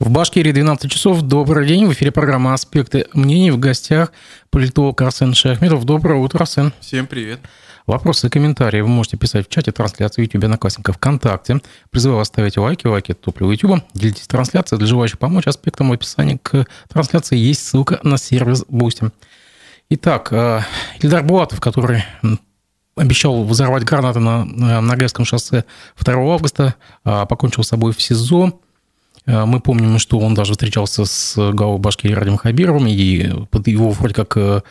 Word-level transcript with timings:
В 0.00 0.10
Башкирии 0.10 0.52
12 0.52 0.88
часов. 0.88 1.22
Добрый 1.22 1.66
день. 1.66 1.84
В 1.84 1.92
эфире 1.92 2.12
программа 2.12 2.54
«Аспекты 2.54 3.08
мнений». 3.14 3.50
В 3.50 3.58
гостях 3.58 4.12
политолог 4.48 5.02
Арсен 5.02 5.34
Шахметов. 5.34 5.84
Доброе 5.84 6.20
утро, 6.20 6.38
Арсен. 6.42 6.72
Всем 6.78 7.08
привет. 7.08 7.40
Вопросы 7.84 8.28
и 8.28 8.30
комментарии 8.30 8.80
вы 8.80 8.86
можете 8.86 9.16
писать 9.16 9.48
в 9.48 9.50
чате 9.50 9.72
трансляции 9.72 10.22
YouTube 10.22 10.44
Одноклассника 10.44 10.92
ВКонтакте. 10.92 11.60
Призываю 11.90 12.18
вас 12.18 12.28
ставить 12.28 12.56
лайки, 12.56 12.86
лайки 12.86 13.12
топливо 13.12 13.50
YouTube. 13.50 13.82
Делитесь 13.92 14.28
трансляцией. 14.28 14.78
Для 14.78 14.86
желающих 14.86 15.18
помочь 15.18 15.48
аспектам 15.48 15.88
в 15.88 15.92
описании 15.92 16.38
к 16.40 16.64
трансляции 16.88 17.36
есть 17.36 17.66
ссылка 17.66 17.98
на 18.04 18.18
сервис 18.18 18.64
Boosty. 18.70 19.10
Итак, 19.90 20.28
э, 20.30 20.60
Ильдар 21.00 21.24
Булатов, 21.24 21.60
который 21.60 22.04
обещал 22.94 23.42
взорвать 23.42 23.82
гранаты 23.82 24.20
на 24.20 24.44
Ногайском 24.80 25.24
шоссе 25.24 25.64
2 25.98 26.34
августа, 26.34 26.76
э, 27.04 27.26
покончил 27.28 27.64
с 27.64 27.68
собой 27.68 27.92
в 27.92 28.00
СИЗО. 28.00 28.60
Э, 29.28 29.44
мы 29.44 29.60
помним, 29.60 29.98
что 29.98 30.18
он 30.18 30.34
даже 30.34 30.52
встречался 30.52 31.04
с 31.04 31.36
главой 31.52 31.78
Башкирии 31.78 32.14
Радим 32.14 32.38
Хабировым, 32.38 32.86
и 32.86 33.46
под 33.50 33.68
его 33.68 33.90
вроде 33.90 34.14
как 34.14 34.36
э, 34.36 34.62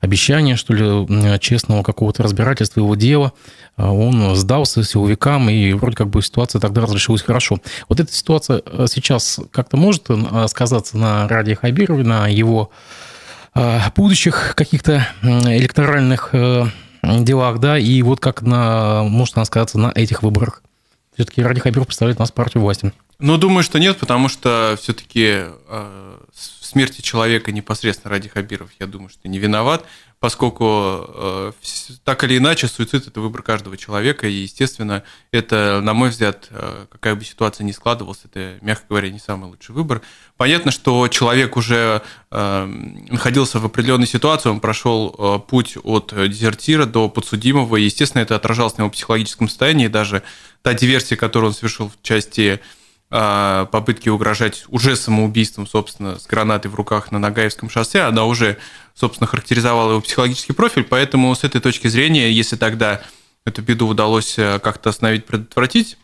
обещание, 0.00 0.56
что 0.56 0.74
ли, 0.74 1.38
честного 1.40 1.82
какого-то 1.82 2.22
разбирательства 2.22 2.80
его 2.80 2.94
дела, 2.94 3.32
э, 3.76 3.84
он 3.84 4.36
сдался 4.36 4.84
силовикам, 4.84 5.48
и 5.48 5.72
вроде 5.72 5.96
как 5.96 6.10
бы 6.10 6.20
ситуация 6.22 6.60
тогда 6.60 6.82
разрешилась 6.82 7.22
хорошо. 7.22 7.58
Вот 7.88 7.98
эта 7.98 8.12
ситуация 8.12 8.62
сейчас 8.86 9.40
как-то 9.50 9.78
может 9.78 10.06
сказаться 10.48 10.98
на 10.98 11.26
Раде 11.26 11.56
Хабирове, 11.56 12.04
на 12.04 12.28
его 12.28 12.70
будущих 13.94 14.54
каких-то 14.56 15.06
электоральных 15.22 16.34
делах, 17.02 17.60
да, 17.60 17.78
и 17.78 18.02
вот 18.02 18.18
как 18.18 18.42
на, 18.42 19.04
может 19.04 19.36
она 19.36 19.44
сказаться 19.44 19.78
на 19.78 19.92
этих 19.94 20.24
выборах. 20.24 20.62
Все-таки 21.14 21.40
Ради 21.42 21.60
Хабиров 21.60 21.86
представляет 21.86 22.18
нас 22.18 22.32
партию 22.32 22.64
власти. 22.64 22.92
Ну, 23.18 23.36
думаю, 23.36 23.62
что 23.62 23.78
нет, 23.78 23.98
потому 23.98 24.28
что 24.28 24.76
все-таки 24.80 25.44
э, 25.44 26.18
смерти 26.32 27.00
человека 27.00 27.52
непосредственно 27.52 28.10
ради 28.10 28.28
Хабиров, 28.28 28.70
я 28.80 28.86
думаю, 28.86 29.08
что 29.08 29.28
не 29.28 29.38
виноват, 29.38 29.84
поскольку 30.18 31.04
э, 31.06 31.52
так 32.02 32.24
или 32.24 32.38
иначе 32.38 32.66
суицид– 32.66 33.06
это 33.08 33.20
выбор 33.20 33.42
каждого 33.42 33.76
человека, 33.76 34.26
и, 34.26 34.32
естественно, 34.32 35.04
это, 35.30 35.80
на 35.82 35.94
мой 35.94 36.08
взгляд, 36.08 36.48
э, 36.50 36.86
какая 36.90 37.14
бы 37.14 37.24
ситуация 37.24 37.64
ни 37.64 37.70
складывалась, 37.70 38.22
это, 38.24 38.58
мягко 38.62 38.86
говоря, 38.88 39.10
не 39.10 39.20
самый 39.20 39.50
лучший 39.50 39.74
выбор. 39.74 40.02
Понятно, 40.36 40.72
что 40.72 41.06
человек 41.08 41.56
уже 41.56 42.02
э, 42.30 42.64
находился 42.64 43.60
в 43.60 43.66
определенной 43.66 44.08
ситуации, 44.08 44.48
он 44.48 44.58
прошел 44.58 45.14
э, 45.16 45.48
путь 45.48 45.76
от 45.84 46.12
дезертира 46.12 46.86
до 46.86 47.08
подсудимого, 47.08 47.76
и, 47.76 47.84
естественно, 47.84 48.22
это 48.22 48.34
отражалось 48.34 48.76
на 48.78 48.82
его 48.82 48.90
психологическом 48.90 49.48
состоянии, 49.48 49.86
даже 49.86 50.24
та 50.62 50.74
диверсия, 50.74 51.16
которую 51.16 51.50
он 51.50 51.54
совершил 51.54 51.90
в 51.90 52.02
части 52.02 52.60
попытки 53.14 54.08
угрожать 54.08 54.64
уже 54.68 54.96
самоубийством, 54.96 55.68
собственно, 55.68 56.18
с 56.18 56.26
гранатой 56.26 56.68
в 56.68 56.74
руках 56.74 57.12
на 57.12 57.20
Нагаевском 57.20 57.70
шоссе, 57.70 58.00
она 58.00 58.24
уже, 58.24 58.58
собственно, 58.92 59.28
характеризовала 59.28 59.92
его 59.92 60.00
психологический 60.00 60.52
профиль, 60.52 60.82
поэтому 60.82 61.32
с 61.32 61.44
этой 61.44 61.60
точки 61.60 61.86
зрения, 61.86 62.32
если 62.32 62.56
тогда 62.56 63.02
эту 63.44 63.62
беду 63.62 63.86
удалось 63.86 64.36
э, 64.36 64.58
как-то 64.58 64.90
остановить, 64.90 65.26
предотвратить, 65.26 65.96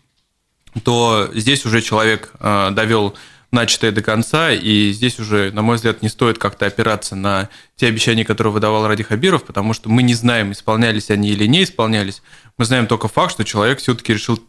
то 0.85 1.29
здесь 1.35 1.65
уже 1.67 1.83
человек 1.83 2.31
э, 2.39 2.71
довел 2.71 3.17
начатое 3.51 3.91
до 3.91 4.03
конца, 4.03 4.53
и 4.53 4.93
здесь 4.93 5.19
уже, 5.19 5.51
на 5.51 5.63
мой 5.63 5.77
взгляд, 5.77 6.03
не 6.03 6.09
стоит 6.09 6.39
как-то 6.39 6.67
опираться 6.67 7.17
на 7.17 7.49
те 7.77 7.89
обещания, 7.89 8.25
которые 8.25 8.53
выдавал 8.53 8.87
Ради 8.87 9.03
Хабиров, 9.03 9.43
потому 9.43 9.73
что 9.73 9.91
мы 9.91 10.03
не 10.03 10.15
знаем, 10.15 10.53
исполнялись 10.53 11.11
они 11.11 11.31
или 11.31 11.47
не 11.47 11.65
исполнялись. 11.65 12.23
Мы 12.57 12.65
знаем 12.65 12.87
только 12.87 13.09
факт, 13.09 13.33
что 13.33 13.45
человек 13.45 13.81
все-таки 13.81 14.13
решил 14.13 14.41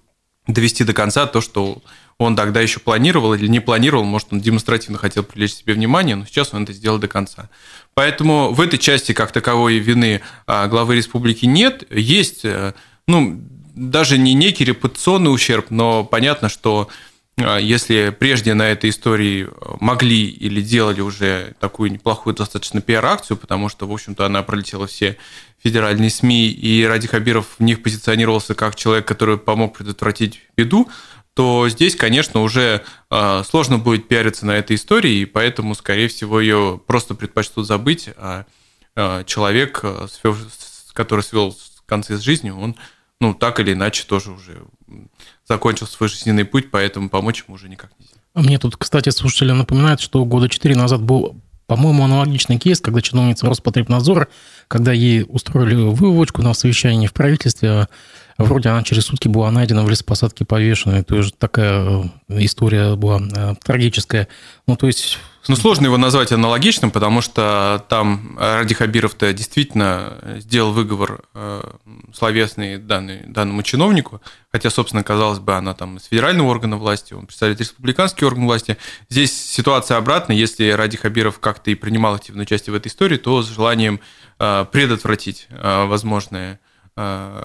довести 0.48 0.84
до 0.84 0.94
конца 0.94 1.28
то, 1.28 1.42
что 1.42 1.82
он 2.18 2.36
тогда 2.36 2.62
еще 2.62 2.80
планировал 2.80 3.34
или 3.34 3.48
не 3.48 3.60
планировал, 3.60 4.04
может, 4.04 4.30
он 4.32 4.42
демонстративно 4.42 4.98
хотел 4.98 5.24
привлечь 5.24 5.54
себе 5.54 5.74
внимание, 5.74 6.16
но 6.16 6.26
сейчас 6.26 6.54
он 6.54 6.64
это 6.64 6.74
сделал 6.74 7.00
до 7.00 7.08
конца. 7.08 7.50
Поэтому 7.94 8.54
в 8.54 8.62
этой 8.62 8.78
части 8.78 9.12
как 9.12 9.32
таковой 9.32 9.80
вины 9.80 10.22
а, 10.46 10.68
главы 10.68 10.96
республики 10.96 11.46
нет. 11.46 11.84
Есть, 11.92 12.46
э, 12.46 12.74
ну, 13.08 13.42
даже 13.76 14.18
не 14.18 14.34
некий 14.34 14.66
репутационный 14.66 15.34
ущерб, 15.34 15.72
но 15.72 16.04
понятно, 16.04 16.48
что 16.48 16.90
а, 17.38 17.58
если 17.58 18.16
прежде 18.18 18.54
на 18.54 18.68
этой 18.70 18.90
истории 18.90 19.48
могли 19.80 20.26
или 20.26 20.62
делали 20.62 21.02
уже 21.02 21.56
такую 21.60 21.92
неплохую 21.92 22.36
достаточно 22.36 22.82
пиар-акцию, 22.82 23.38
потому 23.38 23.70
что, 23.70 23.88
в 23.88 23.92
общем-то, 23.92 24.26
она 24.26 24.44
пролетела 24.44 24.88
все 24.88 25.18
федеральные 25.64 26.10
СМИ, 26.10 26.50
и 26.50 26.84
Ради 26.86 27.08
Хабиров 27.08 27.56
в 27.60 27.64
них 27.64 27.84
позиционировался 27.84 28.56
как 28.56 28.76
человек, 28.76 29.08
который 29.08 29.38
помог 29.38 29.78
предотвратить 29.78 30.42
беду, 30.58 30.90
то 31.34 31.70
здесь, 31.70 31.96
конечно, 31.96 32.42
уже 32.42 32.84
а, 33.10 33.44
сложно 33.44 33.78
будет 33.78 34.08
пиариться 34.08 34.46
на 34.46 34.52
этой 34.52 34.76
истории, 34.76 35.20
и 35.20 35.26
поэтому, 35.26 35.76
скорее 35.76 36.08
всего, 36.08 36.42
ее 36.42 36.82
просто 36.86 37.16
предпочтут 37.16 37.68
забыть, 37.68 38.10
а, 38.18 38.46
а 38.96 39.24
человек, 39.24 39.84
который 40.94 41.22
свел 41.22 41.56
концы 41.86 42.18
с 42.18 42.22
жизнью, 42.22 42.60
он, 42.60 42.76
ну, 43.20 43.34
так 43.34 43.60
или 43.60 43.74
иначе 43.74 44.04
тоже 44.06 44.32
уже 44.32 44.64
закончил 45.48 45.88
свой 45.88 46.10
жизненный 46.10 46.46
путь, 46.46 46.72
поэтому 46.72 47.10
помочь 47.10 47.44
ему 47.48 47.56
уже 47.56 47.70
никак 47.70 47.92
нельзя. 48.00 48.16
Мне 48.34 48.58
тут, 48.60 48.78
кстати, 48.78 49.10
слушатели 49.10 49.52
напоминают, 49.52 50.00
что 50.00 50.24
года 50.26 50.50
четыре 50.50 50.76
назад 50.76 51.02
был 51.02 51.42
по-моему, 51.72 52.04
аналогичный 52.04 52.58
кейс, 52.58 52.82
когда 52.82 53.02
чиновница 53.02 53.48
Роспотребнадзора, 53.48 54.28
когда 54.68 54.92
ей 54.92 55.24
устроили 55.26 55.76
выводочку 55.76 56.42
на 56.42 56.54
совещании 56.54 57.08
в 57.08 57.14
правительстве, 57.14 57.88
Вроде 58.38 58.70
она 58.70 58.84
через 58.84 59.06
сутки 59.06 59.28
была 59.28 59.52
найдена 59.52 59.84
в 59.84 59.90
лесопосадке 59.90 60.46
повешенной. 60.46 61.04
То 61.04 61.16
есть 61.18 61.38
такая 61.38 62.12
э, 62.28 62.44
история 62.44 62.96
была 62.96 63.20
э, 63.20 63.56
трагическая. 63.64 64.28
Ну, 64.68 64.76
то 64.76 64.88
есть... 64.88 65.20
Ну, 65.48 65.56
сложно 65.56 65.86
его 65.86 65.98
назвать 65.98 66.32
аналогичным, 66.32 66.92
потому 66.92 67.22
что 67.22 67.84
там 67.90 68.38
Ради 68.40 68.76
Хабиров-то 68.76 69.34
действительно 69.34 70.18
сделал 70.38 70.72
выговор 70.72 71.24
э, 71.34 71.64
словесный 72.14 72.78
данный, 72.78 73.24
данному 73.26 73.64
чиновнику, 73.64 74.22
хотя, 74.52 74.70
собственно, 74.70 75.04
казалось 75.04 75.40
бы, 75.40 75.56
она 75.56 75.74
там 75.74 75.98
из 75.98 76.06
федерального 76.06 76.48
органа 76.48 76.78
власти, 76.78 77.16
он 77.16 77.26
представляет 77.26 77.60
республиканский 77.60 78.26
орган 78.26 78.46
власти. 78.46 78.78
Здесь 79.10 79.34
ситуация 79.34 79.98
обратная. 79.98 80.36
Если 80.36 80.70
Ради 80.70 80.98
Хабиров 80.98 81.40
как-то 81.40 81.72
и 81.72 81.76
принимал 81.76 82.14
активное 82.14 82.44
участие 82.44 82.74
в 82.74 82.78
этой 82.78 82.90
истории, 82.90 83.18
то 83.18 83.42
с 83.42 83.48
желанием 83.48 84.00
предотвратить 84.38 85.48
возможные 85.52 86.54
Э, 86.54 86.71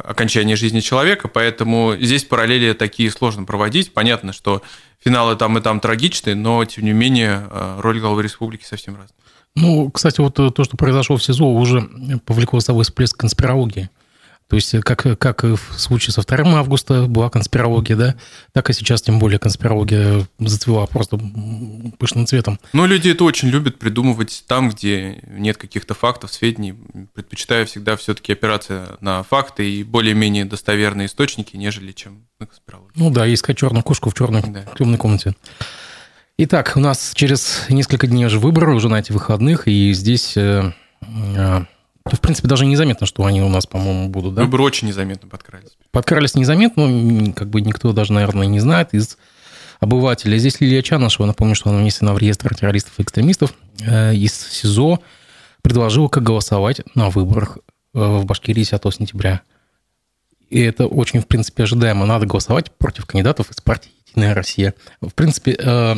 окончания 0.04 0.56
жизни 0.56 0.80
человека, 0.80 1.28
поэтому 1.28 1.94
здесь 1.98 2.24
параллели 2.24 2.72
такие 2.72 3.10
сложно 3.10 3.44
проводить. 3.44 3.92
Понятно, 3.92 4.32
что 4.32 4.62
финалы 4.98 5.36
там 5.36 5.58
и 5.58 5.60
там 5.60 5.80
трагичные, 5.80 6.34
но, 6.34 6.64
тем 6.64 6.84
не 6.84 6.92
менее, 6.92 7.46
э, 7.50 7.80
роль 7.80 8.00
главы 8.00 8.22
республики 8.22 8.64
совсем 8.64 8.94
разная. 8.94 9.16
Ну, 9.54 9.90
кстати, 9.90 10.20
вот 10.20 10.34
то, 10.34 10.64
что 10.64 10.76
произошло 10.76 11.16
в 11.16 11.24
СИЗО, 11.24 11.46
уже 11.46 11.88
повлекло 12.26 12.60
с 12.60 12.66
собой 12.66 12.84
всплеск 12.84 13.16
конспирологии. 13.16 13.88
То 14.48 14.56
есть, 14.56 14.72
э, 14.74 14.80
как, 14.80 15.18
как 15.18 15.44
и 15.44 15.56
в 15.56 15.74
случае 15.76 16.12
со 16.12 16.22
2 16.22 16.58
августа 16.58 17.06
была 17.06 17.30
конспирология, 17.30 17.96
да, 17.96 18.14
так 18.52 18.70
и 18.70 18.72
сейчас, 18.72 19.02
тем 19.02 19.18
более, 19.18 19.38
конспирология 19.38 20.26
зацвела 20.38 20.86
просто 20.86 21.18
пышным 21.98 22.26
цветом. 22.26 22.60
Но 22.72 22.86
люди 22.86 23.08
это 23.08 23.24
очень 23.24 23.48
любят 23.48 23.78
придумывать 23.78 24.44
там, 24.46 24.70
где 24.70 25.22
нет 25.26 25.56
каких-то 25.56 25.94
фактов, 25.94 26.32
сведений. 26.32 26.74
Предпочитаю 27.14 27.66
всегда 27.66 27.96
все-таки 27.96 28.32
опираться 28.32 28.96
на 29.00 29.22
факты 29.24 29.68
и 29.68 29.82
более-менее 29.82 30.44
достоверные 30.44 31.06
источники, 31.06 31.56
нежели 31.56 31.90
чем 31.92 32.26
на 32.38 32.46
конспирологию. 32.46 32.92
Ну 32.94 33.10
да, 33.10 33.32
искать 33.32 33.58
черную 33.58 33.82
кошку 33.82 34.10
в 34.10 34.14
черной 34.14 34.42
да. 34.42 34.64
темной 34.78 34.98
комнате. 34.98 35.34
Итак, 36.38 36.74
у 36.76 36.80
нас 36.80 37.12
через 37.14 37.64
несколько 37.68 38.06
дней 38.06 38.26
уже 38.26 38.38
выборы, 38.38 38.74
уже 38.74 38.88
на 38.88 39.00
этих 39.00 39.14
выходных, 39.14 39.66
и 39.66 39.92
здесь 39.94 40.36
э, 40.36 40.72
э, 41.00 41.64
в 42.14 42.20
принципе, 42.20 42.48
даже 42.48 42.66
незаметно, 42.66 43.06
что 43.06 43.24
они 43.24 43.42
у 43.42 43.48
нас, 43.48 43.66
по-моему, 43.66 44.08
будут, 44.08 44.34
да? 44.34 44.42
Выборы 44.42 44.62
очень 44.62 44.88
незаметно 44.88 45.28
подкрались. 45.28 45.76
Подкрались 45.90 46.34
незаметно, 46.34 47.32
как 47.32 47.48
бы 47.48 47.60
никто 47.60 47.92
даже, 47.92 48.12
наверное, 48.12 48.46
не 48.46 48.60
знает 48.60 48.94
из 48.94 49.18
обывателей. 49.80 50.38
Здесь 50.38 50.60
Лилия 50.60 50.82
Чанышева, 50.82 51.26
напомню, 51.26 51.54
что 51.54 51.70
она 51.70 51.80
внесена 51.80 52.14
в 52.14 52.18
реестр 52.18 52.54
террористов 52.54 52.94
и 52.98 53.02
экстремистов, 53.02 53.54
э, 53.80 54.14
из 54.14 54.34
СИЗО 54.34 55.00
предложила, 55.62 56.08
как 56.08 56.22
голосовать 56.22 56.80
на 56.94 57.10
выборах 57.10 57.58
э, 57.92 57.98
в 57.98 58.24
Башкирии 58.24 58.60
10 58.60 58.80
сентября. 58.94 59.42
И 60.48 60.60
это 60.60 60.86
очень, 60.86 61.20
в 61.20 61.26
принципе, 61.26 61.64
ожидаемо. 61.64 62.06
Надо 62.06 62.26
голосовать 62.26 62.70
против 62.70 63.06
кандидатов 63.06 63.50
из 63.50 63.60
партии 63.60 63.90
«Единая 64.08 64.32
Россия». 64.32 64.74
В 65.00 65.12
принципе, 65.12 65.56
э, 65.58 65.96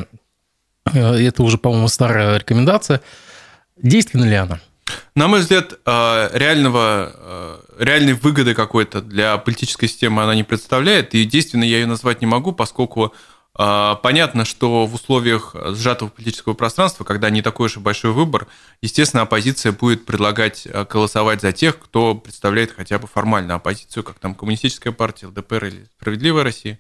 это 0.95 1.43
уже, 1.43 1.59
по-моему, 1.59 1.89
старая 1.89 2.39
рекомендация. 2.39 3.03
Действенна 3.77 4.25
ли 4.25 4.35
она? 4.35 4.61
На 5.15 5.27
мой 5.29 5.41
взгляд, 5.41 5.79
э, 5.85 6.31
реального, 6.33 7.13
э, 7.15 7.61
реальной 7.79 8.13
выгоды 8.13 8.55
какой-то 8.55 9.01
для 9.01 9.37
политической 9.39 9.89
системы 9.89 10.23
она 10.23 10.35
не 10.35 10.45
представляет, 10.45 11.15
и 11.15 11.25
действительно 11.25 11.65
я 11.65 11.79
ее 11.81 11.87
назвать 11.87 12.21
не 12.21 12.27
могу, 12.27 12.53
поскольку 12.53 13.13
э, 13.59 13.97
понятно, 14.03 14.45
что 14.45 14.87
в 14.87 14.95
условиях 14.95 15.57
сжатого 15.75 16.09
политического 16.09 16.55
пространства, 16.55 17.05
когда 17.05 17.31
не 17.31 17.43
такой 17.43 17.67
уж 17.67 17.77
и 17.77 17.81
большой 17.81 18.13
выбор, 18.13 18.47
естественно, 18.81 19.23
оппозиция 19.25 19.73
будет 19.73 20.07
предлагать 20.07 20.69
голосовать 20.89 21.41
за 21.41 21.53
тех, 21.53 21.79
кто 21.79 22.15
представляет 22.15 22.73
хотя 22.77 22.99
бы 22.99 23.09
формально 23.09 23.57
оппозицию, 23.57 24.05
как 24.05 24.19
там 24.19 24.35
Коммунистическая 24.35 24.93
партия, 24.93 25.27
ЛДПР 25.27 25.65
или 25.65 25.89
Справедливая 25.99 26.45
Россия. 26.45 26.79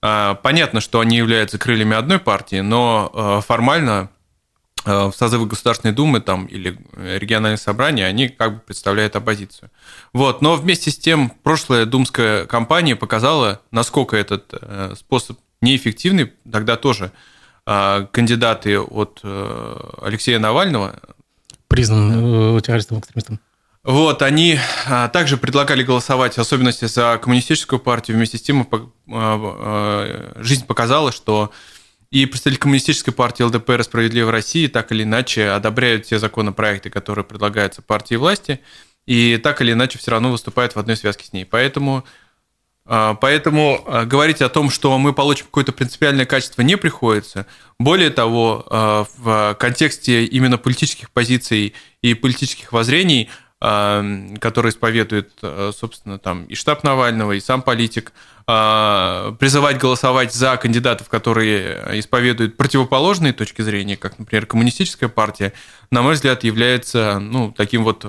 Понятно, 0.00 0.80
что 0.80 1.00
они 1.00 1.16
являются 1.16 1.58
крыльями 1.58 1.96
одной 1.96 2.18
партии, 2.18 2.60
но 2.60 3.42
формально 3.46 4.10
в 4.84 5.12
созывы 5.12 5.46
Государственной 5.46 5.92
Думы 5.92 6.20
там, 6.20 6.46
или 6.46 6.78
региональных 6.96 7.60
собраний 7.60 8.02
они 8.02 8.28
как 8.28 8.54
бы 8.54 8.60
представляют 8.60 9.16
оппозицию. 9.16 9.70
Вот. 10.12 10.42
Но 10.42 10.56
вместе 10.56 10.90
с 10.90 10.98
тем 10.98 11.30
прошлая 11.30 11.84
думская 11.86 12.46
кампания 12.46 12.96
показала, 12.96 13.60
насколько 13.70 14.16
этот 14.16 14.52
способ 14.96 15.38
неэффективный. 15.60 16.32
Тогда 16.50 16.76
тоже 16.76 17.12
кандидаты 17.64 18.78
от 18.80 19.20
Алексея 20.00 20.38
Навального 20.38 21.00
признан 21.68 22.56
э, 22.56 22.60
террористом-экстремистом. 22.62 23.40
Вот, 23.84 24.22
они 24.22 24.58
также 25.12 25.36
предлагали 25.36 25.82
голосовать, 25.82 26.34
в 26.34 26.38
особенности 26.38 26.86
за 26.86 27.18
коммунистическую 27.22 27.78
партию. 27.78 28.16
Вместе 28.16 28.38
с 28.38 28.42
тем 28.42 28.66
жизнь 30.36 30.66
показала, 30.66 31.12
что 31.12 31.52
и 32.10 32.26
представители 32.26 32.60
коммунистической 32.60 33.12
партии 33.12 33.42
ЛДПР 33.42 33.84
«Справедливая 33.84 34.32
Россия» 34.32 34.68
так 34.68 34.92
или 34.92 35.02
иначе 35.02 35.48
одобряют 35.48 36.04
те 36.04 36.18
законопроекты, 36.18 36.90
которые 36.90 37.24
предлагаются 37.24 37.82
партии 37.82 38.14
власти, 38.14 38.60
и 39.06 39.36
так 39.38 39.60
или 39.60 39.72
иначе 39.72 39.98
все 39.98 40.10
равно 40.10 40.30
выступают 40.30 40.74
в 40.74 40.78
одной 40.78 40.96
связке 40.96 41.26
с 41.26 41.32
ней. 41.32 41.44
Поэтому 41.44 42.04
а, 42.90 43.14
поэтому 43.14 43.84
а, 43.86 44.06
говорить 44.06 44.40
о 44.40 44.48
том, 44.48 44.70
что 44.70 44.96
мы 44.98 45.12
получим 45.12 45.44
какое-то 45.46 45.72
принципиальное 45.72 46.24
качество, 46.24 46.62
не 46.62 46.76
приходится. 46.76 47.46
Более 47.78 48.08
того, 48.08 48.64
а, 48.70 49.06
в 49.18 49.54
контексте 49.60 50.24
именно 50.24 50.56
политических 50.56 51.10
позиций 51.10 51.74
и 52.02 52.14
политических 52.14 52.72
воззрений, 52.72 53.30
которые 53.60 54.70
исповедует, 54.70 55.32
собственно, 55.72 56.20
там 56.20 56.44
и 56.44 56.54
штаб 56.54 56.84
Навального, 56.84 57.32
и 57.32 57.40
сам 57.40 57.62
политик, 57.62 58.12
призывать 58.48 59.76
голосовать 59.76 60.32
за 60.32 60.56
кандидатов, 60.56 61.10
которые 61.10 62.00
исповедуют 62.00 62.56
противоположные 62.56 63.34
точки 63.34 63.60
зрения, 63.60 63.98
как, 63.98 64.18
например, 64.18 64.46
коммунистическая 64.46 65.08
партия, 65.08 65.52
на 65.90 66.00
мой 66.00 66.14
взгляд, 66.14 66.44
является 66.44 67.18
ну, 67.18 67.52
таким 67.52 67.84
вот 67.84 68.06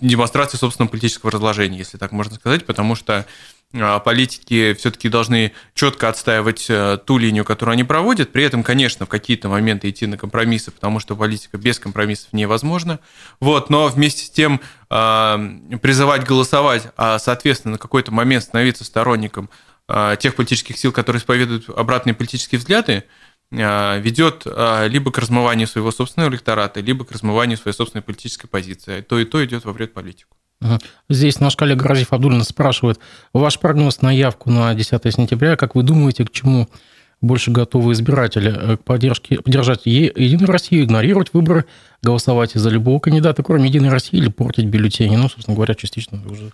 демонстрации 0.00 0.56
собственного 0.56 0.90
политического 0.90 1.30
разложения, 1.30 1.78
если 1.78 1.98
так 1.98 2.12
можно 2.12 2.34
сказать, 2.34 2.66
потому 2.66 2.94
что 2.94 3.14
а, 3.14 3.24
политики 3.72 4.74
все-таки 4.74 5.08
должны 5.08 5.52
четко 5.74 6.08
отстаивать 6.08 6.66
э, 6.68 6.98
ту 7.04 7.18
линию, 7.18 7.44
которую 7.44 7.74
они 7.74 7.84
проводят. 7.84 8.32
При 8.32 8.44
этом, 8.44 8.62
конечно, 8.62 9.06
в 9.06 9.08
какие-то 9.08 9.48
моменты 9.48 9.90
идти 9.90 10.06
на 10.06 10.16
компромиссы, 10.16 10.70
потому 10.70 11.00
что 11.00 11.16
политика 11.16 11.58
без 11.58 11.78
компромиссов 11.78 12.32
невозможна. 12.32 13.00
Вот, 13.40 13.68
но 13.68 13.88
вместе 13.88 14.24
с 14.24 14.30
тем 14.30 14.60
а, 14.88 15.38
призывать 15.82 16.24
голосовать, 16.24 16.88
а, 16.96 17.18
соответственно, 17.18 17.72
на 17.72 17.78
какой-то 17.78 18.12
момент 18.12 18.44
становиться 18.44 18.84
сторонником 18.84 19.50
тех 20.18 20.34
политических 20.34 20.76
сил, 20.76 20.92
которые 20.92 21.18
исповедуют 21.18 21.70
обратные 21.70 22.12
политические 22.12 22.58
взгляды, 22.58 23.04
а, 23.50 23.96
ведет 23.98 24.42
а, 24.46 24.86
либо 24.86 25.10
к 25.10 25.18
размыванию 25.18 25.66
своего 25.66 25.90
собственного 25.90 26.30
электората, 26.30 26.80
либо 26.80 27.04
к 27.04 27.12
размыванию 27.12 27.56
своей 27.56 27.74
собственной 27.74 28.02
политической 28.02 28.46
позиции. 28.46 29.00
То 29.00 29.18
и 29.18 29.24
то 29.24 29.44
идет 29.44 29.64
во 29.64 29.72
вред 29.72 29.94
политику. 29.94 30.36
Здесь 31.08 31.40
наш 31.40 31.56
коллега 31.56 31.86
Разиф 31.86 32.12
Абдулин 32.12 32.42
спрашивает, 32.42 32.98
ваш 33.32 33.58
прогноз 33.58 34.02
на 34.02 34.10
явку 34.10 34.50
на 34.50 34.74
10 34.74 35.14
сентября, 35.14 35.56
как 35.56 35.74
вы 35.74 35.82
думаете, 35.82 36.24
к 36.24 36.30
чему 36.30 36.68
больше 37.20 37.50
готовы 37.50 37.92
избиратели? 37.92 38.54
Э, 38.56 38.76
к 38.76 38.84
поддержке, 38.84 39.40
поддержать 39.40 39.86
Единую 39.86 40.48
Россию, 40.48 40.84
игнорировать 40.84 41.32
выборы, 41.32 41.64
голосовать 42.02 42.52
за 42.52 42.70
любого 42.70 43.00
кандидата, 43.00 43.42
кроме 43.42 43.68
Единой 43.68 43.90
России, 43.90 44.18
или 44.18 44.28
портить 44.28 44.66
бюллетени? 44.66 45.16
Ну, 45.16 45.28
собственно 45.28 45.54
говоря, 45.54 45.74
частично 45.74 46.20
уже. 46.28 46.52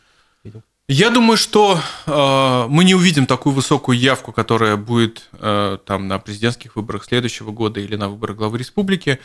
Я 0.87 1.09
думаю, 1.09 1.39
что 1.39 1.81
э, 2.07 2.67
мы 2.69 2.85
не 2.85 2.95
увидим 2.95 3.25
такую 3.25 3.55
высокую 3.55 3.99
явку, 3.99 4.33
которая 4.33 4.77
будет 4.77 5.31
э, 5.33 5.79
там 5.87 6.09
на 6.09 6.19
президентских 6.19 6.77
выборах 6.77 7.05
следующего 7.05 7.53
года 7.53 7.81
или 7.81 7.97
на 7.97 8.11
выборах 8.11 8.37
главы 8.37 8.59
республики, 8.59 9.19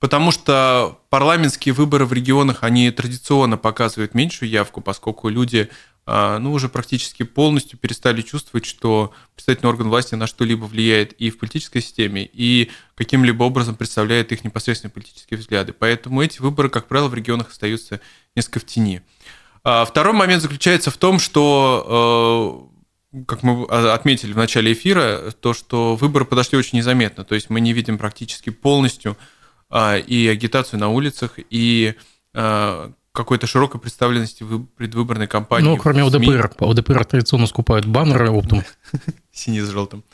потому 0.00 0.30
что 0.30 1.00
парламентские 1.10 1.72
выборы 1.74 2.06
в 2.06 2.12
регионах, 2.12 2.62
они 2.62 2.90
традиционно 2.90 3.56
показывают 3.56 4.14
меньшую 4.14 4.48
явку, 4.48 4.80
поскольку 4.80 5.28
люди 5.28 5.68
э, 6.06 6.38
ну, 6.38 6.52
уже 6.52 6.68
практически 6.68 7.24
полностью 7.24 7.78
перестали 7.78 8.22
чувствовать, 8.22 8.64
что 8.64 9.12
представительный 9.34 9.70
орган 9.70 9.88
власти 9.88 10.14
на 10.14 10.26
что-либо 10.26 10.64
влияет 10.64 11.12
и 11.14 11.30
в 11.30 11.38
политической 11.38 11.80
системе, 11.80 12.28
и 12.32 12.70
каким-либо 12.94 13.42
образом 13.42 13.74
представляет 13.74 14.32
их 14.32 14.44
непосредственные 14.44 14.92
политические 14.92 15.38
взгляды. 15.38 15.72
Поэтому 15.72 16.22
эти 16.22 16.40
выборы, 16.40 16.68
как 16.68 16.86
правило, 16.86 17.08
в 17.08 17.14
регионах 17.14 17.50
остаются 17.50 18.00
несколько 18.36 18.60
в 18.60 18.66
тени. 18.66 19.02
А, 19.64 19.84
второй 19.84 20.14
момент 20.14 20.42
заключается 20.42 20.90
в 20.90 20.96
том, 20.96 21.18
что 21.18 22.70
э, 23.12 23.24
как 23.26 23.42
мы 23.42 23.64
отметили 23.64 24.32
в 24.32 24.36
начале 24.36 24.72
эфира, 24.72 25.32
то, 25.40 25.54
что 25.54 25.96
выборы 25.96 26.24
подошли 26.24 26.56
очень 26.58 26.78
незаметно. 26.78 27.24
То 27.24 27.34
есть 27.34 27.50
мы 27.50 27.60
не 27.60 27.72
видим 27.72 27.98
практически 27.98 28.50
полностью 28.50 29.12
а, 29.12 29.37
и 29.72 30.28
агитацию 30.30 30.80
на 30.80 30.88
улицах, 30.88 31.38
и 31.50 31.94
а, 32.34 32.92
какой-то 33.12 33.46
широкой 33.46 33.80
представленности 33.80 34.44
предвыборной 34.76 35.26
кампании. 35.26 35.68
Ну, 35.68 35.76
кроме 35.76 36.04
ОДПР. 36.04 36.52
ОДПР 36.58 37.04
традиционно 37.04 37.46
скупают 37.46 37.84
баннеры 37.84 38.30
оптом. 38.30 38.62
Синий 39.32 39.60
с 39.60 39.68
желтым. 39.68 40.04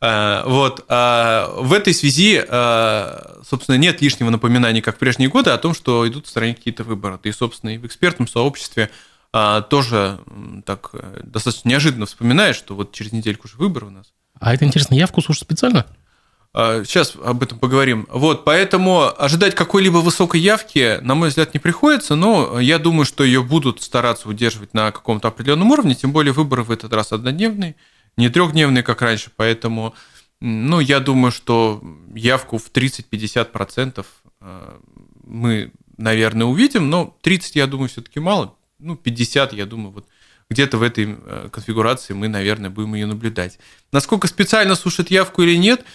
Вот. 0.00 0.84
В 0.88 1.72
этой 1.74 1.94
связи, 1.94 2.38
собственно, 3.48 3.76
нет 3.76 4.02
лишнего 4.02 4.28
напоминания, 4.28 4.82
как 4.82 4.96
в 4.96 4.98
прежние 4.98 5.30
годы, 5.30 5.50
о 5.50 5.58
том, 5.58 5.72
что 5.72 6.06
идут 6.06 6.26
в 6.26 6.28
стране 6.28 6.54
какие-то 6.54 6.84
выборы. 6.84 7.18
И, 7.22 7.32
собственно, 7.32 7.70
и 7.70 7.78
в 7.78 7.86
экспертном 7.86 8.28
сообществе 8.28 8.90
тоже 9.68 10.20
так 10.64 10.90
э, 10.92 11.20
достаточно 11.24 11.68
неожиданно 11.68 12.06
вспоминаешь, 12.06 12.54
что 12.54 12.76
вот 12.76 12.92
через 12.92 13.10
недельку 13.10 13.48
уже 13.48 13.56
выборы 13.56 13.86
у 13.86 13.90
нас. 13.90 14.12
А 14.38 14.54
это 14.54 14.64
интересно, 14.64 14.94
явку 14.94 15.22
слушать 15.22 15.42
специально? 15.42 15.86
А, 16.56 16.84
сейчас 16.84 17.16
об 17.16 17.42
этом 17.42 17.58
поговорим. 17.58 18.06
Вот, 18.08 18.44
поэтому 18.44 19.12
ожидать 19.20 19.56
какой-либо 19.56 19.98
высокой 19.98 20.40
явки, 20.40 21.00
на 21.00 21.16
мой 21.16 21.30
взгляд, 21.30 21.52
не 21.52 21.58
приходится, 21.58 22.14
но 22.14 22.60
я 22.60 22.78
думаю, 22.78 23.04
что 23.04 23.24
ее 23.24 23.42
будут 23.42 23.82
стараться 23.82 24.28
удерживать 24.28 24.72
на 24.72 24.92
каком-то 24.92 25.28
определенном 25.28 25.72
уровне, 25.72 25.96
тем 25.96 26.12
более 26.12 26.32
выборы 26.32 26.62
в 26.62 26.70
этот 26.70 26.92
раз 26.92 27.10
однодневные, 27.10 27.74
не 28.16 28.28
трехдневные, 28.28 28.84
как 28.84 29.02
раньше, 29.02 29.32
поэтому, 29.34 29.94
ну, 30.40 30.78
я 30.78 31.00
думаю, 31.00 31.32
что 31.32 31.82
явку 32.14 32.58
в 32.58 32.70
30-50% 32.70 34.06
а, 34.40 34.78
мы, 35.24 35.72
наверное, 35.96 36.46
увидим, 36.46 36.88
но 36.88 37.16
30, 37.22 37.56
я 37.56 37.66
думаю, 37.66 37.88
все-таки 37.88 38.20
мало, 38.20 38.54
ну, 38.78 38.94
50, 38.94 39.54
я 39.54 39.66
думаю, 39.66 39.90
вот 39.90 40.06
где-то 40.50 40.76
в 40.76 40.82
этой 40.82 41.16
э, 41.18 41.48
конфигурации 41.50 42.12
мы, 42.12 42.28
наверное, 42.28 42.68
будем 42.68 42.94
ее 42.94 43.06
наблюдать. 43.06 43.58
Насколько 43.92 44.28
специально 44.28 44.74
сушат 44.76 45.10
явку 45.10 45.42
или 45.42 45.56
нет– 45.56 45.84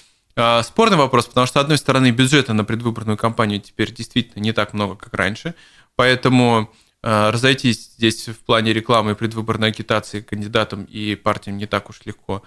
спорный 0.63 0.97
вопрос, 0.97 1.25
потому 1.25 1.47
что, 1.47 1.59
с 1.59 1.63
одной 1.63 1.77
стороны, 1.77 2.11
бюджета 2.11 2.53
на 2.53 2.63
предвыборную 2.63 3.17
кампанию 3.17 3.59
теперь 3.59 3.93
действительно 3.93 4.41
не 4.41 4.53
так 4.53 4.73
много, 4.73 4.95
как 4.95 5.13
раньше, 5.13 5.55
поэтому 5.95 6.71
а, 7.01 7.31
разойтись 7.31 7.91
здесь 7.97 8.27
в 8.27 8.39
плане 8.39 8.73
рекламы 8.73 9.11
и 9.11 9.15
предвыборной 9.15 9.69
агитации 9.69 10.21
кандидатам 10.21 10.83
и 10.83 11.15
партиям 11.15 11.57
не 11.57 11.65
так 11.65 11.89
уж 11.89 12.01
легко. 12.05 12.43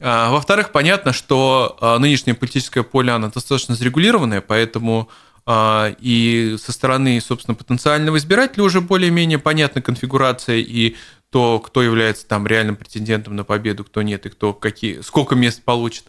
А, 0.00 0.30
во-вторых, 0.30 0.72
понятно, 0.72 1.12
что 1.12 1.76
нынешнее 2.00 2.34
политическое 2.34 2.82
поле, 2.82 3.12
оно 3.12 3.30
достаточно 3.30 3.74
зарегулированное, 3.74 4.40
поэтому 4.40 5.10
и 5.48 6.56
со 6.62 6.70
стороны, 6.70 7.20
собственно, 7.20 7.54
потенциального 7.54 8.18
избирателя 8.18 8.62
уже 8.62 8.80
более-менее 8.82 9.38
понятна 9.38 9.80
конфигурация 9.80 10.58
и 10.58 10.96
то, 11.30 11.58
кто 11.60 11.82
является 11.82 12.26
там 12.26 12.46
реальным 12.46 12.76
претендентом 12.76 13.34
на 13.34 13.42
победу, 13.42 13.84
кто 13.84 14.02
нет, 14.02 14.26
и 14.26 14.28
кто 14.28 14.52
какие, 14.52 15.00
сколько 15.00 15.34
мест 15.34 15.62
получит 15.64 16.04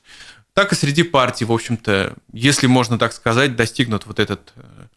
так 0.53 0.73
и 0.73 0.75
среди 0.75 1.03
партий, 1.03 1.45
в 1.45 1.51
общем-то, 1.51 2.15
если 2.33 2.67
можно 2.67 2.97
так 2.97 3.13
сказать, 3.13 3.55
достигнут 3.55 4.05
вот 4.05 4.19
этот 4.19 4.53
э, 4.55 4.87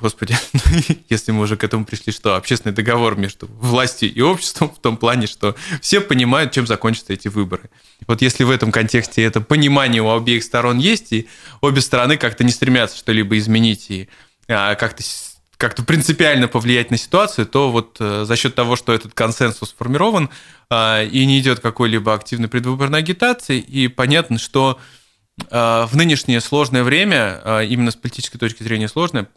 Господи, 0.00 0.34
если 1.10 1.32
мы 1.32 1.42
уже 1.42 1.56
к 1.56 1.64
этому 1.64 1.84
пришли, 1.84 2.14
что 2.14 2.36
общественный 2.36 2.74
договор 2.74 3.14
между 3.16 3.46
властью 3.46 4.12
и 4.12 4.20
обществом 4.22 4.70
в 4.70 4.78
том 4.78 4.96
плане, 4.96 5.26
что 5.26 5.54
все 5.82 6.00
понимают, 6.00 6.52
чем 6.52 6.66
закончатся 6.66 7.12
эти 7.12 7.28
выборы. 7.28 7.68
Вот 8.06 8.22
если 8.22 8.44
в 8.44 8.50
этом 8.50 8.72
контексте 8.72 9.22
это 9.22 9.42
понимание 9.42 10.00
у 10.00 10.10
обеих 10.10 10.44
сторон 10.44 10.78
есть, 10.78 11.12
и 11.12 11.28
обе 11.60 11.82
стороны 11.82 12.16
как-то 12.16 12.42
не 12.42 12.52
стремятся 12.52 12.96
что-либо 12.96 13.36
изменить 13.36 13.90
и 13.90 14.08
а, 14.48 14.76
как-то 14.76 15.02
как-то 15.62 15.84
принципиально 15.84 16.48
повлиять 16.48 16.90
на 16.90 16.96
ситуацию, 16.96 17.46
то 17.46 17.70
вот 17.70 17.98
э, 18.00 18.24
за 18.24 18.34
счет 18.34 18.56
того, 18.56 18.74
что 18.74 18.92
этот 18.92 19.14
консенсус 19.14 19.68
сформирован 19.68 20.28
а, 20.68 21.04
и 21.04 21.24
не 21.24 21.38
идет 21.38 21.60
какой-либо 21.60 22.12
активной 22.14 22.48
предвыборной 22.48 22.98
агитации, 22.98 23.60
и 23.60 23.86
понятно, 23.86 24.40
что 24.40 24.80
а, 25.52 25.86
в 25.86 25.94
нынешнее 25.94 26.40
сложное 26.40 26.82
время, 26.82 27.60
именно 27.68 27.92
с 27.92 27.94
политической 27.96 28.38
точки 28.38 28.64
зрения 28.64 28.88
сложное, 28.88 29.28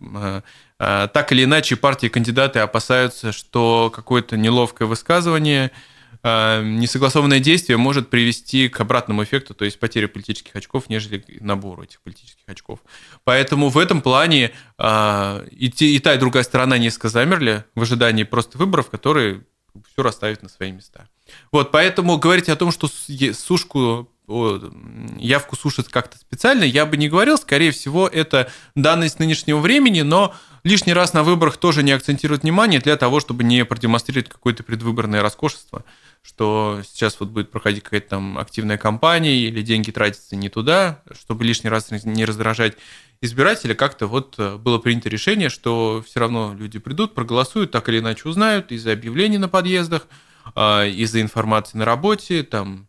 так 0.79 1.31
или 1.31 1.43
иначе 1.43 1.75
партии 1.75 2.07
и 2.07 2.09
кандидаты 2.09 2.57
опасаются, 2.57 3.31
что 3.31 3.91
какое-то 3.95 4.35
неловкое 4.35 4.87
высказывание– 4.87 5.69
несогласованное 6.25 7.39
действие 7.39 7.77
может 7.77 8.09
привести 8.09 8.67
к 8.67 8.79
обратному 8.81 9.23
эффекту, 9.23 9.53
то 9.53 9.63
есть 9.63 9.79
потере 9.79 10.07
политических 10.07 10.55
очков, 10.55 10.89
нежели 10.89 11.23
набору 11.39 11.83
этих 11.83 12.01
политических 12.01 12.43
очков. 12.47 12.79
Поэтому 13.23 13.69
в 13.69 13.77
этом 13.77 14.01
плане 14.01 14.51
а, 14.77 15.45
и, 15.51 15.67
и 15.67 15.99
та, 15.99 16.15
и 16.15 16.17
другая 16.17 16.43
сторона 16.43 16.79
несколько 16.79 17.09
замерли 17.09 17.63
в 17.75 17.83
ожидании 17.83 18.23
просто 18.23 18.57
выборов, 18.57 18.89
которые 18.89 19.43
все 19.91 20.01
расставят 20.01 20.41
на 20.41 20.49
свои 20.49 20.71
места. 20.71 21.07
Вот, 21.51 21.71
поэтому 21.71 22.17
говорить 22.17 22.49
о 22.49 22.55
том, 22.55 22.71
что 22.71 22.87
сушку 22.87 24.09
явку 24.27 25.55
сушат 25.55 25.87
как-то 25.89 26.17
специально, 26.17 26.63
я 26.63 26.85
бы 26.85 26.97
не 26.97 27.09
говорил. 27.09 27.37
Скорее 27.37 27.71
всего, 27.71 28.07
это 28.07 28.51
данность 28.75 29.19
нынешнего 29.19 29.59
времени, 29.59 30.01
но 30.01 30.33
лишний 30.63 30.93
раз 30.93 31.13
на 31.13 31.23
выборах 31.23 31.57
тоже 31.57 31.83
не 31.83 31.91
акцентировать 31.91 32.43
внимание 32.43 32.79
для 32.79 32.97
того, 32.97 33.19
чтобы 33.19 33.43
не 33.43 33.65
продемонстрировать 33.65 34.29
какое-то 34.29 34.63
предвыборное 34.63 35.21
роскошество, 35.21 35.85
что 36.21 36.81
сейчас 36.85 37.19
вот 37.19 37.29
будет 37.29 37.51
проходить 37.51 37.83
какая-то 37.83 38.09
там 38.09 38.37
активная 38.37 38.77
кампания 38.77 39.37
или 39.37 39.61
деньги 39.61 39.91
тратятся 39.91 40.35
не 40.35 40.49
туда, 40.49 41.01
чтобы 41.19 41.43
лишний 41.43 41.69
раз 41.69 41.91
не 41.91 42.25
раздражать 42.25 42.77
избирателя, 43.21 43.75
как-то 43.75 44.07
вот 44.07 44.35
э, 44.37 44.57
было 44.57 44.77
принято 44.77 45.09
решение, 45.09 45.49
что 45.49 46.03
все 46.05 46.19
равно 46.19 46.53
люди 46.53 46.79
придут, 46.79 47.13
проголосуют, 47.13 47.71
так 47.71 47.87
или 47.89 47.99
иначе 47.99 48.27
узнают 48.27 48.71
из-за 48.71 48.91
объявлений 48.91 49.37
на 49.37 49.47
подъездах, 49.47 50.07
а, 50.53 50.85
из-за 50.85 51.21
информации 51.21 51.77
на 51.77 51.85
работе, 51.85 52.43
там 52.43 52.87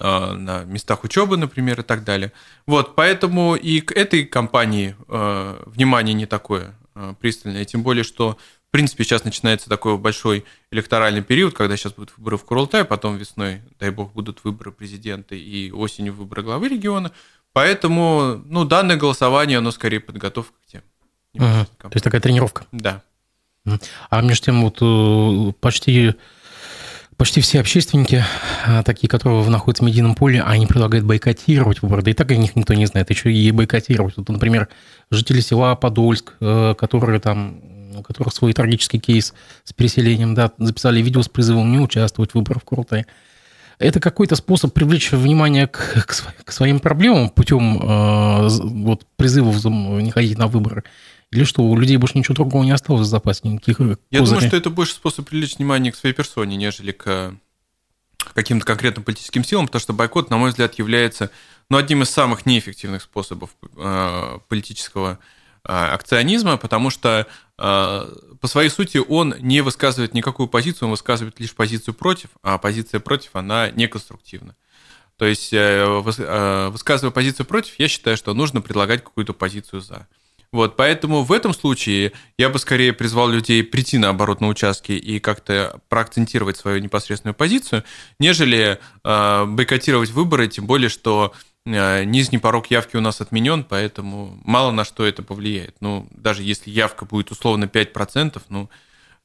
на 0.00 0.64
местах 0.64 1.04
учебы, 1.04 1.36
например, 1.36 1.80
и 1.80 1.82
так 1.82 2.04
далее. 2.04 2.32
Вот, 2.66 2.94
поэтому 2.94 3.54
и 3.54 3.80
к 3.80 3.92
этой 3.92 4.24
компании 4.24 4.96
э, 5.08 5.62
внимание 5.66 6.14
не 6.14 6.26
такое 6.26 6.74
э, 6.94 7.14
пристальное, 7.20 7.64
тем 7.64 7.82
более, 7.82 8.04
что 8.04 8.36
в 8.68 8.70
принципе 8.72 9.04
сейчас 9.04 9.24
начинается 9.24 9.68
такой 9.68 9.96
большой 9.96 10.44
электоральный 10.70 11.22
период, 11.22 11.54
когда 11.54 11.76
сейчас 11.76 11.92
будут 11.92 12.12
выборы 12.16 12.36
в 12.36 12.44
Курултай, 12.44 12.84
потом 12.84 13.16
весной, 13.16 13.62
дай 13.78 13.90
бог, 13.90 14.12
будут 14.12 14.44
выборы 14.44 14.72
президента 14.72 15.34
и 15.34 15.70
осенью 15.70 16.14
выборы 16.14 16.42
главы 16.42 16.68
региона. 16.68 17.12
Поэтому, 17.52 18.42
ну, 18.44 18.64
данное 18.64 18.96
голосование, 18.96 19.58
оно 19.58 19.70
скорее 19.70 20.00
подготовка 20.00 20.52
к 20.62 20.70
тем. 20.70 20.82
Ага, 21.38 21.66
то 21.78 21.90
есть 21.94 22.04
такая 22.04 22.20
тренировка. 22.20 22.66
Да. 22.72 23.02
А 24.10 24.20
между 24.20 24.46
тем, 24.46 24.62
вот 24.62 24.78
э, 24.80 25.52
почти 25.60 26.14
почти 27.16 27.40
все 27.40 27.60
общественники, 27.60 28.24
а, 28.66 28.82
такие, 28.82 29.08
которые 29.08 29.48
находятся 29.48 29.82
в 29.82 29.86
медийном 29.86 30.14
поле, 30.14 30.42
они 30.42 30.66
предлагают 30.66 31.06
бойкотировать 31.06 31.82
выборы. 31.82 32.02
Да 32.02 32.10
и 32.10 32.14
так 32.14 32.30
о 32.30 32.36
них 32.36 32.56
никто 32.56 32.74
не 32.74 32.86
знает, 32.86 33.10
еще 33.10 33.32
и 33.32 33.50
бойкотировать. 33.50 34.16
Вот, 34.16 34.28
например, 34.28 34.68
жители 35.10 35.40
села 35.40 35.74
Подольск, 35.74 36.34
э, 36.40 36.74
которые 36.78 37.20
там 37.20 37.60
у 37.96 38.02
которых 38.02 38.34
свой 38.34 38.52
трагический 38.52 38.98
кейс 38.98 39.32
с 39.64 39.72
переселением, 39.72 40.34
да, 40.34 40.52
записали 40.58 41.00
видео 41.00 41.22
с 41.22 41.28
призывом 41.28 41.72
не 41.72 41.78
участвовать 41.78 42.32
в 42.32 42.34
выборах 42.34 42.62
в 42.62 42.64
Курултае. 42.64 43.06
Это 43.78 44.00
какой-то 44.00 44.36
способ 44.36 44.72
привлечь 44.72 45.12
внимание 45.12 45.66
к, 45.66 45.78
к, 46.06 46.44
к 46.44 46.52
своим 46.52 46.80
проблемам 46.80 47.28
путем 47.28 47.78
э, 47.82 48.48
вот, 48.48 49.06
призывов 49.16 49.62
не 49.64 50.10
ходить 50.10 50.38
на 50.38 50.46
выборы. 50.46 50.84
Или 51.32 51.44
что, 51.44 51.62
у 51.62 51.76
людей 51.76 51.96
больше 51.96 52.18
ничего 52.18 52.34
другого 52.34 52.62
не 52.62 52.70
осталось 52.70 53.06
в 53.06 53.10
запасе, 53.10 53.40
никаких 53.44 53.78
козырей? 53.78 53.98
Я 54.10 54.22
думаю, 54.22 54.40
что 54.40 54.56
это 54.56 54.70
больше 54.70 54.94
способ 54.94 55.28
привлечь 55.28 55.56
внимание 55.56 55.92
к 55.92 55.96
своей 55.96 56.14
персоне, 56.14 56.56
нежели 56.56 56.92
к 56.92 57.34
каким-то 58.34 58.64
конкретным 58.66 59.04
политическим 59.04 59.44
силам, 59.44 59.66
потому 59.66 59.80
что 59.80 59.92
бойкот, 59.92 60.30
на 60.30 60.36
мой 60.36 60.50
взгляд, 60.50 60.74
является 60.74 61.30
ну, 61.68 61.76
одним 61.76 62.02
из 62.02 62.10
самых 62.10 62.46
неэффективных 62.46 63.02
способов 63.02 63.50
э, 63.76 64.38
политического 64.48 65.18
э, 65.64 65.72
акционизма, 65.72 66.56
потому 66.56 66.90
что 66.90 67.26
э, 67.58 68.14
по 68.40 68.46
своей 68.46 68.68
сути 68.68 68.98
он 68.98 69.34
не 69.40 69.60
высказывает 69.60 70.14
никакую 70.14 70.48
позицию, 70.48 70.86
он 70.86 70.90
высказывает 70.92 71.40
лишь 71.40 71.54
позицию 71.54 71.94
против, 71.94 72.30
а 72.42 72.58
позиция 72.58 73.00
против, 73.00 73.30
она 73.34 73.70
неконструктивна. 73.70 74.54
То 75.16 75.24
есть, 75.24 75.50
высказывая 75.50 77.10
позицию 77.10 77.46
против, 77.46 77.78
я 77.78 77.88
считаю, 77.88 78.18
что 78.18 78.34
нужно 78.34 78.60
предлагать 78.60 79.02
какую-то 79.02 79.32
позицию 79.32 79.80
за. 79.80 80.06
Вот, 80.52 80.76
поэтому 80.76 81.22
в 81.22 81.32
этом 81.32 81.52
случае 81.52 82.12
я 82.38 82.48
бы 82.48 82.58
скорее 82.58 82.92
призвал 82.92 83.28
людей 83.28 83.62
прийти 83.62 83.98
наоборот 83.98 84.40
на 84.40 84.48
участки 84.48 84.92
и 84.92 85.18
как-то 85.18 85.80
проакцентировать 85.88 86.56
свою 86.56 86.80
непосредственную 86.80 87.34
позицию, 87.34 87.84
нежели 88.18 88.78
э, 89.04 89.44
бойкотировать 89.46 90.10
выборы, 90.10 90.48
тем 90.48 90.66
более, 90.66 90.88
что 90.88 91.32
э, 91.64 92.04
нижний 92.04 92.38
порог 92.38 92.70
явки 92.70 92.96
у 92.96 93.00
нас 93.00 93.20
отменен, 93.20 93.64
поэтому 93.64 94.40
мало 94.44 94.70
на 94.70 94.84
что 94.84 95.04
это 95.04 95.22
повлияет. 95.22 95.76
Ну, 95.80 96.06
даже 96.10 96.42
если 96.42 96.70
явка 96.70 97.04
будет 97.04 97.30
условно 97.30 97.64
5%, 97.64 98.40
ну, 98.48 98.70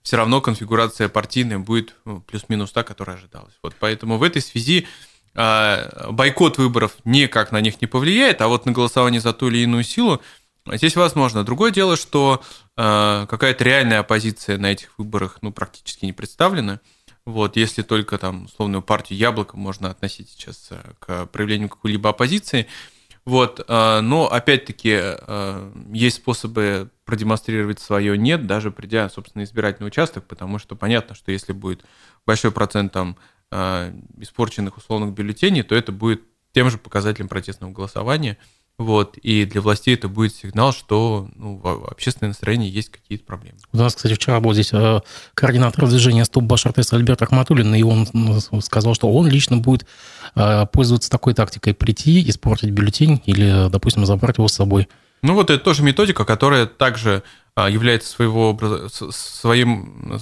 все 0.02 0.18
равно 0.18 0.42
конфигурация 0.42 1.10
партийная 1.10 1.60
будет 1.60 1.96
ну, 2.06 2.22
плюс-минус 2.22 2.72
та, 2.72 2.84
которая 2.84 3.18
ожидалась. 3.18 3.54
Вот 3.62 3.76
поэтому 3.80 4.18
в 4.18 4.24
этой 4.24 4.42
связи 4.42 4.88
э, 5.36 6.10
бойкот 6.12 6.58
выборов 6.58 6.94
никак 7.06 7.52
на 7.52 7.62
них 7.62 7.80
не 7.82 7.88
повлияет, 7.88 8.42
а 8.42 8.48
вот 8.48 8.66
на 8.66 8.72
голосование 8.72 9.22
за 9.22 9.34
ту 9.34 9.50
или 9.50 9.60
иную 9.60 9.84
силу 9.84 10.22
Здесь 10.68 10.96
возможно. 10.96 11.44
Другое 11.44 11.72
дело, 11.72 11.98
что 11.98 12.42
э, 12.78 13.26
какая-то 13.28 13.64
реальная 13.64 14.00
оппозиция 14.00 14.58
на 14.58 14.72
этих 14.72 14.98
выборах 14.98 15.40
ну, 15.42 15.52
практически 15.52 16.06
не 16.06 16.14
представлена. 16.14 16.80
Вот, 17.26 17.56
если 17.56 17.82
только 17.82 18.18
там 18.18 18.46
условную 18.46 18.82
партию 18.82 19.18
Яблоко 19.18 19.58
можно 19.58 19.90
относить 19.90 20.30
сейчас 20.30 20.68
э, 20.70 20.80
к 21.00 21.26
проявлению 21.28 21.70
какой-либо 21.70 22.10
оппозиции. 22.10 22.68
Вот, 23.26 23.64
э, 23.68 24.00
но 24.02 24.32
опять-таки 24.32 25.00
э, 25.02 25.72
есть 25.94 26.18
способы 26.18 26.92
продемонстрировать 27.06 27.80
свое 27.80 28.16
нет, 28.18 28.46
даже 28.46 28.72
придя, 28.72 29.10
собственно, 29.10 29.44
избирательный 29.44 29.88
участок, 29.88 30.28
потому 30.28 30.60
что 30.60 30.76
понятно, 30.76 31.16
что 31.16 31.32
если 31.32 31.54
будет 31.54 31.84
большой 32.26 32.52
процент 32.52 32.94
там 32.94 33.18
э, 33.52 33.94
испорченных 34.20 34.78
условных 34.78 35.14
бюллетеней, 35.14 35.64
то 35.64 35.74
это 35.74 35.92
будет 35.92 36.22
тем 36.54 36.70
же 36.70 36.78
показателем 36.78 37.30
протестного 37.30 37.72
голосования– 37.72 38.38
вот, 38.82 39.18
и 39.18 39.46
для 39.46 39.62
властей 39.62 39.94
это 39.94 40.08
будет 40.08 40.34
сигнал, 40.34 40.74
что 40.74 41.30
ну, 41.36 41.58
в 41.58 41.86
общественное 41.88 42.30
настроение 42.30 42.70
есть 42.70 42.90
какие-то 42.90 43.24
проблемы. 43.26 43.60
У 43.72 43.78
нас, 43.78 43.94
кстати, 43.94 44.14
вчера 44.16 44.40
был 44.40 44.54
здесь 44.54 44.74
э, 44.74 45.02
координатор 45.36 45.88
движения 45.88 46.26
«Стоп 46.26 46.46
Башар 46.46 46.74
Альберт 46.92 47.22
Ахматуллин, 47.22 47.76
и 47.76 47.84
он 47.84 48.08
сказал, 48.62 48.96
что 48.96 49.12
он 49.12 49.28
лично 49.28 49.58
будет 49.58 49.86
э, 50.36 50.66
пользоваться 50.66 51.12
такой 51.12 51.36
тактикой 51.36 51.76
прийти, 51.76 52.28
испортить 52.28 52.72
бюллетень 52.72 53.22
или, 53.26 53.70
допустим, 53.70 54.06
забрать 54.06 54.38
его 54.38 54.48
с 54.48 54.54
собой. 54.54 54.88
Ну 55.22 55.36
вот 55.36 55.52
это 55.52 55.64
тоже 55.64 55.84
методика, 55.84 56.26
которая 56.26 56.66
также 56.66 57.22
э, 57.56 57.70
является 57.70 58.10
своего 58.10 58.58
своим 58.90 60.22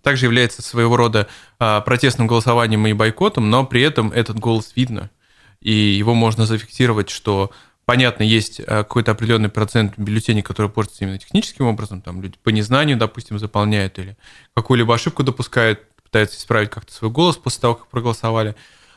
также 0.00 0.26
является 0.26 0.60
своего 0.60 0.96
рода 0.96 1.28
протестным 1.58 2.26
голосованием 2.26 2.86
и 2.86 2.92
бойкотом, 2.92 3.48
но 3.48 3.64
при 3.64 3.80
этом 3.80 4.12
этот 4.12 4.38
голос 4.38 4.72
видно– 4.74 5.10
и 5.64 5.72
его 5.72 6.14
можно 6.14 6.46
зафиксировать, 6.46 7.10
что 7.10 7.50
понятно, 7.86 8.22
есть 8.22 8.60
э, 8.60 8.64
какой-то 8.64 9.12
определенный 9.12 9.48
процент 9.48 9.94
бюллетеней, 9.96 10.42
которые 10.42 10.70
портятся 10.70 11.04
именно 11.04 11.18
техническим 11.18 11.66
образом, 11.66 12.02
там 12.02 12.22
люди 12.22 12.38
по 12.42 12.50
незнанию, 12.50 12.96
допустим, 12.98 13.38
заполняют 13.38 13.98
или 13.98 14.16
какую-либо 14.54 14.94
ошибку 14.94 15.22
допускают, 15.22 15.80
пытаются 16.02 16.38
исправить 16.38 16.70
как-то 16.70 16.92
свой 16.92 17.10
голос 17.10 17.36
после 17.36 17.60
того, 17.62 17.74
как 17.76 17.88
проголосовали. 17.88 18.54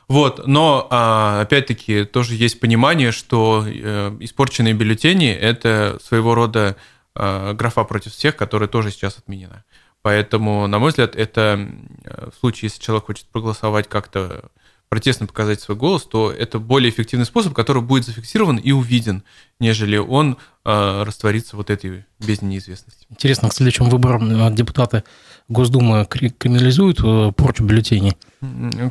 Вот, 0.10 0.46
но 0.46 0.88
а, 0.90 1.42
опять-таки 1.42 2.06
тоже 2.06 2.36
есть 2.36 2.60
понимание, 2.60 3.12
что 3.12 3.66
э, 3.66 4.16
испорченные 4.20 4.74
бюллетени– 4.74 5.30
это 5.32 6.00
своего 6.02 6.36
рода 6.36 6.78
э, 7.16 7.54
графа 7.54 7.84
против 7.84 8.14
всех, 8.14 8.36
которая 8.36 8.70
тоже 8.70 8.92
сейчас 8.92 9.18
отменена. 9.18 9.64
Поэтому, 10.02 10.68
на 10.68 10.80
мой 10.80 10.90
взгляд, 10.90 11.16
это 11.18 11.70
в 12.06 12.40
случае, 12.40 12.68
если 12.68 12.82
человек 12.82 13.08
хочет 13.08 13.26
проголосовать 13.26 13.90
как-то 13.90 14.50
протестно 14.90 15.28
показать 15.28 15.60
свой 15.60 15.78
голос, 15.78 16.04
то 16.04 16.32
это 16.32 16.60
более 16.60 16.90
эффективный 16.90 17.26
способ, 17.26 17.54
который 17.54 17.82
будет 17.82 18.06
зафиксирован 18.06 18.58
и 18.58 18.72
увиден, 18.72 19.24
нежели 19.60 19.98
он 19.98 20.38
э, 20.64 21.04
растворится 21.04 21.58
вот 21.58 21.70
этой 21.70 22.06
бездне 22.20 22.50
неизвестности. 22.50 23.06
Интересно, 23.10 23.50
к 23.50 23.54
следующим 23.54 23.90
выборам 23.90 24.56
депутаты 24.56 25.04
Госдумы 25.50 26.06
криминализуют 26.06 27.00
э, 27.04 27.32
порчу 27.34 27.66
бюллетеней? 27.66 28.14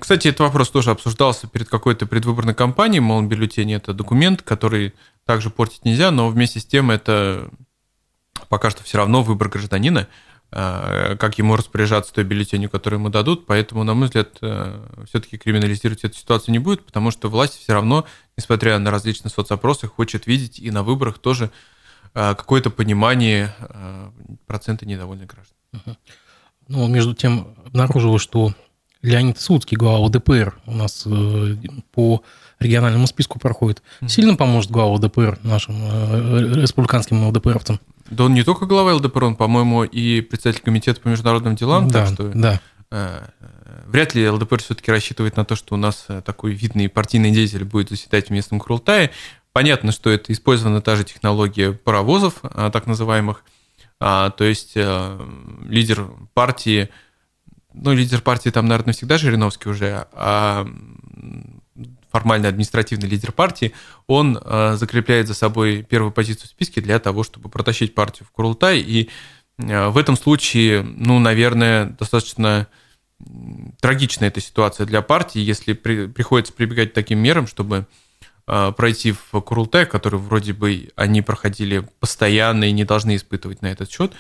Кстати, 0.01 0.29
этот 0.29 0.41
вопрос 0.41 0.71
тоже 0.71 0.91
обсуждался 0.91 1.47
перед 1.47 1.69
какой-то 1.69 2.07
предвыборной 2.07 2.55
кампанией, 2.55 3.01
мол, 3.01 3.23
бюллетень– 3.23 3.73
это 3.75 3.95
документ, 3.95 4.43
который 4.43 4.95
также 5.25 5.51
портить 5.51 5.85
нельзя, 5.85 6.11
но 6.11 6.29
вместе 6.29 6.61
с 6.61 6.67
тем 6.67 6.91
это 6.91 7.51
пока 8.49 8.71
что 8.71 8.85
все 8.85 8.99
равно 8.99 9.23
выбор 9.23 9.49
гражданина– 9.49 10.09
Э, 10.19 10.26
как 10.51 11.39
ему 11.39 11.57
распоряжаться 11.57 12.15
той 12.15 12.25
бюллетенью, 12.25 12.71
которую 12.71 13.01
ему 13.01 13.09
дадут. 13.11 13.47
Поэтому, 13.47 13.85
на 13.85 13.95
мой 13.95 14.07
взгляд, 14.07 14.39
э, 14.41 15.05
все-таки 15.09 15.39
криминализировать 15.39 16.05
эту 16.05 16.17
ситуацию 16.17 16.53
не 16.53 16.59
будет, 16.59 16.85
потому 16.85 17.11
что 17.11 17.29
власть 17.29 17.59
все 17.59 17.73
равно, 17.73 18.07
несмотря 18.37 18.79
на 18.79 18.91
различные 18.91 19.31
соцопросы, 19.31 19.89
хочет 19.89 20.27
видеть 20.27 20.59
и 20.59 20.71
на 20.71 20.83
выборах 20.83 21.19
тоже 21.19 21.51
э, 22.15 22.35
какое-то 22.35 22.71
понимание 22.71 23.55
процента 24.47 24.87
недовольных 24.87 25.29
граждан. 25.29 25.97
Ну, 26.69 26.87
между 26.89 27.15
тем, 27.15 27.55
обнаружилось, 27.65 28.23
что 28.23 28.53
Леонид 29.03 29.39
Судский, 29.39 29.77
глава 29.77 29.99
ЛДПР, 29.99 30.59
у 30.67 30.73
нас 30.73 31.07
по 31.93 32.23
региональному 32.61 33.07
списку 33.07 33.39
проходит. 33.39 33.83
Сильно 34.07 34.35
поможет 34.35 34.71
глава 34.71 34.93
ЛДПР 34.95 35.39
нашим 35.43 35.75
республиканским 36.55 37.27
ЛДПРовцам? 37.29 37.81
Да 38.11 38.25
он 38.25 38.35
не 38.35 38.45
только 38.45 38.67
глава 38.67 38.95
ЛДПР, 38.95 39.25
он, 39.25 39.37
по-моему, 39.37 39.85
и 39.85 40.21
председатель 40.21 40.63
комитета 40.63 41.01
по 41.01 41.09
международным 41.09 41.57
делам, 41.57 41.89
да, 41.89 42.05
так 42.05 42.15
что 42.15 42.29
да. 42.35 42.61
Э, 42.91 43.27
вряд 43.87 44.15
ли 44.15 44.29
ЛДПР 44.29 44.63
все-таки 44.63 44.91
рассчитывает 44.91 45.37
на 45.37 45.45
то, 45.45 45.57
что 45.57 45.75
у 45.75 45.77
нас 45.77 46.07
э, 46.09 46.23
такой 46.23 46.53
видный 46.53 46.89
партийный 46.89 47.33
деятель 47.33 47.65
будет 47.65 47.91
заседать 47.91 48.29
в 48.29 48.31
местном 48.31 48.61
Курултае. 48.61 49.11
Понятно, 49.53 49.91
что 49.91 50.11
это 50.11 50.33
использована 50.33 50.81
та 50.81 50.97
же 50.97 51.05
технология 51.05 51.73
паровозов, 51.73 52.35
э, 52.43 52.71
так 52.73 52.87
называемых. 52.87 53.43
А, 53.99 54.29
то 54.29 54.45
есть 54.45 54.77
лидер 54.77 56.07
партии 56.35 56.91
ну, 57.73 57.93
лидер 57.93 58.21
партии 58.21 58.51
там, 58.51 58.67
наверное, 58.67 58.93
всегда 58.93 59.19
Жириновский 59.19 59.71
уже, 59.71 60.07
а 60.13 60.67
формально 62.17 62.49
административный 62.49 63.09
лидер 63.09 63.31
партии, 63.31 63.75
он 64.07 64.39
э, 64.43 64.77
закрепляет 64.77 65.29
за 65.29 65.35
собой 65.35 65.83
первую 65.83 66.13
позицию 66.13 66.47
в 66.47 66.51
списке 66.51 66.81
для 66.81 66.99
того, 66.99 67.25
чтобы 67.25 67.51
протащить 67.51 67.95
партию 67.95 68.27
в 68.27 68.33
Курултай. 68.33 68.79
И 68.79 69.11
э, 69.59 69.89
в 69.89 69.99
этом 69.99 70.17
случае, 70.17 70.83
ну, 70.83 71.19
наверное, 71.19 71.85
достаточно 71.85 72.69
трагичная 73.83 74.29
эта 74.29 74.41
ситуация 74.41 74.87
для 74.87 75.03
партии, 75.03 75.41
если 75.41 75.75
при, 75.75 76.07
приходится 76.07 76.55
прибегать 76.55 76.93
к 76.93 76.95
таким 76.95 77.19
мерам, 77.19 77.47
чтобы 77.47 77.85
э, 78.47 78.73
пройти 78.75 79.13
в 79.13 79.39
Курултай, 79.43 79.85
который 79.85 80.19
вроде 80.19 80.55
бы 80.55 80.89
они 80.97 81.21
проходили 81.21 81.87
постоянно 82.01 82.65
и 82.65 82.73
не 82.73 82.85
должны 82.85 83.17
испытывать 83.17 83.61
на 83.61 83.67
этот 83.67 83.91
счет 83.91 84.15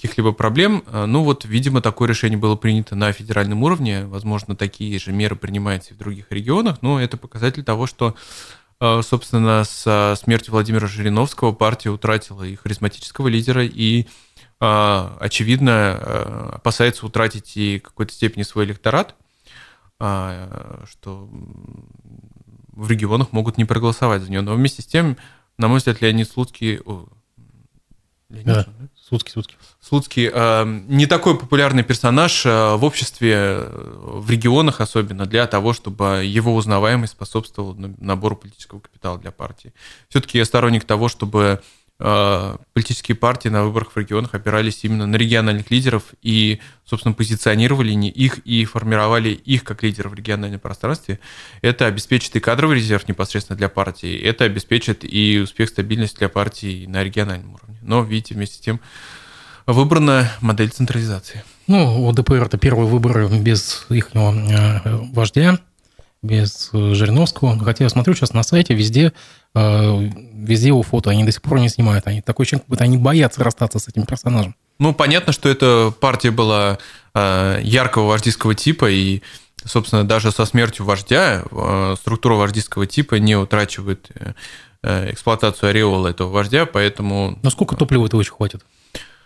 каких-либо 0.00 0.32
проблем. 0.32 0.82
Э, 0.86 1.04
ну 1.04 1.22
вот, 1.22 1.44
видимо, 1.44 1.82
такое 1.82 2.08
решение 2.08 2.38
было 2.38 2.56
принято 2.56 2.94
на 2.94 3.12
федеральном 3.12 3.62
уровне. 3.62 4.06
Возможно, 4.06 4.56
такие 4.56 4.98
же 4.98 5.12
меры 5.12 5.36
принимаются 5.36 5.90
и 5.90 5.94
в 5.94 5.98
других 5.98 6.26
регионах, 6.30 6.78
но 6.80 7.00
это 7.00 7.18
показатель 7.18 7.62
того, 7.62 7.86
что, 7.86 8.14
э, 8.80 9.02
собственно, 9.02 9.62
с 9.64 10.16
смертью 10.22 10.52
Владимира 10.52 10.86
Жириновского 10.86 11.52
партия 11.52 11.90
утратила 11.90 12.42
и 12.42 12.56
харизматического 12.56 13.28
лидера, 13.28 13.62
и, 13.62 14.06
э, 14.60 15.08
очевидно, 15.20 16.52
опасается 16.54 17.04
утратить 17.04 17.56
и 17.56 17.78
какой-то 17.78 18.14
степени 18.14 18.42
свой 18.42 18.64
электорат, 18.64 19.14
что 19.98 21.28
в 22.72 22.88
регионах 22.88 23.32
могут 23.32 23.58
не 23.58 23.66
проголосовать 23.66 24.22
за 24.22 24.30
него. 24.30 24.42
Но 24.42 24.54
вместе 24.54 24.80
с 24.80 24.86
тем, 24.86 25.18
на 25.58 25.68
мой 25.68 25.76
взгляд, 25.76 26.00
Леонид 26.00 26.30
Слуцкий... 26.30 26.80
Леонид, 28.30 28.46
да. 28.46 28.66
Слуцкий, 29.10 29.32
Слуцкий. 29.32 29.56
Слуцкий 29.80 30.30
э, 30.32 30.64
не 30.86 31.06
такой 31.06 31.36
популярный 31.36 31.82
персонаж 31.82 32.46
э, 32.46 32.76
в 32.76 32.84
обществе, 32.84 33.34
э, 33.34 33.92
в 34.04 34.30
регионах 34.30 34.80
особенно, 34.80 35.26
для 35.26 35.48
того, 35.48 35.72
чтобы 35.72 36.22
его 36.24 36.54
узнаваемость 36.54 37.14
способствовала 37.14 37.74
набору 37.98 38.36
политического 38.36 38.78
капитала 38.78 39.18
для 39.18 39.32
партии. 39.32 39.74
Все-таки 40.10 40.38
я 40.38 40.44
сторонник 40.44 40.84
того, 40.84 41.08
чтобы 41.08 41.60
политические 42.00 43.14
партии 43.14 43.48
на 43.48 43.64
выборах 43.64 43.92
в 43.92 43.96
регионах 43.96 44.34
опирались 44.34 44.84
именно 44.84 45.06
на 45.06 45.16
региональных 45.16 45.70
лидеров 45.70 46.04
и, 46.22 46.60
собственно, 46.86 47.12
позиционировали 47.12 47.92
не 47.92 48.08
их 48.08 48.38
и 48.38 48.64
формировали 48.64 49.30
их 49.30 49.64
как 49.64 49.82
лидеров 49.82 50.12
в 50.12 50.14
региональном 50.14 50.60
пространстве. 50.60 51.20
Это 51.60 51.86
обеспечит 51.86 52.34
и 52.36 52.40
кадровый 52.40 52.76
резерв 52.76 53.06
непосредственно 53.06 53.58
для 53.58 53.68
партии, 53.68 54.18
это 54.18 54.44
обеспечит 54.44 55.04
и 55.04 55.40
успех, 55.40 55.68
стабильность 55.68 56.18
для 56.18 56.30
партии 56.30 56.86
на 56.86 57.04
региональном 57.04 57.54
уровне. 57.54 57.78
Но, 57.82 58.02
видите, 58.02 58.34
вместе 58.34 58.56
с 58.56 58.60
тем 58.60 58.80
выбрана 59.66 60.30
модель 60.40 60.70
централизации. 60.70 61.44
Ну, 61.66 62.06
у 62.06 62.12
ДПР 62.12 62.44
это 62.44 62.58
первые 62.58 62.88
выборы 62.88 63.28
без 63.28 63.86
их 63.90 64.10
э, 64.14 64.80
вождя, 65.12 65.58
без 66.22 66.70
Жириновского. 66.72 67.58
Хотя 67.58 67.84
я 67.84 67.90
смотрю 67.90 68.14
сейчас 68.14 68.32
на 68.32 68.42
сайте, 68.42 68.74
везде 68.74 69.12
Э, 69.54 70.08
везде 70.34 70.68
его 70.68 70.82
фото, 70.82 71.10
они 71.10 71.24
до 71.24 71.32
сих 71.32 71.42
пор 71.42 71.58
не 71.58 71.68
снимают. 71.68 72.06
Они 72.06 72.20
такой 72.20 72.44
ощущение, 72.44 72.60
как 72.60 72.68
будто 72.68 72.84
они 72.84 72.96
боятся 72.96 73.42
расстаться 73.42 73.78
с 73.78 73.88
этим 73.88 74.06
персонажем. 74.06 74.54
Ну, 74.78 74.94
понятно, 74.94 75.32
что 75.32 75.48
эта 75.48 75.92
партия 75.98 76.30
была 76.30 76.78
э, 77.14 77.60
яркого 77.62 78.08
вождистского 78.08 78.54
типа, 78.54 78.90
и, 78.90 79.22
собственно, 79.64 80.06
даже 80.06 80.30
со 80.30 80.46
смертью 80.46 80.86
вождя 80.86 81.42
э, 81.50 81.94
структура 81.98 82.34
вождистского 82.34 82.86
типа 82.86 83.16
не 83.16 83.36
утрачивает 83.36 84.10
эксплуатацию 84.82 85.68
ореола 85.68 86.08
этого 86.08 86.30
вождя, 86.30 86.64
поэтому... 86.64 87.38
Но 87.42 87.50
сколько 87.50 87.76
топлива 87.76 88.06
этого 88.06 88.22
еще 88.22 88.32
хватит? 88.32 88.64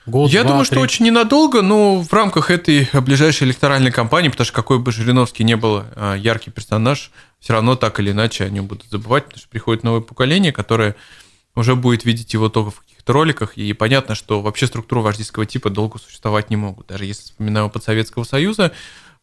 Год, 0.06 0.30
Я 0.30 0.42
два, 0.42 0.50
думаю, 0.50 0.66
три. 0.66 0.74
что 0.74 0.80
очень 0.80 1.06
ненадолго, 1.06 1.62
но 1.62 2.02
в 2.02 2.12
рамках 2.12 2.50
этой 2.50 2.88
ближайшей 3.00 3.46
электоральной 3.46 3.90
кампании, 3.90 4.28
потому 4.28 4.44
что 4.44 4.54
какой 4.54 4.78
бы 4.78 4.92
Жириновский 4.92 5.44
не 5.44 5.56
был 5.56 5.82
яркий 6.16 6.50
персонаж, 6.50 7.10
все 7.40 7.54
равно 7.54 7.74
так 7.76 7.98
или 8.00 8.10
иначе 8.10 8.44
они 8.44 8.60
будут 8.60 8.90
забывать, 8.90 9.24
потому 9.24 9.38
что 9.38 9.48
приходит 9.48 9.82
новое 9.82 10.00
поколение, 10.02 10.52
которое 10.52 10.94
уже 11.54 11.74
будет 11.76 12.04
видеть 12.04 12.34
его 12.34 12.48
только 12.48 12.70
в 12.70 12.80
каких-то 12.80 13.12
роликах, 13.12 13.56
и 13.56 13.72
понятно, 13.72 14.14
что 14.14 14.40
вообще 14.40 14.66
структуры 14.66 15.00
вождийского 15.00 15.46
типа 15.46 15.70
долго 15.70 15.98
существовать 15.98 16.50
не 16.50 16.56
могут. 16.56 16.88
Даже 16.88 17.04
если 17.04 17.22
вспоминаем 17.22 17.66
опыт 17.66 17.84
Советского 17.84 18.24
Союза, 18.24 18.72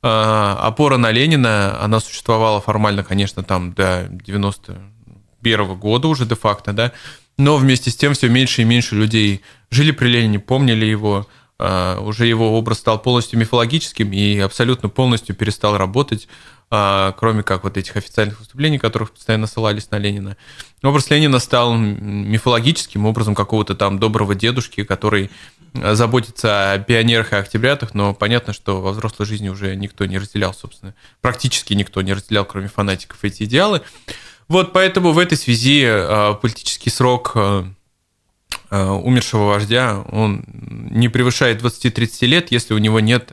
а, 0.01 0.57
опора 0.61 0.97
на 0.97 1.11
Ленина, 1.11 1.79
она 1.83 1.99
существовала 1.99 2.59
формально, 2.61 3.03
конечно, 3.03 3.43
там 3.43 3.73
до 3.73 4.07
91 4.09 5.75
года 5.75 6.07
уже 6.07 6.25
де-факто, 6.25 6.73
да, 6.73 6.91
но 7.37 7.57
вместе 7.57 7.89
с 7.89 7.95
тем 7.95 8.13
все 8.13 8.29
меньше 8.29 8.61
и 8.61 8.65
меньше 8.65 8.95
людей 8.95 9.41
жили 9.69 9.91
при 9.91 10.09
Ленине, 10.09 10.39
помнили 10.39 10.85
его, 10.85 11.27
а, 11.59 11.99
уже 11.99 12.25
его 12.27 12.57
образ 12.57 12.79
стал 12.79 13.01
полностью 13.01 13.39
мифологическим 13.39 14.11
и 14.11 14.39
абсолютно 14.39 14.89
полностью 14.89 15.35
перестал 15.35 15.77
работать 15.77 16.27
а, 16.73 17.11
кроме 17.17 17.43
как 17.43 17.65
вот 17.65 17.75
этих 17.75 17.97
официальных 17.97 18.39
выступлений, 18.39 18.79
которых 18.79 19.11
постоянно 19.11 19.45
ссылались 19.45 19.91
на 19.91 19.97
Ленина. 19.97 20.37
Образ 20.81 21.09
Ленина 21.09 21.39
стал 21.39 21.75
мифологическим 21.75 23.05
образом 23.05 23.35
какого-то 23.35 23.75
там 23.75 23.99
доброго 23.99 24.35
дедушки, 24.35 24.85
который 24.85 25.29
заботится 25.73 26.73
о 26.73 26.79
пионерах 26.79 27.33
и 27.33 27.35
октябрятах, 27.35 27.93
но 27.93 28.13
понятно, 28.13 28.53
что 28.53 28.81
во 28.81 28.91
взрослой 28.91 29.25
жизни 29.25 29.49
уже 29.49 29.75
никто 29.75 30.05
не 30.05 30.17
разделял, 30.17 30.53
собственно, 30.53 30.95
практически 31.19 31.73
никто 31.73 32.01
не 32.01 32.13
разделял, 32.13 32.45
кроме 32.45 32.69
фанатиков, 32.69 33.17
эти 33.23 33.43
идеалы. 33.43 33.81
Вот 34.51 34.73
поэтому 34.73 35.13
в 35.13 35.17
этой 35.17 35.37
связи 35.37 35.85
а, 35.87 36.33
политический 36.33 36.89
срок 36.89 37.37
умершего 38.69 39.45
вождя, 39.45 40.03
он 40.11 40.43
не 40.91 41.07
превышает 41.07 41.61
20-30 41.61 42.25
лет, 42.25 42.51
если 42.51 42.73
у 42.73 42.77
него 42.77 42.99
нет 42.99 43.31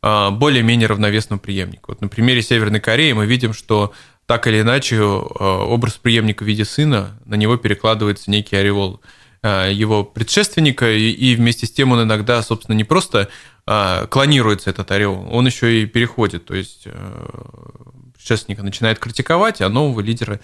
более-менее 0.00 0.86
равновесного 0.86 1.40
преемника. 1.40 1.86
Вот 1.88 2.00
на 2.00 2.06
примере 2.06 2.40
Северной 2.40 2.78
Кореи 2.78 3.10
мы 3.12 3.26
видим, 3.26 3.52
что 3.52 3.92
так 4.26 4.46
или 4.46 4.60
иначе 4.60 5.00
образ 5.02 5.94
преемника 5.94 6.44
в 6.44 6.46
виде 6.46 6.64
сына, 6.64 7.18
на 7.24 7.34
него 7.34 7.56
перекладывается 7.56 8.30
некий 8.30 8.54
ореол 8.54 9.00
его 9.42 10.04
предшественника, 10.04 10.88
и 10.90 11.34
вместе 11.34 11.66
с 11.66 11.72
тем 11.72 11.90
он 11.90 12.04
иногда, 12.04 12.40
собственно, 12.42 12.76
не 12.76 12.84
просто 12.84 13.28
клонируется 13.64 14.70
этот 14.70 14.90
ореол, 14.92 15.28
он 15.32 15.46
еще 15.46 15.82
и 15.82 15.86
переходит, 15.86 16.46
то 16.46 16.54
есть 16.54 16.86
предшественника 18.20 18.62
начинает 18.62 18.98
критиковать, 18.98 19.62
а 19.62 19.70
нового 19.70 20.00
лидера, 20.00 20.40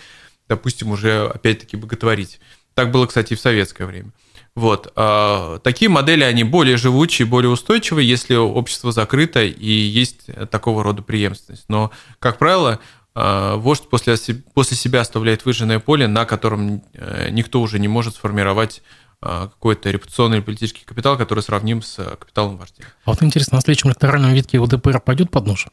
допустим, 0.49 0.91
уже 0.91 1.29
опять-таки 1.29 1.77
боготворить. 1.77 2.41
Так 2.75 2.91
было, 2.91 3.07
кстати, 3.07 3.35
и 3.35 3.37
в 3.37 3.41
советское 3.41 3.85
время. 3.85 4.13
Вот. 4.55 4.91
А, 4.97 5.59
такие 5.59 5.91
модели, 5.91 6.25
они 6.25 6.43
более 6.43 6.79
живучие, 6.79 7.27
более 7.27 7.51
устойчивые, 7.51 8.09
если 8.09 8.35
общество 8.35 8.93
закрыто 8.93 9.45
и 9.45 9.71
есть 9.71 10.31
такого 10.51 10.83
рода 10.83 11.03
преемственность. 11.03 11.67
Но, 11.69 11.91
как 12.19 12.39
правило, 12.39 12.81
а, 13.15 13.57
вождь 13.57 13.89
после, 13.91 14.17
после 14.55 14.77
себя 14.79 15.03
оставляет 15.03 15.45
выжженное 15.45 15.79
поле, 15.79 16.07
на 16.07 16.25
котором 16.25 16.83
э, 16.95 17.29
никто 17.31 17.61
уже 17.61 17.79
не 17.79 17.89
может 17.89 18.15
сформировать 18.15 18.83
а, 19.21 19.49
какой-то 19.49 19.91
репутационный 19.91 20.41
политический 20.41 20.87
капитал, 20.87 21.19
который 21.19 21.41
сравним 21.41 21.83
с 21.83 21.97
капиталом 21.97 22.57
вождя. 22.57 22.85
А 23.05 23.11
вот 23.11 23.23
интересно, 23.23 23.57
на 23.57 23.61
следующем 23.61 23.91
электоральном 23.91 24.33
витке 24.33 24.59
ЛДПР 24.59 25.01
пойдет 25.01 25.31
под 25.31 25.47
нож? 25.47 25.67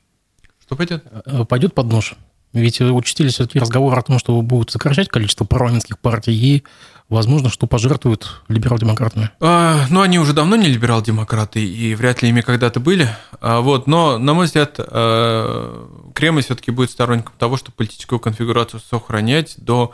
Что 0.66 0.76
пойдет? 0.76 1.04
Э, 1.26 1.46
пойдет 1.46 1.74
под 1.74 1.88
нож. 1.88 2.16
Ведь 2.54 2.80
учтились 2.82 3.34
все-таки 3.34 3.60
разговоры 3.60 3.98
о 3.98 4.02
том, 4.04 4.20
что 4.20 4.40
будут 4.42 4.70
сокращать 4.70 5.10
количество 5.10 5.44
парламентских 5.44 5.98
партий 5.98 6.34
и 6.34 6.64
возможно, 7.10 7.50
что 7.50 7.66
пожертвуют 7.66 8.42
либерал-демократами. 8.48 9.32
А, 9.40 9.86
ну, 9.90 10.02
они 10.02 10.20
уже 10.20 10.34
давно 10.34 10.56
не 10.56 10.68
либерал-демократы, 10.68 11.66
и 11.66 11.96
вряд 11.96 12.22
ли 12.22 12.30
ими 12.30 12.42
когда-то 12.42 12.80
были. 12.80 13.10
А, 13.42 13.62
вот, 13.62 13.88
но, 13.88 14.20
на 14.20 14.36
мой 14.36 14.46
взгляд, 14.46 14.76
а, 14.78 15.90
Кремль 16.14 16.44
все-таки 16.44 16.70
будет 16.70 16.92
сторонником 16.92 17.34
того, 17.40 17.58
чтобы 17.58 17.76
политическую 17.76 18.20
конфигурацию 18.20 18.80
сохранять 18.80 19.56
до 19.58 19.92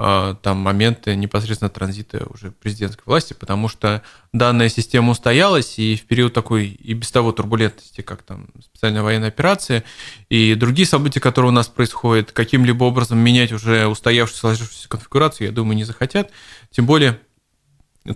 там 0.00 0.56
моменты 0.56 1.14
непосредственно 1.14 1.68
транзита 1.68 2.26
уже 2.32 2.52
президентской 2.52 3.02
власти, 3.04 3.34
потому 3.34 3.68
что 3.68 4.02
данная 4.32 4.70
система 4.70 5.10
устоялась, 5.10 5.78
и 5.78 5.94
в 5.96 6.06
период 6.06 6.32
такой 6.32 6.68
и 6.68 6.94
без 6.94 7.10
того 7.10 7.32
турбулентности, 7.32 8.00
как 8.00 8.22
там 8.22 8.48
специальная 8.62 9.02
военная 9.02 9.28
операция, 9.28 9.84
и 10.30 10.54
другие 10.54 10.86
события, 10.86 11.20
которые 11.20 11.50
у 11.50 11.54
нас 11.54 11.68
происходят, 11.68 12.32
каким-либо 12.32 12.84
образом 12.84 13.18
менять 13.18 13.52
уже 13.52 13.86
устоявшуюся 13.88 14.40
сложившуюся 14.40 14.88
конфигурацию, 14.88 15.48
я 15.48 15.52
думаю, 15.52 15.76
не 15.76 15.84
захотят. 15.84 16.30
Тем 16.70 16.86
более 16.86 17.20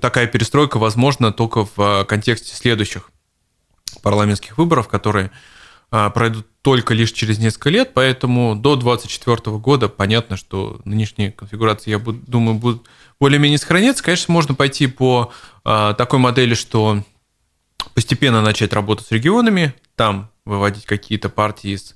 такая 0.00 0.26
перестройка 0.26 0.78
возможна 0.78 1.32
только 1.32 1.66
в 1.66 1.72
а, 1.76 2.04
контексте 2.04 2.54
следующих 2.54 3.10
парламентских 4.02 4.56
выборов, 4.56 4.88
которые 4.88 5.26
а, 5.26 5.30
пройдут 5.90 6.46
только 6.62 6.94
лишь 6.94 7.12
через 7.12 7.38
несколько 7.38 7.68
лет, 7.68 7.92
поэтому 7.92 8.56
до 8.56 8.76
2024 8.76 9.58
года 9.58 9.90
понятно, 9.90 10.38
что 10.38 10.80
нынешние 10.86 11.30
конфигурации, 11.30 11.90
я 11.90 11.98
думаю, 11.98 12.58
будут 12.58 12.86
более-менее 13.20 13.58
сохраняться. 13.58 14.02
Конечно, 14.02 14.32
можно 14.32 14.54
пойти 14.54 14.86
по 14.86 15.30
а, 15.62 15.92
такой 15.92 16.18
модели, 16.18 16.54
что 16.54 17.02
постепенно 17.92 18.40
начать 18.40 18.72
работать 18.72 19.06
с 19.06 19.10
регионами, 19.10 19.74
там 19.94 20.30
выводить 20.44 20.86
какие-то 20.86 21.28
партии 21.28 21.74
из, 21.74 21.94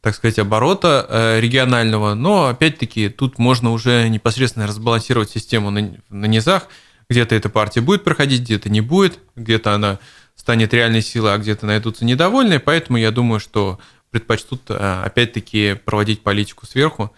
так 0.00 0.14
сказать, 0.14 0.38
оборота 0.38 1.06
э, 1.08 1.40
регионального, 1.40 2.14
но 2.14 2.46
опять-таки 2.46 3.08
тут 3.08 3.38
можно 3.38 3.70
уже 3.70 4.08
непосредственно 4.08 4.66
разбалансировать 4.66 5.30
систему 5.30 5.70
на, 5.70 5.96
на 6.10 6.26
низах, 6.26 6.68
где-то 7.08 7.34
эта 7.34 7.48
партия 7.48 7.80
будет 7.80 8.04
проходить, 8.04 8.42
где-то 8.42 8.68
не 8.68 8.80
будет, 8.80 9.18
где-то 9.36 9.74
она 9.74 9.98
станет 10.38 10.72
реальной 10.72 11.02
силой, 11.02 11.34
а 11.34 11.38
где-то 11.38 11.66
найдутся 11.66 12.04
недовольные. 12.04 12.60
Поэтому 12.60 12.96
я 12.96 13.10
думаю, 13.10 13.40
что 13.40 13.78
предпочтут 14.10 14.62
э, 14.70 15.02
опять-таки 15.04 15.74
проводить 15.84 16.22
политику 16.22 16.64
сверху, 16.64 17.12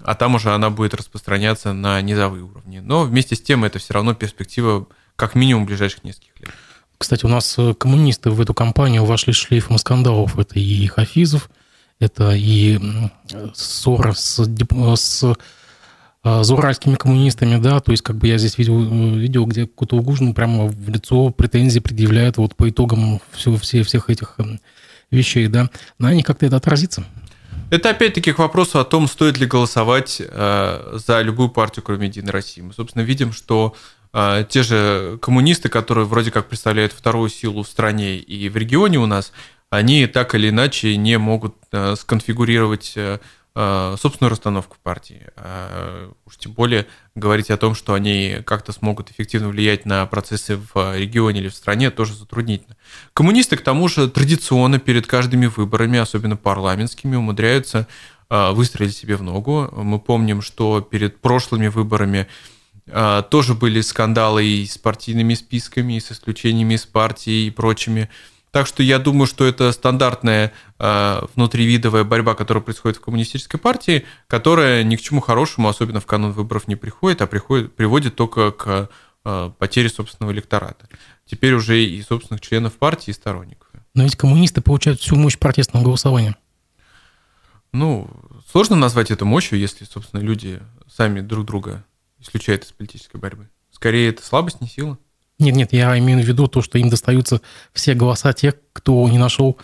а 0.00 0.14
там 0.14 0.34
уже 0.34 0.50
она 0.52 0.70
будет 0.70 0.94
распространяться 0.94 1.74
на 1.74 2.00
низовые 2.00 2.42
уровни. 2.42 2.80
Но 2.80 3.02
вместе 3.04 3.36
с 3.36 3.42
тем 3.42 3.64
это 3.64 3.78
все 3.78 3.94
равно 3.94 4.14
перспектива 4.14 4.86
как 5.16 5.34
минимум 5.34 5.66
ближайших 5.66 6.02
нескольких 6.02 6.40
лет. 6.40 6.50
Кстати, 6.96 7.26
у 7.26 7.28
нас 7.28 7.54
э, 7.58 7.74
коммунисты 7.74 8.30
в 8.30 8.40
эту 8.40 8.54
кампанию 8.54 9.04
вошли 9.04 9.32
шлейфом 9.34 9.76
скандалов. 9.78 10.38
Это 10.38 10.58
и 10.58 10.86
Хафизов, 10.86 11.50
это 12.00 12.32
и 12.32 12.80
ссора 13.54 14.12
с, 14.14 14.42
с 14.96 15.36
с 16.24 16.50
уральскими 16.50 16.94
коммунистами, 16.94 17.60
да, 17.60 17.80
то 17.80 17.90
есть 17.90 18.02
как 18.02 18.16
бы 18.16 18.28
я 18.28 18.38
здесь 18.38 18.56
видел 18.56 18.80
видео, 19.16 19.44
где 19.44 19.66
Кутугужину 19.66 20.34
прямо 20.34 20.66
в 20.66 20.88
лицо 20.88 21.30
претензии 21.30 21.80
предъявляют 21.80 22.36
вот 22.36 22.54
по 22.54 22.70
итогам 22.70 23.20
все, 23.32 23.56
все, 23.56 23.82
всех 23.82 24.08
этих 24.08 24.36
вещей, 25.10 25.48
да, 25.48 25.70
на 25.98 26.12
них 26.14 26.24
как-то 26.24 26.46
это 26.46 26.56
отразится. 26.56 27.04
Это 27.70 27.90
опять-таки 27.90 28.32
к 28.32 28.38
вопросу 28.38 28.78
о 28.78 28.84
том, 28.84 29.08
стоит 29.08 29.38
ли 29.38 29.46
голосовать 29.46 30.20
э, 30.20 30.98
за 31.06 31.22
любую 31.22 31.48
партию, 31.48 31.82
кроме 31.82 32.08
Единой 32.08 32.30
России. 32.30 32.60
Мы, 32.60 32.74
собственно, 32.74 33.02
видим, 33.02 33.32
что 33.32 33.74
э, 34.12 34.44
те 34.48 34.62
же 34.62 35.18
коммунисты, 35.22 35.70
которые 35.70 36.04
вроде 36.04 36.30
как 36.30 36.48
представляют 36.48 36.92
вторую 36.92 37.30
силу 37.30 37.62
в 37.62 37.68
стране 37.68 38.16
и 38.18 38.48
в 38.50 38.56
регионе 38.58 38.98
у 38.98 39.06
нас, 39.06 39.32
они 39.70 40.06
так 40.06 40.34
или 40.34 40.50
иначе 40.50 40.96
не 40.98 41.16
могут 41.16 41.56
э, 41.72 41.94
сконфигурировать 41.96 42.92
Э, 42.96 43.18
собственную 43.54 44.30
расстановку 44.30 44.76
партии. 44.82 45.26
А 45.36 46.10
уж 46.24 46.38
тем 46.38 46.52
более 46.52 46.86
говорить 47.14 47.50
о 47.50 47.58
том, 47.58 47.74
что 47.74 47.92
они 47.92 48.38
как-то 48.46 48.72
смогут 48.72 49.10
эффективно 49.10 49.48
влиять 49.48 49.84
на 49.84 50.06
процессы 50.06 50.56
в 50.56 50.96
регионе 50.96 51.40
или 51.40 51.48
в 51.48 51.54
стране, 51.54 51.90
тоже 51.90 52.14
затруднительно. 52.14 52.76
Коммунисты, 53.12 53.56
к 53.56 53.62
тому 53.62 53.88
же, 53.88 54.08
традиционно 54.08 54.78
перед 54.78 55.06
каждыми 55.06 55.46
выборами, 55.46 55.98
особенно 55.98 56.36
парламентскими, 56.36 57.14
умудряются 57.16 57.86
э, 58.30 58.52
выстрелить 58.52 58.96
себе 58.96 59.16
в 59.16 59.22
ногу. 59.22 59.68
Мы 59.76 59.98
помним, 59.98 60.40
что 60.40 60.80
перед 60.80 61.20
прошлыми 61.20 61.68
выборами 61.68 62.28
э, 62.86 63.22
тоже 63.30 63.52
были 63.52 63.82
скандалы 63.82 64.46
и 64.46 64.66
с 64.66 64.78
партийными 64.78 65.34
списками, 65.34 65.98
и 65.98 66.00
с 66.00 66.10
исключениями 66.10 66.74
из 66.74 66.86
партии 66.86 67.46
и 67.46 67.50
прочими 67.50 68.08
так 68.52 68.66
что 68.66 68.82
я 68.82 68.98
думаю, 68.98 69.26
что 69.26 69.46
это 69.46 69.72
стандартная 69.72 70.52
э, 70.78 71.22
внутривидовая 71.34 72.04
борьба, 72.04 72.34
которая 72.34 72.62
происходит 72.62 72.98
в 72.98 73.00
коммунистической 73.00 73.58
партии, 73.58 74.04
которая 74.26 74.84
ни 74.84 74.96
к 74.96 75.00
чему 75.00 75.22
хорошему, 75.22 75.68
особенно 75.68 76.00
в 76.00 76.06
канун 76.06 76.32
выборов, 76.32 76.68
не 76.68 76.76
приходит, 76.76 77.22
а 77.22 77.26
приходит, 77.26 77.74
приводит 77.74 78.14
только 78.14 78.52
к 78.52 78.90
э, 79.24 79.50
потере 79.58 79.88
собственного 79.88 80.32
электората. 80.32 80.86
Теперь 81.24 81.54
уже 81.54 81.82
и 81.82 82.02
собственных 82.02 82.42
членов 82.42 82.74
партии, 82.74 83.10
и 83.10 83.14
сторонников. 83.14 83.68
Но 83.94 84.04
ведь 84.04 84.16
коммунисты 84.16 84.60
получают 84.60 85.00
всю 85.00 85.16
мощь 85.16 85.38
протестного 85.38 85.84
голосования. 85.84 86.36
Ну, 87.72 88.06
сложно 88.50 88.76
назвать 88.76 89.10
это 89.10 89.24
мощью, 89.24 89.58
если, 89.58 89.86
собственно, 89.86 90.20
люди 90.20 90.60
сами 90.94 91.20
друг 91.20 91.46
друга 91.46 91.86
исключают 92.20 92.64
из 92.64 92.72
политической 92.72 93.16
борьбы. 93.16 93.48
Скорее, 93.70 94.10
это 94.10 94.22
слабость, 94.22 94.60
не 94.60 94.68
сила. 94.68 94.98
Нет, 95.42 95.56
нет, 95.56 95.72
я 95.72 95.98
имею 95.98 96.22
в 96.22 96.24
виду 96.24 96.46
то, 96.46 96.62
что 96.62 96.78
им 96.78 96.88
достаются 96.88 97.40
все 97.72 97.94
голоса 97.94 98.32
тех, 98.32 98.54
кто 98.72 99.08
не 99.08 99.18
нашел 99.18 99.58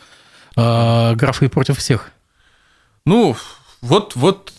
э, 0.56 1.14
графы 1.14 1.48
против 1.48 1.78
всех. 1.78 2.10
Ну, 3.06 3.36
вот, 3.80 4.16
вот, 4.16 4.52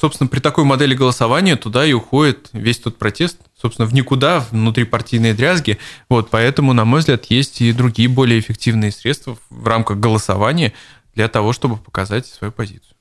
собственно, 0.00 0.28
при 0.28 0.40
такой 0.40 0.64
модели 0.64 0.94
голосования 0.94 1.54
туда 1.54 1.86
и 1.86 1.92
уходит 1.92 2.48
весь 2.52 2.78
тот 2.78 2.98
протест, 2.98 3.38
собственно, 3.56 3.86
в 3.86 3.94
никуда, 3.94 4.44
внутрипартийные 4.50 5.34
дрязги. 5.34 5.78
Вот, 6.08 6.30
поэтому, 6.30 6.72
на 6.72 6.84
мой 6.84 6.98
взгляд, 6.98 7.26
есть 7.26 7.60
и 7.60 7.72
другие 7.72 8.08
более 8.08 8.40
эффективные 8.40 8.90
средства 8.90 9.38
в 9.50 9.68
рамках 9.68 9.98
голосования 9.98 10.72
для 11.14 11.28
того, 11.28 11.52
чтобы 11.52 11.76
показать 11.76 12.26
свою 12.26 12.50
позицию. 12.50 12.93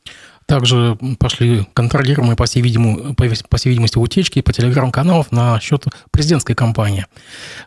Также 0.46 0.98
пошли 1.20 1.68
контролируемые, 1.74 2.36
по 2.36 2.46
всей, 2.46 2.62
видимости, 2.62 3.46
по 3.48 3.58
всей 3.58 3.70
видимости, 3.70 3.98
утечки 3.98 4.42
по 4.42 4.52
телеграм-каналов 4.52 5.32
на 5.32 5.60
счет 5.60 5.86
президентской 6.12 6.54
кампании. 6.54 7.06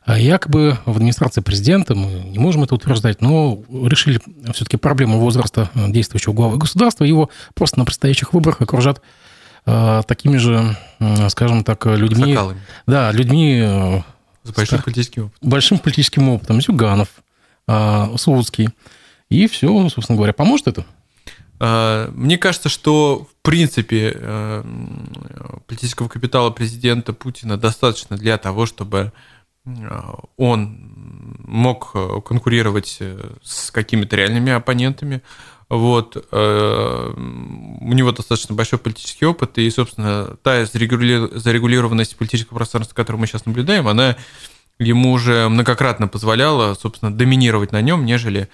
А 0.05 0.19
якобы 0.19 0.79
в 0.85 0.97
администрации 0.97 1.41
президента, 1.41 1.95
мы 1.95 2.11
не 2.11 2.39
можем 2.39 2.65
это 2.65 2.75
утверждать, 2.75 3.21
но 3.21 3.62
решили 3.71 4.21
все-таки 4.53 4.77
проблему 4.77 5.19
возраста 5.19 5.71
действующего 5.75 6.33
главы 6.33 6.59
государства, 6.59 7.05
его 7.05 7.31
просто 7.55 7.79
на 7.79 7.85
предстоящих 7.85 8.33
выборах 8.33 8.61
окружат 8.61 9.01
а, 9.65 10.03
такими 10.03 10.37
же, 10.37 10.77
скажем 11.29 11.65
так, 11.65 11.87
людьми... 11.87 12.35
Сокалами. 12.35 12.61
Да, 12.87 13.11
людьми... 13.11 13.61
Э, 13.65 14.01
С 14.45 14.53
большим 14.53 14.83
политическим 14.83 15.25
опытом. 15.25 15.51
Большим 15.51 15.79
политическим 15.79 16.29
опытом. 16.29 16.61
Зюганов, 16.61 17.09
а, 17.67 18.12
Слуцкий. 18.17 18.69
И 19.29 19.49
все, 19.49 19.89
собственно 19.89 20.17
говоря, 20.17 20.33
поможет 20.33 20.69
это? 20.69 20.87
А, 21.59 22.11
мне 22.12 22.38
кажется, 22.38 22.69
что 22.69 23.27
в 23.31 23.42
принципе 23.42 24.12
э, 24.14 24.64
политического 25.66 26.09
капитала 26.09 26.51
президента 26.51 27.12
Путина 27.12 27.57
достаточно 27.57 28.16
для 28.16 28.38
того, 28.38 28.66
чтобы 28.66 29.12
э, 29.64 29.71
он 30.37 31.37
мог 31.38 31.92
конкурировать 32.25 33.01
с 33.42 33.71
какими-то 33.71 34.16
реальными 34.16 34.53
оппонентами. 34.53 35.23
Вот. 35.69 36.16
Э, 36.31 37.12
у 37.16 37.92
него 37.92 38.12
достаточно 38.12 38.55
большой 38.55 38.79
политический 38.79 39.27
опыт, 39.27 39.59
и, 39.59 39.69
собственно, 39.71 40.37
та 40.42 40.64
зарегулированность 40.64 42.16
политического 42.16 42.57
пространства, 42.57 42.95
которую 42.95 43.21
мы 43.21 43.27
сейчас 43.27 43.47
наблюдаем, 43.47 43.88
она 43.88 44.16
ему 44.79 45.12
уже 45.12 45.49
многократно 45.49 46.07
позволяла, 46.07 46.75
собственно, 46.75 47.12
доминировать 47.12 47.73
на 47.73 47.81
нем, 47.81 48.05
нежели 48.05 48.49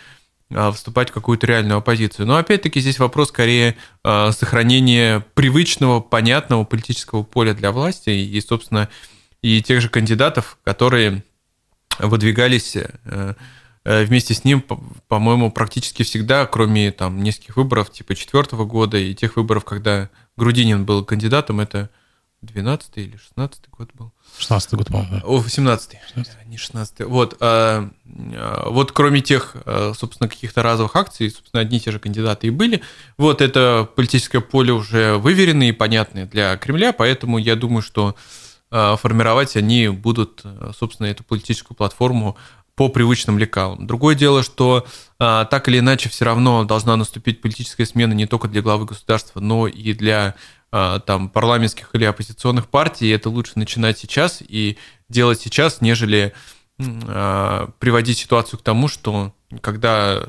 вступать 0.75 1.11
в 1.11 1.13
какую-то 1.13 1.47
реальную 1.47 1.79
оппозицию. 1.79 2.27
Но 2.27 2.37
опять-таки 2.37 2.81
здесь 2.81 2.99
вопрос 2.99 3.29
скорее 3.29 3.77
а, 4.05 4.33
сохранения 4.33 5.25
привычного, 5.35 6.01
понятного 6.01 6.65
политического 6.65 7.23
поля 7.23 7.55
для 7.55 7.73
власти 7.73 8.11
и, 8.11 8.41
собственно, 8.41 8.89
и 9.43 9.63
тех 9.63 9.81
же 9.81 9.89
кандидатов, 9.89 10.59
которые 10.65 11.25
выдвигались 11.99 12.77
э, 12.77 13.35
э, 13.85 14.05
вместе 14.05 14.35
с 14.35 14.45
ним, 14.45 14.65
по-моему, 15.09 15.51
практически 15.51 16.05
всегда, 16.05 16.47
кроме 16.47 16.93
там 16.93 17.23
нескольких 17.23 17.57
выборов 17.57 17.91
типа 17.91 18.15
четвертого 18.15 18.65
года 18.65 18.97
и 18.97 19.15
тех 19.15 19.37
выборов, 19.37 19.65
когда 19.65 20.09
Грудинин 20.37 20.85
был 20.85 21.05
кандидатом, 21.05 21.61
это 21.61 21.91
12 22.43 22.99
или 22.99 23.17
16 23.17 23.71
год 23.71 23.91
был. 23.95 24.13
16 24.39 24.75
год, 24.75 24.89
по-моему. 24.89 25.21
О, 25.25 25.39
18 25.39 25.97
не 26.47 26.57
16 26.57 27.07
Вот. 27.07 27.37
А, 27.41 27.89
а, 28.05 28.69
вот 28.69 28.91
кроме 28.91 29.21
тех, 29.21 29.57
а, 29.65 29.93
собственно, 29.95 30.29
каких-то 30.29 30.63
разовых 30.63 30.97
акций, 30.97 31.31
собственно, 31.31 31.61
одни 31.61 31.79
и 31.79 31.81
те 31.81 31.93
же 31.93 32.01
кандидаты 32.01 32.49
и 32.49 32.51
были. 32.51 32.83
Вот 33.17 33.41
это 33.41 33.89
политическое 33.95 34.41
поле 34.41 34.73
уже 34.73 35.17
выверенное 35.19 35.69
и 35.69 35.73
понятное 35.73 36.27
для 36.27 36.57
Кремля, 36.57 36.93
поэтому 36.93 37.39
я 37.39 37.57
думаю, 37.57 37.83
что 37.83 38.17
формировать 38.71 39.55
они 39.55 39.89
будут, 39.89 40.43
собственно, 40.79 41.07
эту 41.07 41.23
политическую 41.25 41.77
платформу 41.77 42.39
по 42.75 42.89
привычным 42.89 43.39
лекалам. 43.39 43.87
Другое 43.87 44.15
дело, 44.15 44.43
что 44.43 44.87
так 45.19 45.69
или 45.69 45.81
иначе 45.81 46.09
все 46.09 46.25
равно 46.25 46.65
должна 46.65 46.97
наступить 46.97 47.43
политическая 47.43 47.85
смена 47.85 48.15
не 48.15 48.25
только 48.25 48.49
для 48.49 48.63
главы 48.63 48.87
государства, 48.87 49.41
но 49.41 49.69
и 49.69 49.93
для 49.93 50.29
а, 50.29 50.35
там 50.73 51.29
парламентских 51.29 51.91
или 51.93 52.05
оппозиционных 52.05 52.69
партий, 52.69 53.07
и 53.07 53.11
это 53.11 53.29
лучше 53.29 53.53
начинать 53.57 53.99
сейчас 53.99 54.43
и 54.43 54.79
делать 55.11 55.41
сейчас, 55.41 55.83
нежели 55.83 56.33
а, 56.81 57.71
приводить 57.79 58.19
ситуацию 58.19 58.59
к 58.59 58.63
тому, 58.63 58.89
что 58.89 59.35
когда 59.61 60.25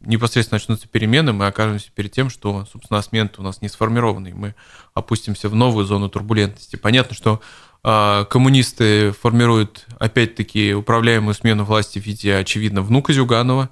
непосредственно 0.00 0.56
начнутся 0.56 0.88
перемены, 0.88 1.32
мы 1.32 1.46
окажемся 1.46 1.90
перед 1.94 2.10
тем, 2.12 2.30
что, 2.30 2.66
собственно, 2.72 3.02
смен 3.02 3.30
у 3.36 3.42
нас 3.42 3.60
не 3.60 3.68
сформированный, 3.68 4.32
мы 4.32 4.54
опустимся 4.94 5.48
в 5.48 5.54
новую 5.54 5.84
зону 5.84 6.08
турбулентности. 6.08 6.76
Понятно, 6.76 7.14
что 7.14 7.40
а, 7.82 8.24
коммунисты 8.24 9.12
формируют, 9.12 9.86
опять-таки, 9.98 10.74
управляемую 10.74 11.34
смену 11.34 11.64
власти 11.64 11.98
в 11.98 12.06
виде, 12.06 12.36
очевидно, 12.36 12.82
внука 12.82 13.12
Зюганова. 13.12 13.68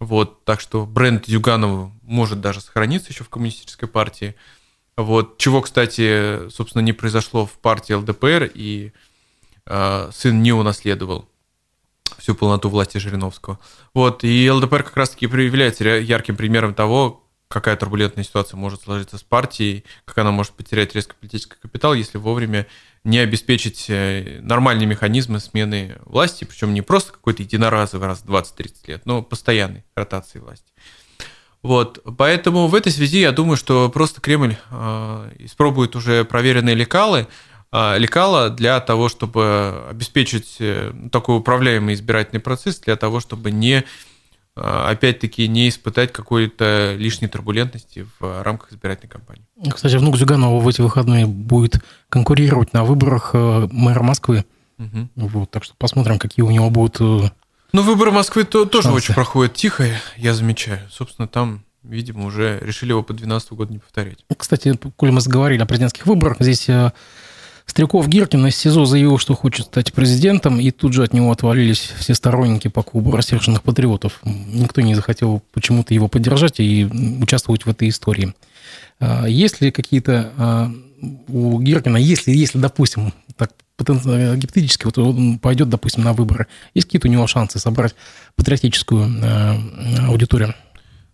Вот, 0.00 0.44
так 0.44 0.60
что 0.60 0.84
бренд 0.84 1.26
Зюганова 1.26 1.90
может 2.02 2.40
даже 2.40 2.60
сохраниться 2.60 3.10
еще 3.10 3.24
в 3.24 3.30
коммунистической 3.30 3.88
партии. 3.88 4.34
Вот, 4.96 5.38
чего, 5.38 5.60
кстати, 5.62 6.48
собственно, 6.50 6.82
не 6.82 6.92
произошло 6.92 7.46
в 7.46 7.52
партии 7.52 7.94
ЛДПР, 7.94 8.50
и 8.54 8.92
э, 9.66 10.10
сын 10.12 10.42
не 10.42 10.52
унаследовал 10.52 11.28
всю 12.18 12.34
полноту 12.34 12.68
власти 12.68 12.98
Жириновского. 12.98 13.58
Вот, 13.92 14.24
и 14.24 14.50
ЛДПР 14.50 14.84
как 14.84 14.96
раз-таки 14.96 15.24
является 15.24 15.84
ярким 15.84 16.36
примером 16.36 16.74
того, 16.74 17.24
какая 17.48 17.76
турбулентная 17.76 18.24
ситуация 18.24 18.56
может 18.56 18.82
сложиться 18.82 19.18
с 19.18 19.22
партией, 19.22 19.84
как 20.04 20.18
она 20.18 20.30
может 20.30 20.52
потерять 20.52 20.94
резко 20.94 21.14
политический 21.14 21.56
капитал, 21.60 21.94
если 21.94 22.18
вовремя 22.18 22.66
не 23.04 23.18
обеспечить 23.18 23.86
э, 23.88 24.40
нормальные 24.42 24.86
механизмы 24.86 25.38
смены 25.38 25.96
власти, 26.04 26.44
причем 26.44 26.72
не 26.72 26.82
просто 26.82 27.12
какой-то 27.12 27.42
единоразовый 27.42 28.08
раз 28.08 28.20
в 28.20 28.30
20-30 28.30 28.74
лет, 28.86 29.06
но 29.06 29.22
постоянной 29.22 29.84
ротации 29.94 30.38
власти. 30.38 30.72
Вот, 31.64 32.00
поэтому 32.18 32.66
в 32.66 32.74
этой 32.74 32.92
связи 32.92 33.20
я 33.20 33.32
думаю, 33.32 33.56
что 33.56 33.88
просто 33.88 34.20
Кремль 34.20 34.56
э, 34.70 35.30
испробует 35.38 35.96
уже 35.96 36.26
проверенные 36.26 36.74
лекалы, 36.74 37.26
а, 37.72 37.96
лекала 37.96 38.50
для 38.50 38.78
того, 38.80 39.08
чтобы 39.08 39.86
обеспечить 39.88 40.58
э, 40.60 40.92
такой 41.10 41.38
управляемый 41.38 41.94
избирательный 41.94 42.40
процесс, 42.40 42.80
для 42.80 42.96
того, 42.96 43.18
чтобы 43.18 43.50
не 43.50 43.82
а, 44.54 44.90
опять-таки 44.90 45.48
не 45.48 45.70
испытать 45.70 46.12
какой-то 46.12 46.96
лишней 46.98 47.28
турбулентности 47.28 48.06
в 48.20 48.42
рамках 48.42 48.72
избирательной 48.72 49.10
кампании. 49.10 49.46
Кстати, 49.74 49.96
внук 49.96 50.18
Зюганова 50.18 50.60
в 50.60 50.68
эти 50.68 50.82
выходные 50.82 51.24
будет 51.26 51.82
конкурировать 52.10 52.74
на 52.74 52.84
выборах 52.84 53.30
э, 53.32 53.68
мэра 53.72 54.02
Москвы. 54.02 54.44
Угу. 54.78 55.08
Вот, 55.28 55.50
так 55.50 55.64
что 55.64 55.74
посмотрим, 55.78 56.18
какие 56.18 56.44
у 56.44 56.50
него 56.50 56.68
будут 56.68 57.32
э, 57.74 57.76
Ну, 57.76 57.82
выборы 57.82 58.10
Москвы 58.10 58.44
то, 58.44 58.64
тоже 58.64 58.88
шансы. 58.88 58.96
очень 58.96 59.14
проходят 59.14 59.54
тихо, 59.54 59.86
я 60.16 60.34
замечаю. 60.34 60.80
Собственно, 60.90 61.28
там 61.28 61.64
видимо, 61.82 62.24
уже 62.24 62.58
решили 62.62 62.90
его 62.90 63.02
по 63.02 63.12
2012 63.12 63.52
году 63.52 63.72
не 63.74 63.78
повторять. 63.78 64.18
Кстати, 64.38 64.78
коль 64.96 65.10
мы 65.10 65.20
заговорили 65.20 65.60
о 65.60 65.66
президентских 65.66 66.06
выборах, 66.06 66.38
здесь 66.40 66.66
Стрелков 67.66 68.08
Гиркин 68.08 68.46
из 68.46 68.56
СИЗО 68.56 68.84
заявил, 68.84 69.18
что 69.18 69.34
хочет 69.34 69.66
стать 69.66 69.92
президентом, 69.92 70.60
и 70.60 70.70
тут 70.70 70.92
же 70.92 71.02
от 71.02 71.12
него 71.12 71.32
отвалились 71.32 71.92
все 71.98 72.14
сторонники 72.14 72.68
по 72.68 72.82
клубу 72.82 73.10
рассерженных 73.10 73.62
патриотов. 73.62 74.20
Никто 74.24 74.80
не 74.80 74.94
захотел 74.94 75.42
почему-то 75.52 75.94
его 75.94 76.08
поддержать 76.08 76.60
и 76.60 76.84
участвовать 76.84 77.64
в 77.64 77.70
этой 77.70 77.88
истории. 77.88 78.34
А, 79.00 79.26
есть 79.26 79.60
ли 79.60 79.70
какие-то 79.70 80.32
а, 80.36 80.70
у 81.28 81.58
Гиркина, 81.58 81.96
если, 81.96 82.32
если 82.32 82.58
допустим, 82.58 83.12
так 83.36 83.52
гипотетически 83.78 84.84
вот 84.84 84.98
он 84.98 85.38
пойдет, 85.38 85.68
допустим, 85.68 86.04
на 86.04 86.12
выборы, 86.12 86.46
есть 86.74 86.86
какие-то 86.86 87.08
у 87.08 87.10
него 87.10 87.26
шансы 87.26 87.58
собрать 87.58 87.94
патриотическую 88.36 89.20
а, 89.22 89.58
аудиторию? 90.08 90.54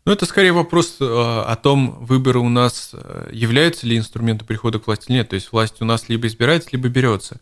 Ну, 0.07 0.13
это 0.13 0.25
скорее 0.25 0.53
вопрос 0.53 0.97
э, 0.99 1.05
о 1.05 1.55
том, 1.57 1.99
выборы 2.05 2.39
у 2.39 2.49
нас 2.49 2.91
э, 2.95 3.31
являются 3.33 3.87
ли 3.87 3.99
инструментом 3.99 4.47
прихода 4.47 4.79
к 4.79 4.87
власти 4.87 5.09
или 5.09 5.19
нет. 5.19 5.29
То 5.29 5.35
есть 5.35 5.53
власть 5.53 5.77
у 5.81 5.85
нас 5.85 6.09
либо 6.09 6.27
избирается, 6.27 6.71
либо 6.73 6.89
берется. 6.89 7.39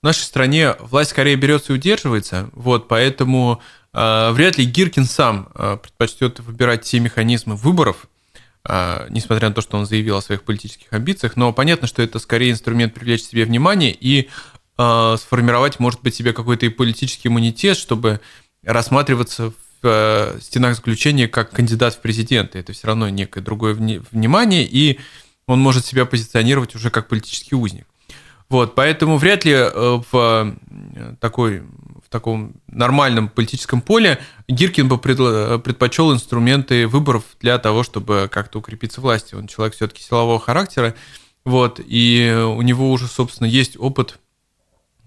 В 0.00 0.04
нашей 0.04 0.22
стране 0.22 0.74
власть 0.78 1.10
скорее 1.10 1.36
берется 1.36 1.72
и 1.72 1.76
удерживается, 1.76 2.48
вот, 2.52 2.86
поэтому 2.86 3.60
э, 3.92 4.30
вряд 4.30 4.56
ли 4.56 4.64
Гиркин 4.64 5.04
сам 5.04 5.48
э, 5.54 5.78
предпочтет 5.82 6.38
выбирать 6.40 6.82
те 6.82 7.00
механизмы 7.00 7.56
выборов, 7.56 8.06
э, 8.68 9.06
несмотря 9.10 9.48
на 9.48 9.54
то, 9.54 9.60
что 9.60 9.76
он 9.76 9.86
заявил 9.86 10.16
о 10.16 10.22
своих 10.22 10.44
политических 10.44 10.92
амбициях, 10.92 11.36
но 11.36 11.52
понятно, 11.52 11.88
что 11.88 12.02
это 12.02 12.18
скорее 12.18 12.52
инструмент 12.52 12.94
привлечь 12.94 13.22
себе 13.24 13.44
внимание 13.44 13.96
и 13.98 14.28
э, 14.78 15.16
сформировать, 15.18 15.78
может 15.78 16.02
быть, 16.02 16.14
себе 16.14 16.32
какой-то 16.32 16.66
и 16.66 16.70
политический 16.70 17.28
иммунитет, 17.28 17.76
чтобы 17.76 18.20
рассматриваться 18.64 19.50
в 19.50 19.54
в 19.82 20.38
стенах 20.40 20.74
заключения 20.74 21.28
как 21.28 21.50
кандидат 21.50 21.94
в 21.94 22.00
президенты. 22.00 22.58
Это 22.58 22.72
все 22.72 22.86
равно 22.88 23.08
некое 23.08 23.40
другое 23.40 23.74
внимание, 23.74 24.64
и 24.64 24.98
он 25.46 25.60
может 25.60 25.84
себя 25.84 26.06
позиционировать 26.06 26.74
уже 26.74 26.90
как 26.90 27.08
политический 27.08 27.54
узник. 27.54 27.86
Вот, 28.48 28.74
поэтому 28.74 29.16
вряд 29.16 29.44
ли 29.44 29.52
э, 29.52 30.00
в 30.10 30.56
э, 30.66 31.14
такой 31.20 31.62
в 32.04 32.08
таком 32.08 32.54
нормальном 32.68 33.28
политическом 33.28 33.80
поле 33.80 34.20
Гиркин 34.46 34.88
бы 34.88 34.98
предпочел 34.98 36.14
инструменты 36.14 36.86
выборов 36.86 37.24
для 37.40 37.58
того, 37.58 37.82
чтобы 37.82 38.28
как-то 38.30 38.60
укрепиться 38.60 39.00
власти. 39.00 39.34
Он 39.34 39.48
человек 39.48 39.74
все-таки 39.74 40.02
силового 40.02 40.38
характера, 40.38 40.94
вот, 41.44 41.80
и 41.84 42.32
у 42.46 42.62
него 42.62 42.92
уже, 42.92 43.08
собственно, 43.08 43.48
есть 43.48 43.76
опыт 43.76 44.20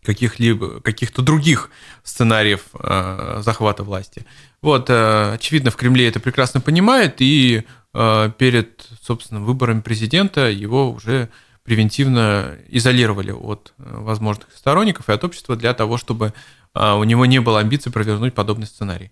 каких-либо 0.04 0.82
каких-то 0.82 1.22
других 1.22 1.70
сценариев 2.04 2.62
э, 2.74 3.42
захвата 3.44 3.84
власти. 3.84 4.26
Вот, 4.62 4.90
э, 4.90 5.34
очевидно, 5.34 5.72
в 5.72 5.76
Кремле 5.76 6.08
это 6.08 6.20
прекрасно 6.20 6.62
понимает, 6.62 7.16
и 7.20 7.64
э, 7.94 8.32
перед, 8.38 8.88
собственно, 9.02 9.42
выборами 9.42 9.82
президента 9.82 10.50
его 10.50 10.92
уже 10.92 11.30
превентивно 11.64 12.58
изолировали 12.68 13.32
от 13.32 13.74
э, 13.78 13.84
возможных 13.86 14.48
сторонников 14.56 15.10
и 15.10 15.14
от 15.14 15.24
общества 15.24 15.56
для 15.56 15.74
того, 15.74 15.98
чтобы 15.98 16.34
э, 16.74 16.94
у 16.94 17.04
него 17.04 17.26
не 17.26 17.40
было 17.40 17.60
амбиций 17.60 17.92
провернуть 17.92 18.34
подобный 18.34 18.68
сценарий. 18.68 19.12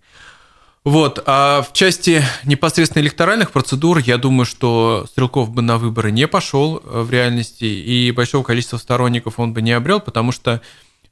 Вот. 0.84 1.22
А 1.26 1.62
в 1.62 1.72
части 1.72 2.22
непосредственно 2.44 3.02
электоральных 3.02 3.50
процедур, 3.50 3.98
я 3.98 4.16
думаю, 4.16 4.46
что 4.46 5.06
Стрелков 5.08 5.50
бы 5.50 5.60
на 5.62 5.76
выборы 5.78 6.10
не 6.10 6.26
пошел 6.26 6.78
э, 6.78 7.02
в 7.02 7.10
реальности, 7.10 7.64
и 7.64 8.10
большого 8.12 8.42
количества 8.42 8.78
сторонников 8.78 9.38
он 9.38 9.52
бы 9.52 9.60
не 9.60 9.72
обрел, 9.72 10.00
потому 10.00 10.32
что 10.32 10.62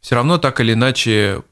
все 0.01 0.15
равно 0.15 0.39
так 0.39 0.61
или 0.61 0.73
иначе 0.73 1.43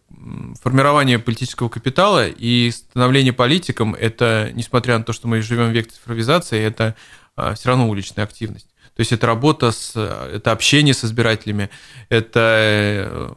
формирование 0.63 1.19
политического 1.19 1.69
капитала 1.69 2.27
и 2.29 2.71
становление 2.71 3.33
политиком– 3.33 3.95
это, 4.01 4.51
несмотря 4.55 4.97
на 4.97 5.05
то, 5.05 5.13
что 5.13 5.29
мы 5.29 5.43
живем 5.43 5.71
в 5.71 5.73
век 5.73 5.91
цифровизации, 5.91 6.61
это 6.61 6.95
а, 7.37 7.55
все 7.55 7.71
равно 7.71 7.89
уличная 7.89 8.25
активность. 8.25 8.69
То 8.97 9.01
есть 9.01 9.13
это 9.13 9.27
работа, 9.27 9.73
с, 9.73 9.97
это 9.97 10.53
общение 10.53 10.95
с 10.95 11.05
избирателями, 11.05 11.69
это 12.09 12.41
э, 12.41 13.33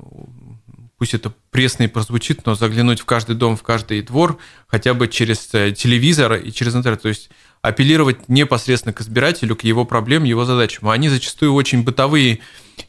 пусть 0.97 1.13
это 1.13 1.31
пресно 1.51 1.83
и 1.83 1.87
прозвучит, 1.87 2.45
но 2.45 2.55
заглянуть 2.55 2.99
в 2.99 3.05
каждый 3.05 3.35
дом, 3.35 3.55
в 3.55 3.63
каждый 3.63 4.01
двор 4.01 4.39
хотя 4.67 4.93
бы 4.93 5.07
через 5.07 5.49
э, 5.53 5.71
телевизор 5.71 6.33
и 6.33 6.51
через 6.51 6.75
интернет. 6.75 7.01
То 7.01 7.09
есть 7.09 7.29
апеллировать 7.61 8.29
непосредственно 8.29 8.93
к 8.93 9.01
избирателю, 9.01 9.55
к 9.55 9.63
его 9.63 9.85
проблемам, 9.85 10.25
его 10.25 10.45
задачам. 10.45 10.89
Они 10.89 11.09
зачастую 11.09 11.53
очень 11.53 11.83
бытовые 11.83 12.39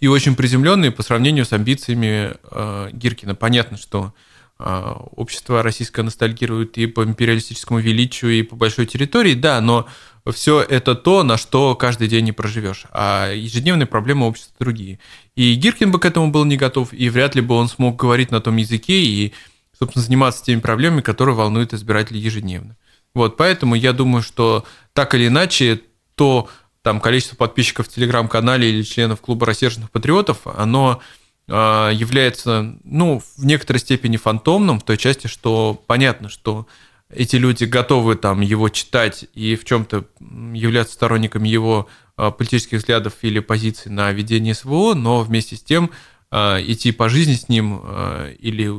и 0.01 0.07
очень 0.07 0.37
приземленные 0.37 0.90
по 0.90 1.03
сравнению 1.03 1.44
с 1.44 1.53
амбициями 1.53 2.35
э, 2.51 2.90
Гиркина. 2.92 3.35
Понятно, 3.35 3.77
что 3.77 4.14
э, 4.59 4.94
общество 5.16 5.62
российское 5.62 6.03
ностальгирует 6.03 6.79
и 6.79 6.87
по 6.87 7.05
империалистическому 7.05 7.79
величию, 7.79 8.33
и 8.33 8.42
по 8.42 8.57
большой 8.57 8.87
территории, 8.87 9.35
да, 9.35 9.61
но 9.61 9.87
все 10.33 10.61
это 10.61 10.94
то, 10.94 11.23
на 11.23 11.37
что 11.37 11.75
каждый 11.75 12.09
день 12.09 12.25
не 12.25 12.33
проживешь. 12.33 12.85
А 12.90 13.33
ежедневные 13.33 13.87
проблемы 13.87 14.27
общества 14.27 14.55
другие. 14.59 14.99
И 15.38 15.55
Гиркин 15.55 15.92
бы 15.92 16.01
к 16.01 16.05
этому 16.05 16.33
был 16.33 16.44
не 16.44 16.57
готов, 16.57 16.92
и 16.92 17.09
вряд 17.09 17.37
ли 17.37 17.40
бы 17.40 17.55
он 17.55 17.68
смог 17.68 17.94
говорить 17.94 18.33
на 18.33 18.40
том 18.40 18.57
языке 18.57 18.94
и, 19.01 19.33
собственно, 19.79 20.05
заниматься 20.05 20.44
теми 20.44 20.59
проблемами, 20.59 21.01
которые 21.01 21.37
волнуют 21.37 21.72
избирателей 21.72 22.18
ежедневно. 22.18 22.77
Вот, 23.14 23.37
поэтому 23.37 23.77
я 23.77 23.92
думаю, 23.92 24.22
что 24.22 24.64
так 24.94 25.14
или 25.14 25.29
иначе, 25.29 25.81
то 26.16 26.48
там 26.83 26.98
количество 26.98 27.37
подписчиков 27.37 27.87
в 27.87 27.88
телеграм-канале 27.88 28.68
или 28.68 28.83
членов 28.83 29.20
клуба 29.20 29.46
рассерженных 29.46 29.92
патриотов, 29.92 30.38
оно 30.44 31.01
а, 31.48 31.90
является, 31.90 32.77
ну, 32.83 33.22
в 33.37 33.44
некоторой 33.44 33.79
степени 33.79 34.16
фантомным, 34.16 34.81
в 34.81 34.83
той 34.83 34.96
части, 34.96 35.29
что 35.29 35.81
понятно, 35.87 36.31
что 36.31 36.66
эти 37.11 37.37
люди 37.37 37.64
готовы 37.64 38.16
там 38.16 38.40
его 38.40 38.68
читать 38.68 39.27
и 39.35 39.57
в 39.57 39.64
чем-то 39.64 40.05
являться 40.53 40.94
сторонниками 40.94 41.49
его 41.49 41.88
а, 42.16 42.31
политических 42.31 42.79
взглядов 42.79 43.14
или 43.23 43.40
позиций 43.40 43.90
на 43.90 44.12
ведение 44.12 44.55
СВО, 44.55 44.94
но 44.94 45.23
вместе 45.23 45.57
с 45.57 45.62
тем 45.62 45.90
а, 46.31 46.61
идти 46.61 46.92
по 46.92 47.09
жизни 47.09 47.35
с 47.35 47.49
ним 47.49 47.81
а, 47.83 48.31
или 48.33 48.71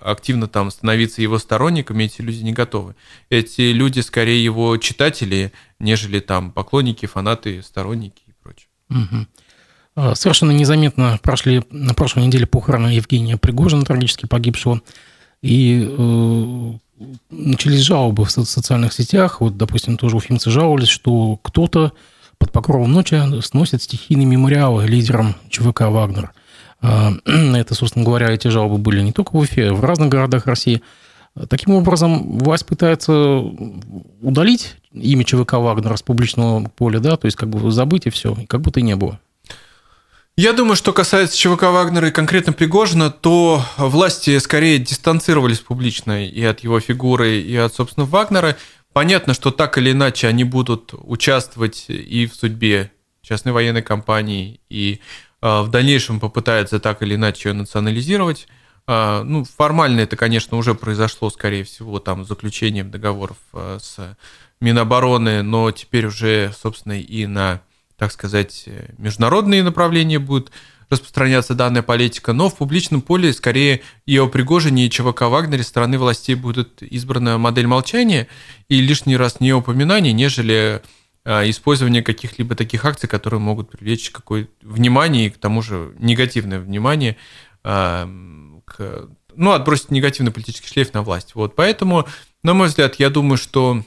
активно 0.00 0.48
там 0.48 0.70
становиться 0.70 1.20
его 1.20 1.38
сторонниками, 1.38 2.04
эти 2.04 2.22
люди 2.22 2.42
не 2.42 2.52
готовы. 2.52 2.94
Эти 3.28 3.72
люди 3.72 4.00
скорее 4.00 4.42
его 4.42 4.76
читатели, 4.78 5.52
нежели 5.78 6.20
там 6.20 6.52
поклонники, 6.52 7.04
фанаты, 7.04 7.62
сторонники 7.62 8.22
и 8.26 8.32
прочее. 8.42 9.26
Совершенно 10.14 10.52
незаметно 10.52 11.18
прошли 11.20 11.64
на 11.70 11.92
прошлой 11.92 12.24
неделе 12.24 12.46
похороны 12.46 12.86
Евгения 12.86 13.36
Пригожина, 13.36 13.84
трагически 13.84 14.26
погибшего, 14.26 14.80
и 15.42 15.84
э, 15.86 16.72
начались 17.30 17.80
жалобы 17.80 18.24
в 18.24 18.30
социальных 18.30 18.92
сетях. 18.92 19.40
Вот, 19.40 19.56
допустим, 19.56 19.96
тоже 19.96 20.16
уфимцы 20.16 20.50
жаловались, 20.50 20.88
что 20.88 21.38
кто-то 21.42 21.92
под 22.38 22.52
покровом 22.52 22.92
ночи 22.92 23.20
сносит 23.42 23.82
стихийные 23.82 24.26
мемориалы 24.26 24.86
лидерам 24.86 25.34
ЧВК 25.48 25.82
«Вагнер». 25.82 26.32
А, 26.80 27.12
это, 27.24 27.74
собственно 27.74 28.04
говоря, 28.04 28.30
эти 28.30 28.48
жалобы 28.48 28.78
были 28.78 29.00
не 29.00 29.12
только 29.12 29.32
в 29.32 29.38
Уфе, 29.38 29.72
в 29.72 29.84
разных 29.84 30.08
городах 30.08 30.46
России. 30.46 30.82
Таким 31.48 31.74
образом, 31.74 32.38
власть 32.38 32.66
пытается 32.66 33.42
удалить 34.22 34.76
имя 34.92 35.24
ЧВК 35.24 35.54
Вагнера 35.54 35.96
с 35.96 36.02
публичного 36.02 36.64
поля, 36.68 37.00
да, 37.00 37.16
то 37.16 37.26
есть 37.26 37.36
как 37.36 37.48
бы 37.48 37.70
забыть 37.70 38.06
и 38.06 38.10
все, 38.10 38.36
как 38.48 38.60
будто 38.60 38.80
и 38.80 38.82
не 38.82 38.96
было. 38.96 39.20
Я 40.38 40.52
думаю, 40.52 40.76
что 40.76 40.92
касается 40.92 41.36
ЧВК 41.36 41.64
Вагнера 41.64 42.06
и 42.06 42.12
конкретно 42.12 42.52
Пригожина, 42.52 43.10
то 43.10 43.60
власти 43.76 44.38
скорее 44.38 44.78
дистанцировались 44.78 45.58
публично 45.58 46.24
и 46.24 46.40
от 46.44 46.60
его 46.60 46.78
фигуры, 46.78 47.40
и 47.40 47.56
от, 47.56 47.74
собственно, 47.74 48.06
Вагнера. 48.06 48.56
Понятно, 48.92 49.34
что 49.34 49.50
так 49.50 49.78
или 49.78 49.90
иначе 49.90 50.28
они 50.28 50.44
будут 50.44 50.94
участвовать 50.94 51.86
и 51.88 52.28
в 52.28 52.36
судьбе 52.36 52.92
частной 53.20 53.50
военной 53.50 53.82
компании, 53.82 54.60
и 54.70 55.00
а, 55.40 55.62
в 55.64 55.70
дальнейшем 55.70 56.20
попытается 56.20 56.78
так 56.78 57.02
или 57.02 57.16
иначе 57.16 57.48
ее 57.48 57.54
национализировать. 57.54 58.46
А, 58.86 59.24
ну, 59.24 59.42
формально 59.42 60.02
это, 60.02 60.14
конечно, 60.14 60.56
уже 60.56 60.76
произошло, 60.76 61.30
скорее 61.30 61.64
всего, 61.64 61.98
там, 61.98 62.24
заключением 62.24 62.92
договоров 62.92 63.38
а, 63.52 63.78
с 63.80 64.16
Минобороны, 64.60 65.42
но 65.42 65.72
теперь 65.72 66.06
уже, 66.06 66.52
собственно, 66.56 67.00
и 67.00 67.26
на, 67.26 67.60
так 67.98 68.12
сказать, 68.12 68.68
международные 68.96 69.62
направления 69.62 70.18
будет 70.18 70.50
распространяться 70.88 71.54
данная 71.54 71.82
политика, 71.82 72.32
но 72.32 72.48
в 72.48 72.56
публичном 72.56 73.02
поле 73.02 73.32
скорее 73.32 73.82
и 74.06 74.16
о 74.18 74.26
Пригожине, 74.26 74.86
и 74.86 74.90
ЧВК 74.90 75.22
Вагнере 75.22 75.62
стороны 75.62 75.98
властей 75.98 76.34
будет 76.34 76.82
избрана 76.82 77.36
модель 77.36 77.66
молчания 77.66 78.26
и 78.68 78.80
лишний 78.80 79.16
раз 79.16 79.40
не 79.40 79.52
упоминание, 79.52 80.14
нежели 80.14 80.80
использование 81.26 82.02
каких-либо 82.02 82.54
таких 82.54 82.86
акций, 82.86 83.06
которые 83.06 83.38
могут 83.38 83.70
привлечь 83.70 84.10
какое-то 84.10 84.50
внимание 84.62 85.26
и 85.26 85.30
к 85.30 85.36
тому 85.36 85.60
же 85.60 85.92
негативное 85.98 86.58
внимание 86.58 87.18
к 87.62 88.08
ну, 89.38 89.52
отбросить 89.52 89.90
негативный 89.90 90.32
политический 90.32 90.68
шлейф 90.68 90.92
на 90.94 91.02
власть. 91.02 91.34
Вот, 91.34 91.54
поэтому, 91.54 92.06
на 92.42 92.54
мой 92.54 92.68
взгляд, 92.68 92.96
я 92.96 93.08
думаю, 93.08 93.38
что 93.38 93.84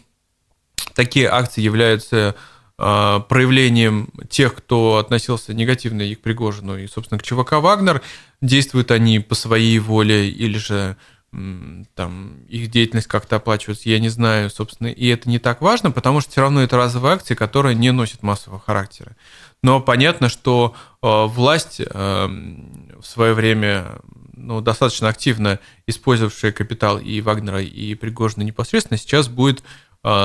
такие 0.96 1.28
акции 1.28 1.62
являются 1.62 2.16
э, 2.16 2.34
проявлением 2.82 4.10
тех, 4.30 4.56
кто 4.56 4.98
относился 4.98 5.54
негативно 5.54 6.02
и 6.02 6.16
к 6.16 6.22
Пригожину, 6.22 6.78
и, 6.78 6.88
собственно, 6.88 7.20
к 7.20 7.24
ЧВК 7.24 7.54
«Вагнер». 7.54 8.02
Действуют 8.42 8.90
они 8.90 9.20
по 9.20 9.36
своей 9.36 9.78
воле 9.78 10.30
или 10.30 10.58
же 10.58 10.98
там 11.32 12.44
их 12.50 12.70
деятельность 12.70 13.08
как-то 13.08 13.38
оплачивается, 13.38 13.90
я 13.90 14.00
не 14.00 14.10
знаю, 14.10 14.50
собственно, 14.50 14.88
и 14.88 15.08
это 15.08 15.30
не 15.30 15.40
так 15.40 15.62
важно, 15.62 15.92
потому 15.92 16.20
что 16.20 16.32
все 16.32 16.42
равно 16.42 16.62
это 16.62 16.76
разовые 16.76 17.14
акции, 17.14 17.36
которые 17.36 17.74
не 17.74 17.92
носят 17.92 18.22
массового 18.22 18.60
характера. 18.60 19.16
Но 19.64 19.80
понятно, 19.80 20.28
что 20.28 20.76
э, 21.02 21.26
власть 21.28 21.80
э, 21.80 21.86
в 21.88 23.04
свое 23.04 23.34
время 23.34 24.00
ну, 24.34 24.60
достаточно 24.60 25.08
активно 25.08 25.60
использовавшая 25.88 26.52
капитал 26.52 27.00
и 27.00 27.22
Вагнера, 27.22 27.62
и 27.62 27.96
Пригожина 27.96 28.44
непосредственно, 28.44 28.98
сейчас 28.98 29.30
будет 29.30 29.62
э, 29.62 29.64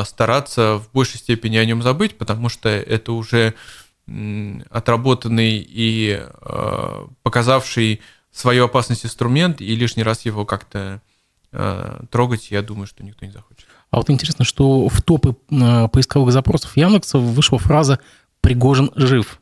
стараться 0.05 0.77
в 0.79 0.91
большей 0.93 1.19
степени 1.19 1.57
о 1.57 1.65
нем 1.65 1.83
забыть, 1.83 2.17
потому 2.19 2.49
что 2.49 2.69
это 2.69 3.13
уже 3.13 3.55
отработанный 4.71 5.67
и 5.69 6.23
показавший 7.23 8.01
свою 8.31 8.65
опасность 8.67 9.05
инструмент, 9.05 9.61
и 9.61 9.75
лишний 9.75 10.03
раз 10.03 10.25
его 10.25 10.45
как-то 10.45 11.03
трогать, 12.11 12.51
я 12.51 12.63
думаю, 12.63 12.87
что 12.87 13.03
никто 13.03 13.25
не 13.25 13.33
захочет. 13.33 13.67
А 13.91 13.97
вот 13.97 14.11
интересно, 14.11 14.45
что 14.45 14.89
в 14.89 15.03
топы 15.03 15.35
поисковых 15.93 16.33
запросов 16.33 16.77
Яндекса 16.77 17.19
вышла 17.19 17.59
фраза 17.59 17.99
Пригожин 18.41 18.91
жив. 18.95 19.41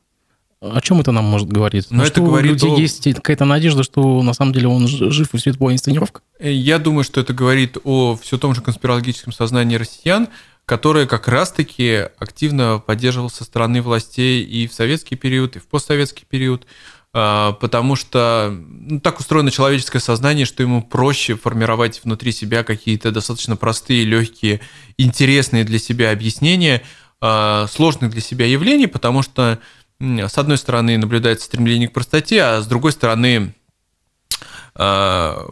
О 0.73 0.81
чем 0.81 1.01
это 1.01 1.13
нам 1.13 1.25
может 1.25 1.49
говорить? 1.49 1.87
Но 1.91 1.99
ну, 1.99 2.03
это 2.05 2.13
что 2.13 2.23
говорит 2.23 2.51
у 2.53 2.55
людей 2.55 2.73
о... 2.73 2.79
есть 2.79 3.15
какая-то 3.15 3.45
надежда, 3.45 3.83
что 3.83 4.23
на 4.23 4.33
самом 4.33 4.53
деле 4.53 4.69
он 4.69 4.87
жив, 4.87 5.29
и 5.33 5.37
все 5.37 5.51
это 5.51 5.59
была 5.59 5.73
инсценировка? 5.73 6.23
Э, 6.39 6.51
я 6.51 6.79
думаю, 6.79 7.05
что 7.05 7.21
это 7.21 7.35
говорит 7.35 7.77
о 7.85 8.17
все 8.17 8.39
том 8.39 8.55
же 8.55 8.63
конспирологическом 8.63 9.33
сознании 9.33 9.77
россиян, 9.77 10.29
которое 10.65 11.07
как 11.07 11.29
раз-таки 11.29 12.09
активно 12.19 12.83
поддерживал 12.85 13.31
со 13.31 13.45
стороны 13.45 13.83
властей 13.83 14.43
и 14.43 14.67
в 14.67 14.73
советский 14.73 15.17
период, 15.17 15.57
и 15.57 15.59
в 15.59 15.67
постсоветский 15.67 16.25
период, 16.27 16.67
а, 17.13 17.53
потому 17.53 17.97
что 17.97 18.51
ну, 18.51 19.01
так 19.01 19.21
устроено 19.21 19.51
человеческое 19.51 20.01
сознание, 20.01 20.47
что 20.47 20.63
ему 20.63 20.83
проще 20.83 21.37
формировать 21.37 22.01
внутри 22.03 22.33
себя 22.33 22.65
какие-то 22.65 23.11
достаточно 23.11 23.57
простые, 23.57 24.05
легкие, 24.05 24.61
интересные 24.97 25.65
для 25.65 25.79
себя 25.79 26.11
объяснения– 26.11 26.83
Э, 27.27 27.67
сложных 27.71 28.11
для 28.11 28.21
себя 28.21 28.45
явлений, 28.45 28.87
потому 28.87 29.23
что, 29.23 29.59
с 30.29 30.39
одной 30.39 30.59
стороны, 30.59 30.99
наблюдается 30.99 31.47
стремление 31.47 31.89
к 31.89 31.93
простоте, 31.93 32.43
а 32.43 32.61
с 32.61 32.67
другой 32.67 32.93
стороны, 32.93 33.55
э, 34.77 35.49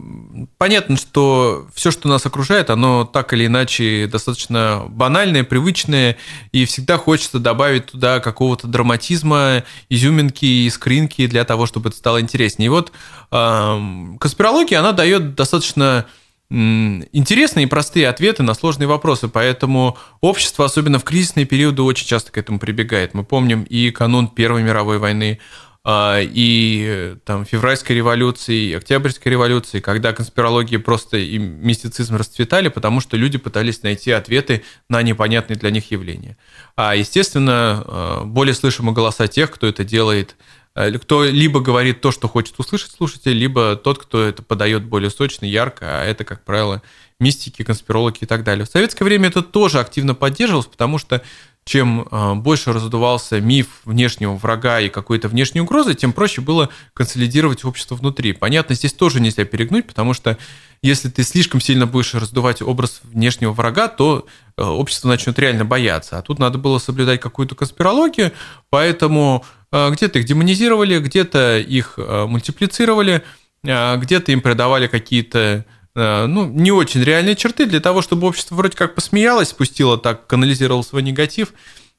понятно, 0.59 0.97
что 0.97 1.67
все, 1.75 1.91
что 1.91 2.09
нас 2.09 2.27
окружает, 2.27 2.71
оно 2.71 3.05
так 3.05 3.33
или 3.33 3.47
иначе 3.47 4.09
достаточно 4.11 4.85
банальное, 4.89 5.45
привычное, 5.45 6.17
и 6.53 6.65
всегда 6.65 6.99
хочется 6.99 7.39
добавить 7.39 7.87
туда 7.87 8.21
какого-то 8.21 8.67
драматизма, 8.67 9.65
изюминки, 9.89 10.67
искринки 10.67 11.27
для 11.27 11.45
того, 11.45 11.67
чтобы 11.67 11.91
это 11.91 11.99
стало 11.99 12.21
интереснее. 12.21 12.67
И 12.67 12.71
вот 12.71 12.93
э, 13.31 14.17
конспирология, 14.19 14.81
она 14.81 14.93
дает 14.93 15.35
достаточно 15.35 16.07
интересные 16.53 17.65
и 17.65 17.69
простые 17.69 18.09
ответы 18.09 18.43
на 18.43 18.55
сложные 18.55 18.87
вопросы, 18.87 19.29
поэтому 19.29 19.97
общество, 20.21 20.67
особенно 20.67 20.99
в 20.99 21.05
кризисные 21.05 21.47
периоды, 21.47 21.83
очень 21.83 22.07
часто 22.07 22.31
к 22.31 22.39
этому 22.39 22.59
прибегает. 22.59 23.15
Мы 23.15 23.25
помним 23.25 23.63
и 23.63 23.91
канун 23.91 24.29
Первой 24.29 24.63
мировой 24.63 24.99
войны, 24.99 25.39
а, 25.85 26.21
и 26.21 27.17
там, 27.25 27.45
февральской 27.45 27.97
революции, 27.97 28.69
и 28.69 28.75
октябрьской 28.75 29.33
революции, 29.33 29.81
когда 29.81 30.13
конспирология 30.13 30.79
просто 30.79 31.17
и 31.17 31.39
мистицизм 31.39 32.17
расцветали, 32.17 32.69
потому 32.69 33.01
что 33.01 33.17
люди 33.17 33.39
пытались 33.39 33.83
найти 33.83 34.13
ответы 34.13 34.63
на 34.89 35.03
непонятные 35.03 35.57
для 35.57 35.71
них 35.71 35.91
явления. 35.91 36.37
А, 36.77 36.95
естественно, 36.95 37.83
а, 37.85 38.25
более 38.25 38.55
слышимы 38.55 38.93
голоса 38.93 39.27
тех, 39.27 39.51
кто 39.51 39.67
это 39.67 39.85
делает 39.85 40.37
Э, 40.37 40.62
кто 40.75 41.25
либо 41.25 41.61
говорит 41.61 42.01
то, 42.01 42.13
что 42.13 42.29
хочет 42.29 42.59
услышать 42.59 42.93
слушатель, 42.93 43.33
либо 43.33 43.77
тот, 43.77 43.99
кто 43.99 44.23
это 44.23 44.43
подает 44.43 44.85
более 44.85 45.11
сочно, 45.11 45.45
ярко, 45.45 46.01
а 46.01 46.05
это, 46.05 46.25
как 46.25 46.45
правило, 46.45 46.83
мистики, 47.21 47.63
конспирологи 47.63 48.19
и 48.21 48.27
так 48.27 48.43
далее. 48.45 48.65
В 48.65 48.69
советское 48.69 49.05
время 49.05 49.29
это 49.29 49.43
тоже 49.43 49.81
активно 49.81 50.15
поддерживалось, 50.15 50.67
потому 50.67 50.99
что 50.99 51.23
чем 51.65 52.09
э, 52.11 52.35
больше 52.35 52.73
раздувался 52.73 53.41
миф 53.41 53.69
внешнего 53.85 54.35
врага 54.35 54.81
и 54.81 54.89
какой-то 54.89 55.29
внешней 55.29 55.61
угрозы, 55.61 55.95
тем 55.95 56.13
проще 56.13 56.41
было 56.41 56.71
консолидировать 56.93 57.65
общество 57.65 57.95
внутри. 57.95 58.33
Понятно, 58.33 58.75
здесь 58.75 58.93
тоже 58.93 59.21
нельзя 59.21 59.45
перегнуть, 59.45 59.87
потому 59.87 60.13
что 60.13 60.39
если 60.83 61.09
ты 61.09 61.23
слишком 61.23 61.61
сильно 61.61 61.87
будешь 61.87 62.15
раздувать 62.15 62.63
образ 62.63 63.01
внешнего 63.05 63.53
врага, 63.53 63.87
то 63.87 64.27
э, 64.57 64.63
общество 64.63 65.07
начнет 65.07 65.39
реально 65.39 65.65
бояться. 65.65 66.19
А 66.19 66.23
тут 66.23 66.41
надо 66.41 66.59
было 66.59 66.79
соблюдать 66.79 67.21
какую-то 67.21 67.55
конспирологию, 67.55 68.33
поэтому 68.69 69.45
Э, 69.45 69.62
где-то 69.73 70.19
их 70.19 70.27
демонизировали, 70.27 70.99
где-то 70.99 71.59
их 71.59 71.95
э, 71.97 72.27
мультиплицировали, 72.27 73.23
э, 73.65 73.97
где-то 73.97 74.33
им 74.33 74.41
придавали 74.41 74.87
какие-то 74.87 75.65
ну, 75.95 76.47
не 76.47 76.73
очень 76.73 77.03
реальные 77.03 77.37
черты 77.37 77.67
для 77.67 77.79
того, 77.79 78.01
чтобы 78.01 78.27
общество 78.27 78.55
вроде 78.55 78.75
как 78.75 78.95
посмеялось, 78.95 79.49
спустило 79.49 79.99
так, 79.99 80.27
канализировало 80.27 80.81
свой 80.81 81.03
негатив, 81.03 81.53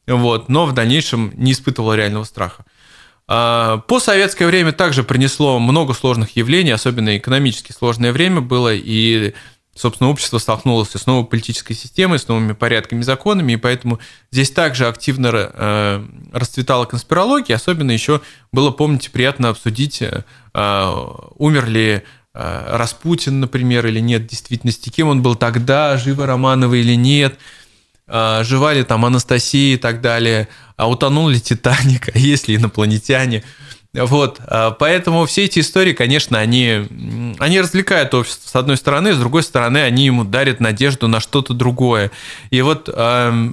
вот, 0.07 0.49
но 0.49 0.65
в 0.65 0.73
дальнейшем 0.73 1.31
не 1.35 1.51
испытывало 1.51 1.93
реального 1.93 2.23
страха. 2.23 2.65
По 3.27 3.99
советское 3.99 4.47
время 4.47 4.71
также 4.71 5.03
принесло 5.03 5.59
много 5.59 5.93
сложных 5.93 6.35
явлений, 6.35 6.71
особенно 6.71 7.15
экономически 7.15 7.71
сложное 7.71 8.11
время 8.11 8.41
было, 8.41 8.73
и 8.73 9.35
собственно, 9.75 10.09
общество 10.09 10.37
столкнулось 10.37 10.91
с 10.91 11.05
новой 11.05 11.25
политической 11.25 11.73
системой, 11.73 12.19
с 12.19 12.27
новыми 12.27 12.53
порядками, 12.53 13.01
законами, 13.01 13.53
и 13.53 13.57
поэтому 13.57 13.99
здесь 14.31 14.51
также 14.51 14.87
активно 14.87 15.31
э, 15.33 16.05
расцветала 16.31 16.85
конспирология. 16.85 17.55
Особенно 17.55 17.91
еще 17.91 18.21
было, 18.51 18.71
помните, 18.71 19.09
приятно 19.09 19.49
обсудить, 19.49 20.01
э, 20.01 20.23
умер 21.37 21.67
ли 21.67 22.01
э, 22.33 22.77
Распутин, 22.77 23.39
например, 23.39 23.87
или 23.87 23.99
нет 23.99 24.23
в 24.23 24.27
действительности, 24.27 24.89
кем 24.89 25.07
он 25.07 25.21
был 25.21 25.35
тогда, 25.35 25.97
живы 25.97 26.25
Романовы 26.25 26.79
или 26.79 26.95
нет, 26.95 27.37
жива 28.05 28.73
ли 28.73 28.83
там 28.83 29.05
Анастасия 29.05 29.75
и 29.75 29.77
так 29.77 30.01
далее, 30.01 30.49
а 30.75 30.89
утонул 30.89 31.29
ли 31.29 31.39
Титаник, 31.39 32.09
а 32.13 32.17
есть 32.17 32.47
ли 32.47 32.55
инопланетяне– 32.55 33.43
вот, 33.93 34.39
а, 34.47 34.71
поэтому 34.71 35.25
все 35.25 35.45
эти 35.45 35.59
истории, 35.59 35.93
конечно, 35.93 36.39
они, 36.39 36.87
они 37.37 37.61
развлекают 37.61 38.13
общество 38.13 38.49
с 38.49 38.55
одной 38.55 38.77
стороны, 38.77 39.13
с 39.13 39.17
другой 39.17 39.43
стороны, 39.43 39.79
они 39.79 40.05
ему 40.05 40.23
дарят 40.23 40.59
надежду 40.59 41.07
на 41.07 41.19
что-то 41.19 41.53
другое. 41.53 42.11
И 42.49 42.61
вот 42.61 42.89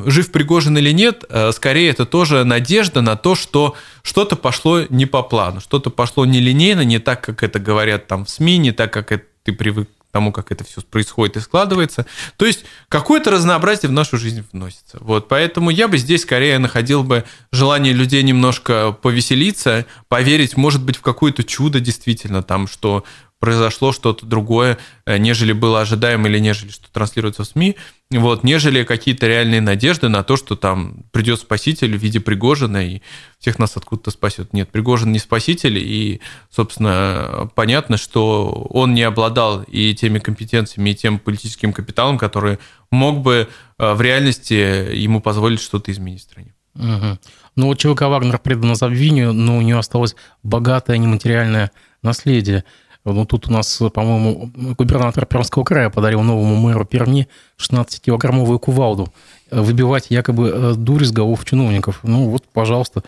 жив 0.07 0.33
Пригожин 0.33 0.79
или 0.79 0.93
нет, 0.93 1.25
а, 1.29 1.53
скорее 1.53 1.91
это 1.91 2.07
тоже 2.07 2.45
надежда 2.45 3.03
на 3.03 3.17
то, 3.17 3.35
что 3.35 3.75
что-то 4.03 4.37
пошло 4.37 4.83
не 4.89 5.07
по 5.07 5.23
плану, 5.23 5.61
что-то 5.61 5.91
пошло 5.91 6.25
нелинейно, 6.25 6.83
не 6.83 6.99
так, 6.99 7.21
как 7.21 7.43
это 7.43 7.59
говорят 7.59 8.07
там 8.07 8.25
в 8.25 8.31
СМИ, 8.31 8.59
не 8.59 8.73
так, 8.73 8.93
как 8.93 9.13
это 9.13 9.25
ты 9.43 9.53
привык 9.53 9.89
тому, 10.11 10.33
как 10.33 10.53
это 10.53 10.65
все 10.65 10.81
происходит 10.83 11.37
и 11.37 11.41
складывается. 11.41 12.07
То 12.37 12.47
есть 12.47 12.65
какое-то 12.89 13.31
разнообразие 13.31 13.89
в 13.89 13.93
нашу 13.93 14.19
жизнь 14.19 14.45
вносится. 14.53 14.99
Вот, 15.01 15.29
поэтому 15.29 15.71
я 15.71 15.89
бы 15.89 15.99
здесь 15.99 16.23
скорее 16.23 16.59
находил 16.59 17.03
бы 17.03 17.25
желание 17.53 17.93
людей 17.93 18.23
немножко 18.23 18.93
повеселиться, 18.93 19.87
поверить, 20.09 20.57
может 20.57 20.83
быть, 20.83 20.97
в 20.97 21.01
какое-то 21.03 21.45
чудо 21.45 21.81
действительно, 21.81 22.43
там, 22.43 22.67
что 22.67 23.05
произошло 23.41 23.91
что-то 23.91 24.27
другое, 24.27 24.79
э, 25.07 25.17
нежели 25.17 25.53
было 25.53 25.81
ожидаемо 25.81 26.29
или 26.29 26.39
нежели 26.39 26.71
что 26.71 26.93
транслируется 26.93 27.43
в 27.43 27.47
СМИ, 27.47 27.77
вот, 28.11 28.45
нежели 28.45 28.85
какие-то 28.85 29.27
реальные 29.27 29.63
надежды 29.63 30.09
на 30.09 30.23
то, 30.23 30.37
что 30.37 30.57
там 30.57 31.05
придет 31.11 31.41
спаситель 31.41 31.97
в 31.97 32.03
виде 32.03 32.21
Пригожина 32.21 32.87
и 32.87 33.01
всех 33.39 33.59
нас 33.59 33.77
откуда-то 33.77 34.11
спасет. 34.11 34.53
Нет, 34.53 34.69
Пригожин 34.71 35.11
не 35.11 35.19
спаситель, 35.19 35.79
и, 35.79 36.21
собственно, 36.51 37.51
понятно, 37.55 37.97
что 37.97 38.67
он 38.71 38.95
не 38.95 39.03
обладал 39.03 39.63
и 39.63 39.95
теми 39.95 40.19
компетенциями, 40.19 40.91
и 40.91 40.95
тем 40.95 41.19
политическим 41.19 41.73
капиталом, 41.73 42.19
который 42.19 42.59
мог 42.91 43.21
бы 43.21 43.49
э, 43.79 43.93
в 43.95 44.01
реальности 44.03 44.53
ему 44.95 45.21
позволить 45.21 45.63
что-то 45.63 45.91
изменить 45.91 46.21
в 46.21 46.25
стране. 46.25 46.55
Угу. 46.75 47.19
Ну, 47.57 47.67
вот 47.67 47.79
ЧВК 47.79 48.03
«Вагнер» 48.03 48.39
предана 48.39 48.75
забвению, 48.75 49.33
но 49.33 49.57
у 49.57 49.63
нее 49.63 49.79
осталось 49.79 50.15
богатое 50.43 50.99
нематериальное 50.99 51.71
наследие– 52.03 52.65
ну, 53.05 53.25
тут 53.25 53.49
у 53.49 53.53
нас, 53.53 53.81
по-моему, 53.95 54.51
губернатор 54.77 55.25
Пермского 55.27 55.65
края 55.65 55.91
подарил 55.91 56.23
новому 56.23 56.57
мэру 56.57 56.85
Перми 56.85 57.29
16-килограммовую 57.59 58.59
кувалду. 58.59 59.13
Выбивать 59.51 60.07
якобы 60.11 60.53
э, 60.55 60.75
дурь 60.77 61.05
с 61.05 61.11
голов 61.11 61.45
чиновников. 61.45 62.01
Ну, 62.03 62.29
вот, 62.29 62.45
пожалуйста. 62.53 63.03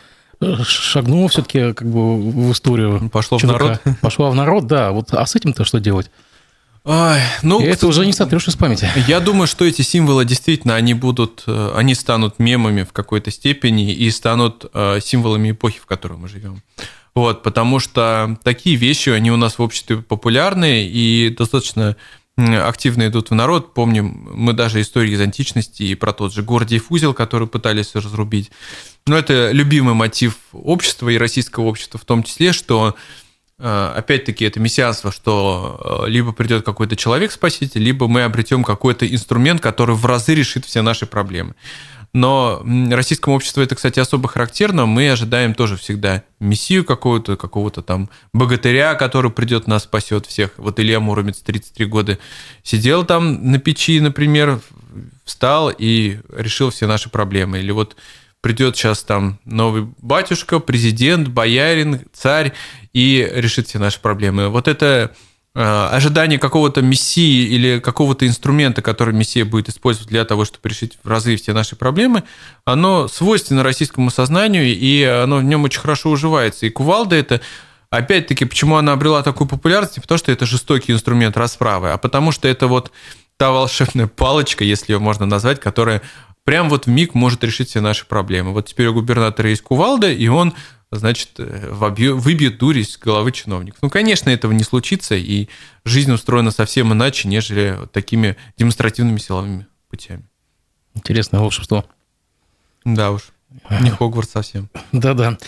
Шагнула 0.65 1.29
все-таки 1.29 1.73
как 1.73 1.89
бы 1.89 2.17
в 2.17 2.53
историю. 2.53 3.11
Пошло 3.11 3.39
ЧВК. 3.39 3.45
в 3.45 3.53
народ. 3.53 3.81
Пошла 4.01 4.31
в 4.31 4.35
народ, 4.35 4.67
да. 4.67 4.93
Вот, 4.93 5.13
а 5.13 5.25
с 5.25 5.37
этим-то 5.37 5.65
что 5.65 5.79
делать? 5.79 6.11
Ой, 6.85 7.21
ну, 7.43 7.61
и 7.61 7.65
это 7.65 7.87
уже 7.87 8.05
не 8.05 8.13
сотрешь 8.13 8.49
из 8.49 8.57
памяти. 8.57 8.89
Я 9.07 9.21
думаю, 9.21 9.47
что 9.47 9.65
эти 9.65 9.83
символы 9.83 10.25
действительно, 10.25 10.75
они 10.75 10.95
будут, 10.95 11.45
э, 11.47 11.73
они 11.77 11.95
станут 11.95 12.41
мемами 12.41 12.83
в 12.83 12.93
какой-то 12.93 13.31
степени 13.31 13.93
и 13.93 14.11
станут 14.11 14.65
э, 14.75 14.99
символами 15.01 15.53
эпохи, 15.53 15.79
в 15.79 15.87
которой 15.87 16.19
мы 16.19 16.29
живем. 16.29 16.61
Вот, 17.15 17.43
потому 17.43 17.79
что 17.79 18.39
такие 18.43 18.77
вещи, 18.77 19.11
они 19.11 19.31
у 19.31 19.37
нас 19.37 19.59
в 19.59 19.63
обществе 19.63 19.99
популярны 19.99 20.87
и 20.87 21.29
достаточно 21.29 21.97
активно 22.37 23.09
идут 23.09 23.31
в 23.31 23.35
народ. 23.35 23.75
Помним, 23.75 24.31
мы 24.33 24.55
даже 24.55 24.81
истории 24.81 25.13
из 25.13 25.21
античности 25.21 25.83
и 25.83 25.95
про 25.95 26.13
тот 26.13 26.33
же 26.33 26.43
Гордиев 26.43 26.91
узел, 26.91 27.13
который 27.13 27.47
пытались 27.47 27.95
разрубить. 27.95 28.51
Но 29.07 29.19
это 29.19 29.51
любимый 29.51 29.95
мотив 29.95 30.37
общества 30.53 31.11
и 31.11 31.19
российского 31.19 31.65
общества 31.65 32.01
в 32.01 32.05
том 32.07 32.23
числе, 32.23 32.53
что 32.53 32.97
э, 33.59 33.93
опять-таки 33.97 34.47
это 34.47 34.61
мессианство, 34.61 35.13
что 35.13 36.05
э, 36.07 36.11
либо 36.11 36.33
придет 36.33 36.65
какой-то 36.65 36.97
человек-спаситель, 36.97 37.83
либо 37.83 38.09
мы 38.09 38.23
обретем 38.23 38.65
какой-то 38.65 39.07
инструмент, 39.07 39.61
который 39.61 39.95
в 39.95 40.07
разы 40.07 40.35
решит 40.35 40.65
все 40.65 40.81
наши 40.81 41.05
проблемы. 41.05 41.55
Но 42.15 42.63
российскому 42.91 43.37
обществу 43.37 43.63
это, 43.63 43.75
кстати, 43.75 43.99
особо 43.99 44.29
характерно. 44.29 44.85
Мы 44.85 45.11
ожидаем 45.11 45.55
тоже 45.55 45.77
всегда 45.77 46.23
мессию 46.41 46.85
какого-то, 46.85 47.37
какого-то 47.37 47.81
там 47.81 48.11
богатыря, 48.35 48.95
который 48.95 49.31
придет 49.31 49.67
нас 49.67 49.85
спасет 49.85 50.27
всех. 50.27 50.53
Вот 50.59 50.79
Илья 50.79 51.01
Муромец 51.01 51.41
33 51.41 51.87
года 51.87 52.19
сидел 52.63 53.07
там 53.07 53.51
на 53.51 53.59
печи, 53.59 53.99
например, 54.01 54.61
встал 55.25 55.71
и 55.71 56.19
решил 56.37 56.71
все 56.71 56.87
наши 56.87 57.09
проблемы. 57.09 57.61
Или 57.61 57.71
вот 57.71 57.97
придет 58.43 58.77
сейчас 58.77 59.03
там 59.05 59.39
новый 59.47 59.89
батюшка, 60.03 60.59
президент, 60.59 61.29
боярин, 61.29 62.03
царь 62.13 62.53
и 62.93 63.27
решит 63.33 63.69
все 63.69 63.79
наши 63.79 64.01
проблемы. 64.01 64.51
Вот 64.51 64.69
это 64.69 65.13
ожидание 65.55 66.39
какого-то 66.39 66.81
мессии 66.81 67.45
или 67.47 67.79
какого-то 67.79 68.27
инструмента, 68.27 68.81
который 68.81 69.15
мессия 69.15 69.45
будет 69.45 69.69
использовать 69.69 70.09
для 70.09 70.25
того, 70.25 70.45
чтобы 70.45 70.69
решить 70.69 70.99
в 71.03 71.09
разы 71.09 71.37
все 71.37 71.53
наши 71.53 71.77
проблемы, 71.77 72.23
оно 72.65 73.07
свойственно 73.09 73.63
российскому 73.63 74.11
сознанию, 74.11 74.65
и 74.65 75.03
оно 75.03 75.39
в 75.39 75.45
нем 75.45 75.65
очень 75.65 75.81
хорошо 75.81 76.11
уживается. 76.11 76.67
И 76.67 76.71
кувалда 76.71 77.17
это 77.17 77.41
Опять-таки, 77.93 78.47
почему 78.47 78.77
она 78.77 78.93
обрела 78.93 79.23
такую 79.23 79.47
популярность? 79.47 79.99
Не 79.99 80.01
потому, 80.01 80.17
что 80.17 80.33
это 80.33 80.47
жестокий 80.47 80.93
инструмент 80.93 81.37
расправы, 81.37 81.91
а 81.91 81.99
потому 81.99 82.33
что 82.33 82.49
это 82.49 82.67
вот 82.67 82.91
та 83.37 83.51
волшебная 83.51 84.07
палочка, 84.07 84.65
если 84.65 84.95
ее 84.95 84.99
можно 84.99 85.27
назвать, 85.27 85.61
которая 85.61 86.01
прям 86.45 86.71
вот 86.71 86.87
в 86.87 86.89
миг 86.89 87.13
может 87.13 87.45
решить 87.45 87.69
все 87.69 87.83
наши 87.83 88.07
проблемы. 88.07 88.53
Вот 88.53 88.69
теперь 88.69 88.87
у 88.87 88.95
губернатора 88.95 89.51
есть 89.51 89.61
кувалда, 89.61 90.11
и 90.11 90.27
он 90.29 90.55
значит, 90.93 91.31
э, 91.39 91.71
выбьет 91.71 92.59
дурь 92.59 92.79
из 92.79 92.97
головы 92.99 93.33
чиновников. 93.33 93.81
Ну, 93.83 93.91
конечно, 93.91 94.31
этого 94.31 94.53
не 94.53 94.63
случится, 94.63 95.15
и 95.15 95.49
жизнь 95.85 96.13
устроена 96.13 96.51
совсем 96.51 96.93
иначе, 96.93 97.29
нежели 97.29 97.79
такими 97.93 98.37
демонстративными 98.57 99.19
силовыми 99.19 99.67
путями. 99.89 100.25
Интересное 100.95 101.41
волшебство. 101.41 101.87
Да 102.85 103.11
уж, 103.11 103.33
не 103.81 103.91
Хогвартс 103.91 104.33
совсем. 104.33 104.69
Да-да. 104.93 105.39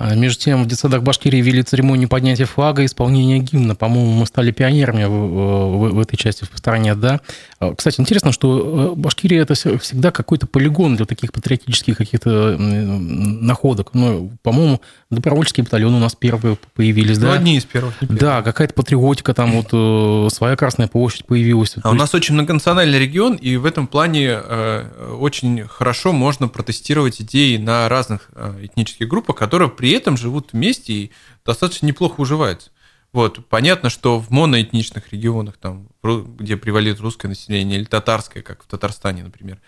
А, 0.00 0.14
между 0.14 0.40
тем, 0.40 0.62
в 0.62 0.66
детсадах 0.66 1.02
Башкирии 1.02 1.40
вели 1.40 1.62
церемонию 1.62 2.08
поднятия 2.08 2.44
флага 2.44 2.82
и 2.82 2.86
исполнения 2.86 3.40
гимна. 3.40 3.74
По-моему, 3.74 4.12
мы 4.12 4.26
стали 4.26 4.52
пионерами 4.52 5.04
в, 5.04 5.10
в, 5.10 5.90
в 5.94 5.98
этой 5.98 6.16
части 6.16 6.44
в 6.44 6.56
стране, 6.56 6.94
да. 6.94 7.20
А, 7.58 7.74
кстати, 7.74 8.00
интересно, 8.00 8.30
что 8.30 8.92
э, 8.92 8.94
Башкирия– 8.94 9.42
это 9.48 9.54
всегда 9.54 10.12
какой-то 10.12 10.46
полигон 10.46 10.94
для 10.94 11.04
таких 11.04 11.32
патриотических 11.32 11.96
каких-то 11.96 12.56
находок. 12.56 13.90
Ну, 13.94 14.30
по-моему, 14.42 14.80
добровольческие 15.10 15.64
батальоны 15.64 15.96
у 15.96 16.00
нас 16.00 16.14
первые 16.14 16.56
появились, 16.74 17.18
ну, 17.18 17.26
да? 17.26 17.32
одни 17.32 17.56
из 17.56 17.64
первых. 17.64 17.94
Да, 18.00 18.42
какая-то 18.42 18.74
патриотика, 18.74 19.34
там 19.34 19.60
вот 19.60 19.68
э, 19.72 20.28
своя 20.32 20.54
Красная 20.54 20.86
площадь 20.86 21.26
появилась. 21.26 21.74
А 21.82 21.90
у 21.90 21.94
нас 21.94 22.14
очень 22.14 22.34
многонациональный 22.34 23.00
регион, 23.00 23.34
и 23.34 23.56
в 23.56 23.66
этом 23.66 23.88
плане 23.88 24.38
э, 24.40 25.14
очень 25.18 25.64
хорошо 25.66 26.12
можно 26.12 26.46
протестировать 26.46 27.20
идеи 27.20 27.56
на 27.56 27.88
разных 27.88 28.30
этнических 28.62 29.08
группах, 29.08 29.34
которые 29.34 29.68
при 29.68 29.87
при 29.88 29.94
этом 29.94 30.18
живут 30.18 30.52
вместе 30.52 30.92
и 30.92 31.12
достаточно 31.46 31.86
неплохо 31.86 32.20
уживаются. 32.20 32.70
Вот. 33.14 33.46
Понятно, 33.46 33.88
что 33.88 34.20
в 34.20 34.28
моноэтничных 34.28 35.14
регионах, 35.14 35.56
там, 35.56 35.88
где 36.02 36.58
превалирует 36.58 37.00
русское 37.00 37.26
население 37.26 37.78
или 37.78 37.86
татарское, 37.86 38.42
как 38.42 38.62
в 38.62 38.66
Татарстане, 38.66 39.22
например, 39.22 39.62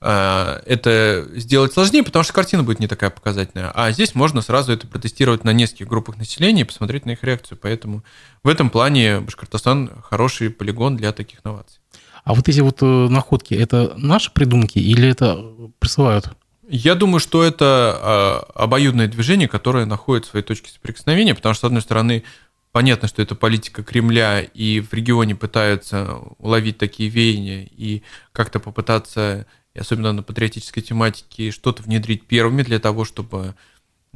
а, 0.00 0.62
это 0.64 1.28
сделать 1.34 1.72
сложнее, 1.72 2.04
потому 2.04 2.22
что 2.22 2.32
картина 2.32 2.62
будет 2.62 2.78
не 2.78 2.86
такая 2.86 3.10
показательная. 3.10 3.72
А 3.72 3.90
здесь 3.90 4.14
можно 4.14 4.42
сразу 4.42 4.72
это 4.72 4.86
протестировать 4.86 5.42
на 5.42 5.52
нескольких 5.52 5.88
группах 5.88 6.18
населения 6.18 6.60
и 6.60 6.64
посмотреть 6.64 7.04
на 7.04 7.10
их 7.10 7.24
реакцию. 7.24 7.58
Поэтому 7.60 8.04
в 8.44 8.48
этом 8.48 8.70
плане 8.70 9.18
Башкортостан 9.18 9.90
хороший 10.02 10.50
полигон 10.50 10.96
для 10.96 11.10
таких 11.10 11.42
новаций. 11.42 11.80
А 12.22 12.34
вот 12.34 12.48
эти 12.48 12.60
вот 12.60 12.80
э, 12.80 12.86
находки, 12.86 13.54
это 13.54 13.94
наши 13.96 14.30
придумки 14.32 14.78
или 14.78 15.08
это 15.08 15.36
присылают? 15.80 16.30
Я 16.68 16.94
думаю, 16.94 17.18
что 17.18 17.42
это 17.42 17.64
а, 17.66 18.46
обоюдное 18.54 19.08
движение, 19.08 19.48
которое 19.48 19.84
находит 19.84 20.26
свои 20.26 20.42
точки 20.42 20.70
соприкосновения, 20.70 21.34
потому 21.34 21.54
что, 21.54 21.62
с 21.62 21.68
одной 21.68 21.82
стороны, 21.82 22.22
понятно, 22.70 23.08
что 23.08 23.20
это 23.20 23.34
политика 23.34 23.82
Кремля, 23.82 24.40
и 24.40 24.80
в 24.80 24.92
регионе 24.92 25.34
пытаются 25.34 26.18
уловить 26.38 26.78
такие 26.78 27.08
веяния 27.08 27.68
и 27.70 28.02
как-то 28.30 28.60
попытаться, 28.60 29.46
особенно 29.74 30.12
на 30.12 30.22
патриотической 30.22 30.84
тематике, 30.84 31.50
что-то 31.50 31.82
внедрить 31.82 32.26
первыми 32.26 32.62
для 32.62 32.78
того, 32.78 33.04
чтобы 33.04 33.56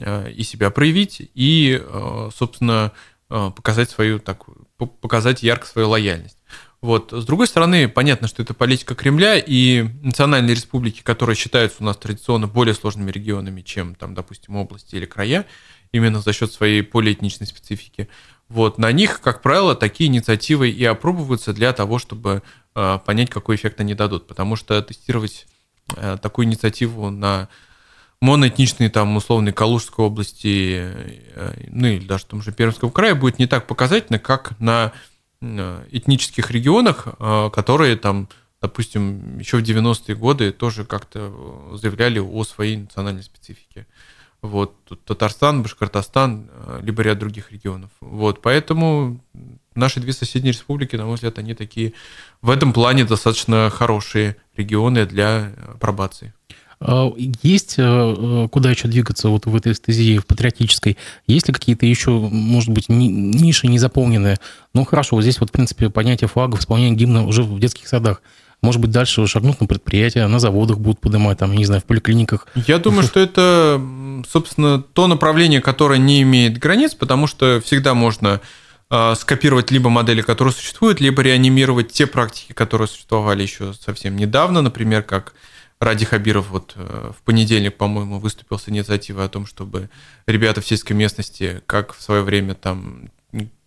а, 0.00 0.28
и 0.28 0.44
себя 0.44 0.70
проявить, 0.70 1.28
и, 1.34 1.82
а, 1.82 2.30
собственно, 2.34 2.92
показать 3.28 3.90
свою 3.90 4.20
так, 4.20 4.44
показать 4.76 5.42
ярко 5.42 5.66
свою 5.66 5.88
лояльность. 5.88 6.38
Вот. 6.86 7.12
С 7.12 7.24
другой 7.24 7.48
стороны, 7.48 7.88
понятно, 7.88 8.28
что 8.28 8.44
это 8.44 8.54
политика 8.54 8.94
Кремля 8.94 9.38
и 9.44 9.88
национальные 10.04 10.54
республики, 10.54 11.02
которые 11.02 11.34
считаются 11.34 11.78
у 11.80 11.84
нас 11.84 11.96
традиционно 11.96 12.46
более 12.46 12.76
сложными 12.76 13.10
регионами, 13.10 13.60
чем, 13.62 13.96
там, 13.96 14.14
допустим, 14.14 14.54
области 14.54 14.94
или 14.94 15.04
края, 15.04 15.46
именно 15.90 16.20
за 16.20 16.32
счет 16.32 16.52
своей 16.52 16.82
полиэтничной 16.82 17.48
специфики. 17.48 18.08
Вот. 18.48 18.78
На 18.78 18.92
них, 18.92 19.20
как 19.20 19.42
правило, 19.42 19.74
такие 19.74 20.06
инициативы 20.06 20.70
и 20.70 20.84
опробуются 20.84 21.52
для 21.52 21.72
того, 21.72 21.98
чтобы 21.98 22.44
э, 22.76 22.98
понять, 23.04 23.30
какой 23.30 23.56
эффект 23.56 23.80
они 23.80 23.94
дадут. 23.94 24.28
Потому 24.28 24.54
что 24.54 24.80
тестировать 24.80 25.48
э, 25.96 26.18
такую 26.22 26.46
инициативу 26.46 27.10
на 27.10 27.48
моноэтничной, 28.20 28.90
там, 28.90 29.16
условной 29.16 29.52
Калужской 29.52 30.04
области, 30.04 30.82
э, 30.84 31.52
ну 31.66 31.88
или 31.88 32.06
даже 32.06 32.22
в 32.22 32.28
том 32.28 32.42
же 32.42 32.52
Пермском 32.52 32.92
крае 32.92 33.16
будет 33.16 33.40
не 33.40 33.48
так 33.48 33.66
показательно, 33.66 34.20
как 34.20 34.52
на 34.60 34.92
этнических 35.40 36.50
регионах, 36.50 37.06
э, 37.06 37.50
которые 37.52 37.96
там, 37.96 38.28
допустим, 38.60 39.38
еще 39.38 39.58
в 39.58 39.62
90-е 39.62 40.14
годы 40.14 40.52
тоже 40.52 40.84
как-то 40.84 41.76
заявляли 41.80 42.18
о 42.18 42.44
своей 42.44 42.76
национальной 42.78 43.22
специфике. 43.22 43.86
Вот, 44.42 44.74
Татарстан, 45.04 45.62
Башкортостан, 45.62 46.48
э, 46.50 46.80
либо 46.82 47.02
ряд 47.02 47.18
других 47.18 47.52
регионов. 47.52 47.90
Вот, 48.00 48.42
поэтому 48.42 49.20
наши 49.74 50.00
две 50.00 50.12
соседние 50.12 50.52
республики, 50.52 50.96
на 50.96 51.06
мой 51.06 51.14
взгляд, 51.14 51.38
они 51.38 51.54
такие 51.54 51.92
в 52.42 52.50
этом 52.50 52.72
плане 52.72 53.04
достаточно 53.04 53.70
хорошие 53.70 54.36
регионы 54.56 55.06
для 55.06 55.52
пробации. 55.80 56.32
А, 56.80 57.12
есть 57.42 57.76
э, 57.78 57.82
э, 57.82 58.48
куда 58.50 58.70
еще 58.70 58.88
двигаться 58.88 59.28
вот 59.28 59.46
в 59.46 59.56
этой 59.56 59.72
эстезии, 59.72 60.18
в 60.18 60.26
патриотической? 60.26 60.98
Есть 61.26 61.48
ли 61.48 61.54
какие-то 61.54 61.86
еще, 61.86 62.10
может 62.10 62.70
быть, 62.70 62.88
ниши 62.88 63.66
не 63.68 63.78
заполненные? 63.78 64.38
Ну, 64.74 64.84
хорошо, 64.84 65.16
вот 65.16 65.22
здесь 65.22 65.40
вот, 65.40 65.50
в 65.50 65.52
принципе, 65.52 65.88
понятие 65.88 66.28
флагов, 66.28 66.60
исполнение 66.60 66.96
гимна 66.96 67.26
уже 67.26 67.42
в 67.42 67.58
детских 67.58 67.88
садах. 67.88 68.20
Может 68.62 68.80
быть, 68.80 68.90
дальше 68.90 69.26
шагнут 69.26 69.60
на 69.60 69.66
предприятия, 69.66 70.26
на 70.26 70.38
заводах 70.38 70.78
будут 70.78 71.00
поднимать, 71.00 71.38
там, 71.38 71.54
не 71.54 71.64
знаю, 71.64 71.82
в 71.82 71.84
поликлиниках. 71.84 72.46
Я 72.54 72.78
думаю, 72.78 73.02
что 73.02 73.20
это, 73.20 73.80
собственно, 74.28 74.82
то 74.82 75.06
направление, 75.06 75.60
которое 75.60 75.98
не 75.98 76.22
имеет 76.22 76.58
границ, 76.58 76.94
потому 76.94 77.26
что 77.26 77.60
всегда 77.60 77.94
можно 77.94 78.40
а, 78.88 79.14
скопировать 79.14 79.70
либо 79.70 79.90
модели, 79.90 80.22
которые 80.22 80.54
существуют, 80.54 81.00
либо 81.00 81.20
реанимировать 81.22 81.92
те 81.92 82.06
практики, 82.06 82.52
которые 82.52 82.88
существовали 82.88 83.42
еще 83.42 83.74
совсем 83.74 84.16
недавно, 84.16 84.62
например, 84.62 85.02
как 85.02 85.34
Ради 85.78 86.06
Хабиров 86.06 86.48
вот 86.48 86.72
э, 86.76 87.10
в 87.16 87.22
понедельник, 87.22 87.76
по-моему, 87.76 88.18
выступил 88.18 88.58
с 88.58 88.66
инициативой 88.68 89.26
о 89.26 89.28
том, 89.28 89.44
чтобы 89.44 89.90
ребята 90.26 90.62
в 90.62 90.66
сельской 90.66 90.96
местности, 90.96 91.62
как 91.66 91.94
в 91.94 92.00
свое 92.00 92.22
время 92.22 92.54
там 92.54 93.10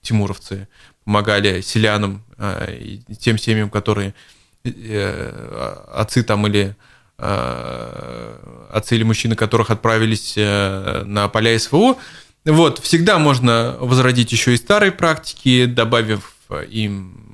тимуровцы, 0.01 0.67
помогали 1.05 1.61
селянам 1.61 2.23
э, 2.37 2.77
и 2.79 3.15
тем 3.15 3.37
семьям, 3.37 3.69
которые 3.69 4.15
э, 4.63 5.83
отцы 5.93 6.23
там 6.23 6.47
или 6.47 6.75
отцы 7.17 8.95
или 8.95 9.03
мужчины, 9.03 9.35
которых 9.35 9.71
отправились 9.71 10.37
на 10.37 11.27
поля 11.27 11.59
СВО. 11.59 11.97
Вот, 12.45 12.79
всегда 12.79 13.19
можно 13.19 13.75
возродить 13.81 14.31
еще 14.31 14.53
и 14.53 14.57
старые 14.57 14.93
практики, 14.93 15.65
добавив 15.65 16.33
им 16.69 17.29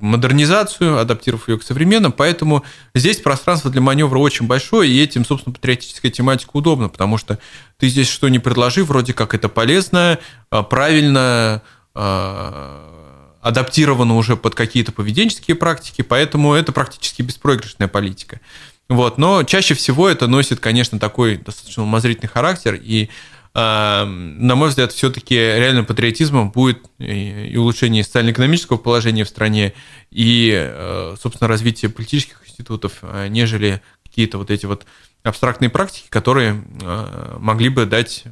модернизацию, 0.00 0.98
адаптировав 0.98 1.48
ее 1.48 1.58
к 1.58 1.62
современным, 1.62 2.12
поэтому 2.12 2.64
здесь 2.94 3.18
пространство 3.18 3.70
для 3.70 3.80
маневра 3.80 4.18
очень 4.18 4.46
большое, 4.46 4.90
и 4.90 5.02
этим, 5.02 5.24
собственно, 5.24 5.54
патриотическая 5.54 6.10
тематика 6.10 6.50
удобна, 6.54 6.88
потому 6.88 7.18
что 7.18 7.38
ты 7.78 7.88
здесь 7.88 8.08
что 8.08 8.28
не 8.28 8.38
предложи, 8.38 8.84
вроде 8.84 9.12
как 9.12 9.34
это 9.34 9.48
полезно, 9.48 10.18
а, 10.50 10.62
правильно, 10.62 11.62
а, 11.94 13.38
адаптировано 13.42 14.16
уже 14.16 14.36
под 14.36 14.54
какие-то 14.54 14.92
поведенческие 14.92 15.54
практики, 15.54 16.02
поэтому 16.02 16.54
это 16.54 16.72
практически 16.72 17.22
беспроигрышная 17.22 17.88
политика. 17.88 18.40
Вот, 18.88 19.18
но 19.18 19.42
чаще 19.42 19.74
всего 19.74 20.08
это 20.08 20.26
носит, 20.28 20.60
конечно, 20.60 20.98
такой 20.98 21.38
достаточно 21.38 21.82
умозрительный 21.82 22.28
характер, 22.28 22.78
и 22.80 23.08
на 23.56 24.54
мой 24.54 24.68
взгляд, 24.68 24.92
все-таки 24.92 25.34
реальным 25.34 25.86
патриотизмом 25.86 26.50
будет 26.50 26.78
и 26.98 27.56
улучшение 27.56 28.04
социально-экономического 28.04 28.76
положения 28.76 29.24
в 29.24 29.28
стране, 29.28 29.72
и, 30.10 30.52
э, 30.54 31.16
собственно, 31.18 31.48
развитие 31.48 31.90
политических 31.90 32.42
институтов, 32.46 32.98
э, 33.00 33.28
нежели 33.28 33.80
какие-то 34.04 34.36
вот 34.36 34.50
эти 34.50 34.66
вот 34.66 34.84
абстрактные 35.22 35.70
практики, 35.70 36.06
которые 36.10 36.64
э, 36.82 37.36
могли 37.38 37.70
бы 37.70 37.86
дать 37.86 38.24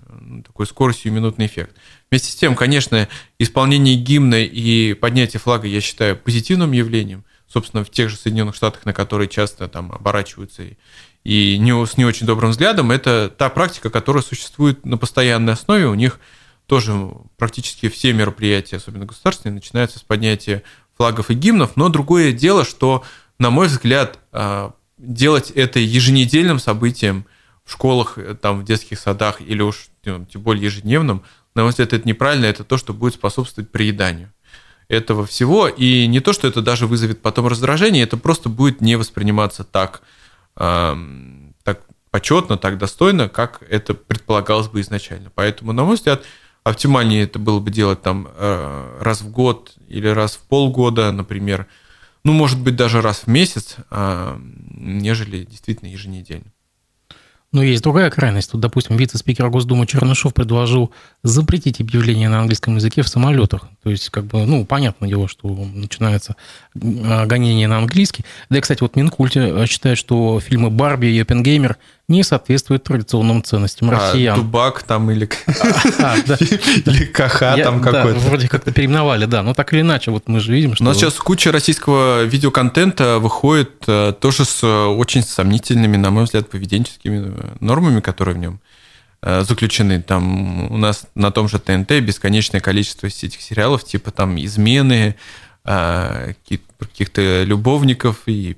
такой 0.44 0.66
скоростью 0.66 1.10
минутный 1.12 1.46
эффект. 1.46 1.74
Вместе 2.10 2.30
с 2.30 2.36
тем, 2.36 2.54
конечно, 2.54 3.08
исполнение 3.38 3.96
гимна 3.96 4.42
и 4.42 4.92
поднятие 4.92 5.40
флага 5.40 5.66
я 5.66 5.80
считаю 5.80 6.16
позитивным 6.16 6.72
явлением. 6.72 7.24
Собственно, 7.46 7.84
в 7.84 7.90
тех 7.90 8.10
же 8.10 8.16
Соединенных 8.16 8.54
Штатах, 8.54 8.84
на 8.84 8.92
которые 8.92 9.28
часто 9.28 9.68
там 9.68 9.92
оборачиваются 9.92 10.64
и 11.24 11.58
не, 11.58 11.86
с 11.86 11.96
не 11.96 12.04
очень 12.04 12.26
добрым 12.26 12.50
взглядом, 12.50 12.90
это 12.90 13.32
та 13.36 13.48
практика, 13.48 13.90
которая 13.90 14.22
существует 14.22 14.84
на 14.84 14.98
постоянной 14.98 15.54
основе. 15.54 15.86
У 15.86 15.94
них 15.94 16.20
тоже 16.66 16.94
практически 17.36 17.88
все 17.88 18.12
мероприятия, 18.12 18.76
особенно 18.76 19.06
государственные, 19.06 19.54
начинаются 19.54 19.98
с 19.98 20.02
поднятия 20.02 20.62
флагов 20.96 21.30
и 21.30 21.34
гимнов. 21.34 21.76
Но 21.76 21.88
другое 21.88 22.32
дело, 22.32 22.64
что, 22.64 23.04
на 23.38 23.50
мой 23.50 23.68
взгляд, 23.68 24.18
а, 24.32 24.74
делать 24.98 25.50
это 25.50 25.78
еженедельным 25.78 26.58
событием 26.58 27.26
в 27.64 27.72
школах, 27.72 28.18
там, 28.42 28.60
в 28.60 28.64
детских 28.64 28.98
садах 28.98 29.40
или 29.40 29.62
уж 29.62 29.88
тем 30.02 30.26
более 30.36 30.64
ежедневным, 30.64 31.22
на 31.54 31.62
мой 31.62 31.70
взгляд, 31.70 31.94
это 31.94 32.06
неправильно, 32.06 32.44
это 32.44 32.64
то, 32.64 32.76
что 32.76 32.92
будет 32.92 33.14
способствовать 33.14 33.70
приеданию 33.70 34.33
этого 34.88 35.26
всего. 35.26 35.68
И 35.68 36.06
не 36.06 36.20
то, 36.20 36.32
что 36.32 36.48
это 36.48 36.62
даже 36.62 36.86
вызовет 36.86 37.22
потом 37.22 37.46
раздражение, 37.46 38.04
это 38.04 38.16
просто 38.16 38.48
будет 38.48 38.80
не 38.80 38.96
восприниматься 38.96 39.64
так 39.64 40.02
так 40.56 41.80
почетно, 42.12 42.56
так 42.56 42.78
достойно, 42.78 43.28
как 43.28 43.60
это 43.68 43.92
предполагалось 43.92 44.68
бы 44.68 44.80
изначально. 44.82 45.32
Поэтому, 45.34 45.72
на 45.72 45.82
мой 45.82 45.96
взгляд, 45.96 46.22
оптимальнее 46.62 47.24
это 47.24 47.40
было 47.40 47.58
бы 47.58 47.72
делать 47.72 48.02
там 48.02 48.28
э, 48.32 48.98
раз 49.00 49.22
в 49.22 49.30
год 49.32 49.74
или 49.88 50.06
раз 50.06 50.36
в 50.36 50.40
полгода, 50.42 51.10
например, 51.10 51.66
ну, 52.24 52.32
может 52.32 52.58
быть, 52.60 52.74
даже 52.74 53.02
раз 53.02 53.24
в 53.24 53.26
месяц, 53.26 53.76
а, 53.90 54.40
нежели 54.40 55.44
действительно 55.44 55.90
еженедельно. 55.90 56.53
Но 57.54 57.62
есть 57.62 57.84
другая 57.84 58.10
крайность. 58.10 58.50
Тут, 58.50 58.60
допустим, 58.60 58.96
вице-спикер 58.96 59.48
Госдумы 59.48 59.86
Чернышов 59.86 60.34
предложил 60.34 60.90
запретить 61.22 61.80
объявления 61.80 62.28
на 62.28 62.40
английском 62.40 62.74
языке 62.74 63.02
в 63.02 63.08
самолетах. 63.08 63.68
То 63.84 63.90
есть, 63.90 64.10
как 64.10 64.24
бы, 64.24 64.44
ну, 64.44 64.64
понятное 64.64 65.08
дело, 65.08 65.28
что 65.28 65.46
начинается 65.46 66.34
гонение 66.74 67.68
на 67.68 67.78
английский. 67.78 68.24
Да 68.50 68.58
и, 68.58 68.60
кстати, 68.60 68.80
вот 68.80 68.96
Минкульте 68.96 69.40
а, 69.40 69.66
считает, 69.66 69.96
что 69.96 70.40
фильмы 70.40 70.70
«Барби» 70.70 71.06
и 71.06 71.20
«Оппенгеймер» 71.20 71.76
не 72.08 72.22
соответствует 72.24 72.82
традиционным 72.82 73.44
ценностям 73.44 73.90
а, 73.90 73.92
россиян. 73.92 74.36
Дубак 74.36 74.82
там 74.82 75.10
или... 75.10 75.26
Или 75.46 77.04
Каха 77.06 77.56
там 77.62 77.80
какой-то. 77.80 78.18
Вроде 78.18 78.48
как-то 78.48 78.72
переименовали, 78.72 79.26
да. 79.26 79.42
Но 79.42 79.54
так 79.54 79.72
или 79.72 79.80
иначе, 79.82 80.10
вот 80.10 80.28
мы 80.28 80.40
же 80.40 80.52
видим, 80.52 80.74
что... 80.74 80.84
У 80.84 80.86
нас 80.86 80.96
сейчас 80.96 81.14
куча 81.14 81.52
российского 81.52 82.24
видеоконтента 82.24 83.18
выходит 83.20 83.84
э, 83.86 84.12
тоже 84.20 84.44
с 84.44 84.62
э, 84.62 84.86
очень 84.86 85.22
сомнительными, 85.22 85.96
на 85.96 86.10
мой 86.10 86.24
взгляд, 86.24 86.50
поведенческими 86.50 87.28
э, 87.28 87.56
нормами, 87.60 88.00
которые 88.00 88.34
в 88.34 88.38
нем 88.38 88.60
заключены. 89.22 90.02
Там 90.02 90.70
у 90.70 90.76
нас 90.76 91.06
на 91.14 91.30
том 91.30 91.48
же 91.48 91.58
ТНТ 91.58 91.92
бесконечное 92.02 92.60
количество 92.60 93.06
этих 93.06 93.40
сериалов, 93.40 93.82
типа 93.82 94.10
там 94.10 94.36
«Измены», 94.36 95.16
каких-то 95.64 97.42
любовников 97.42 98.22
и 98.26 98.56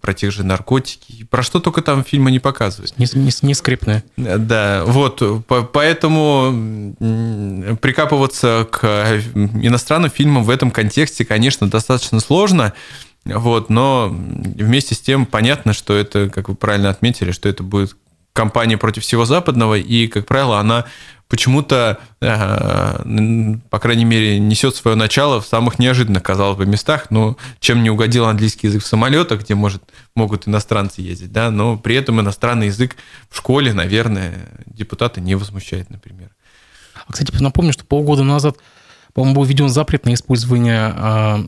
про 0.00 0.14
тех 0.14 0.32
же 0.32 0.44
наркотики. 0.44 1.26
Про 1.28 1.42
что 1.42 1.60
только 1.60 1.82
там 1.82 2.02
фильмы 2.04 2.30
не 2.30 2.38
показывают. 2.38 2.98
Не, 2.98 3.06
не, 3.14 3.30
не 3.42 3.54
скрипные. 3.54 4.04
Да, 4.16 4.84
вот. 4.86 5.22
Поэтому 5.72 6.94
прикапываться 7.80 8.66
к 8.70 9.20
иностранным 9.34 10.10
фильмам 10.10 10.44
в 10.44 10.50
этом 10.50 10.70
контексте, 10.70 11.24
конечно, 11.24 11.68
достаточно 11.68 12.20
сложно. 12.20 12.72
Вот, 13.26 13.68
но 13.68 14.08
вместе 14.10 14.94
с 14.94 15.00
тем 15.00 15.26
понятно, 15.26 15.74
что 15.74 15.94
это, 15.94 16.30
как 16.30 16.48
вы 16.48 16.54
правильно 16.54 16.88
отметили, 16.88 17.32
что 17.32 17.50
это 17.50 17.62
будет 17.62 17.94
кампания 18.40 18.78
против 18.78 19.02
всего 19.02 19.26
западного, 19.26 19.74
и, 19.74 20.06
как 20.06 20.24
правило, 20.24 20.58
она 20.58 20.86
почему-то, 21.28 21.98
э, 22.22 23.58
по 23.68 23.78
крайней 23.78 24.06
мере, 24.06 24.38
несет 24.38 24.74
свое 24.74 24.96
начало 24.96 25.42
в 25.42 25.46
самых 25.46 25.78
неожиданных, 25.78 26.22
казалось 26.22 26.56
бы, 26.56 26.64
местах. 26.64 27.10
Ну, 27.10 27.36
чем 27.60 27.82
не 27.82 27.90
угодил 27.90 28.24
английский 28.24 28.68
язык 28.68 28.82
в 28.82 28.86
самолетах, 28.86 29.42
где 29.42 29.54
может, 29.54 29.82
могут 30.16 30.48
иностранцы 30.48 31.02
ездить, 31.02 31.32
да, 31.32 31.50
но 31.50 31.76
при 31.76 31.96
этом 31.96 32.18
иностранный 32.18 32.68
язык 32.68 32.96
в 33.28 33.36
школе, 33.36 33.74
наверное, 33.74 34.48
депутаты 34.64 35.20
не 35.20 35.34
возмущает, 35.34 35.90
например. 35.90 36.30
А, 36.94 37.12
кстати, 37.12 37.30
напомню, 37.42 37.74
что 37.74 37.84
полгода 37.84 38.24
назад, 38.24 38.56
по-моему, 39.12 39.36
был 39.36 39.44
введен 39.44 39.68
запрет 39.68 40.06
на 40.06 40.14
использование 40.14 40.94
а, 40.96 41.44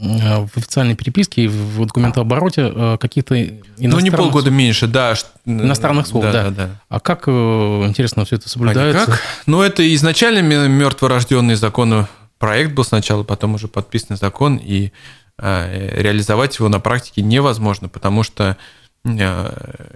в 0.00 0.56
официальной 0.56 0.94
переписке 0.94 1.44
и 1.44 1.48
в 1.48 1.84
документообороте 1.84 2.72
э, 2.74 2.96
каких-то 2.98 3.38
иностранных... 3.38 3.92
Ну, 3.92 4.00
не 4.00 4.10
полгода 4.10 4.50
меньше, 4.50 4.86
да. 4.86 5.14
Иностранных 5.44 6.06
слов, 6.06 6.24
да. 6.24 6.32
да. 6.32 6.50
да. 6.50 6.70
А 6.88 7.00
как, 7.00 7.24
э, 7.26 7.30
интересно, 7.30 8.24
все 8.24 8.36
это 8.36 8.48
соблюдается? 8.48 9.02
А 9.02 9.06
как? 9.06 9.20
Ну, 9.44 9.60
это 9.60 9.94
изначально 9.94 10.40
мертворожденный 10.40 11.54
закон 11.54 12.06
проект 12.38 12.72
был 12.72 12.84
сначала, 12.84 13.24
потом 13.24 13.54
уже 13.54 13.68
подписанный 13.68 14.16
закон, 14.16 14.56
и 14.56 14.92
реализовать 15.38 16.58
его 16.58 16.68
на 16.68 16.80
практике 16.80 17.22
невозможно, 17.22 17.88
потому 17.88 18.22
что 18.24 18.58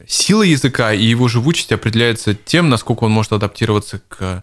сила 0.07 0.43
языка 0.43 0.95
и 0.95 1.05
его 1.05 1.29
живучесть 1.29 1.71
определяется 1.71 2.35
тем, 2.35 2.71
насколько 2.71 3.05
он 3.05 3.11
может 3.11 3.33
адаптироваться 3.33 4.01
к 4.09 4.43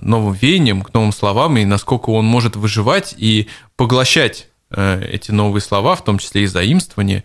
новым 0.00 0.32
веяниям, 0.32 0.80
к 0.80 0.94
новым 0.94 1.12
словам, 1.12 1.58
и 1.58 1.66
насколько 1.66 2.08
он 2.08 2.24
может 2.24 2.56
выживать 2.56 3.14
и 3.18 3.48
поглощать 3.76 4.48
Э, 4.48 4.55
эти 4.76 5.30
новые 5.30 5.62
слова, 5.62 5.96
в 5.96 6.04
том 6.04 6.18
числе 6.18 6.42
и 6.44 6.46
заимствования, 6.46 7.24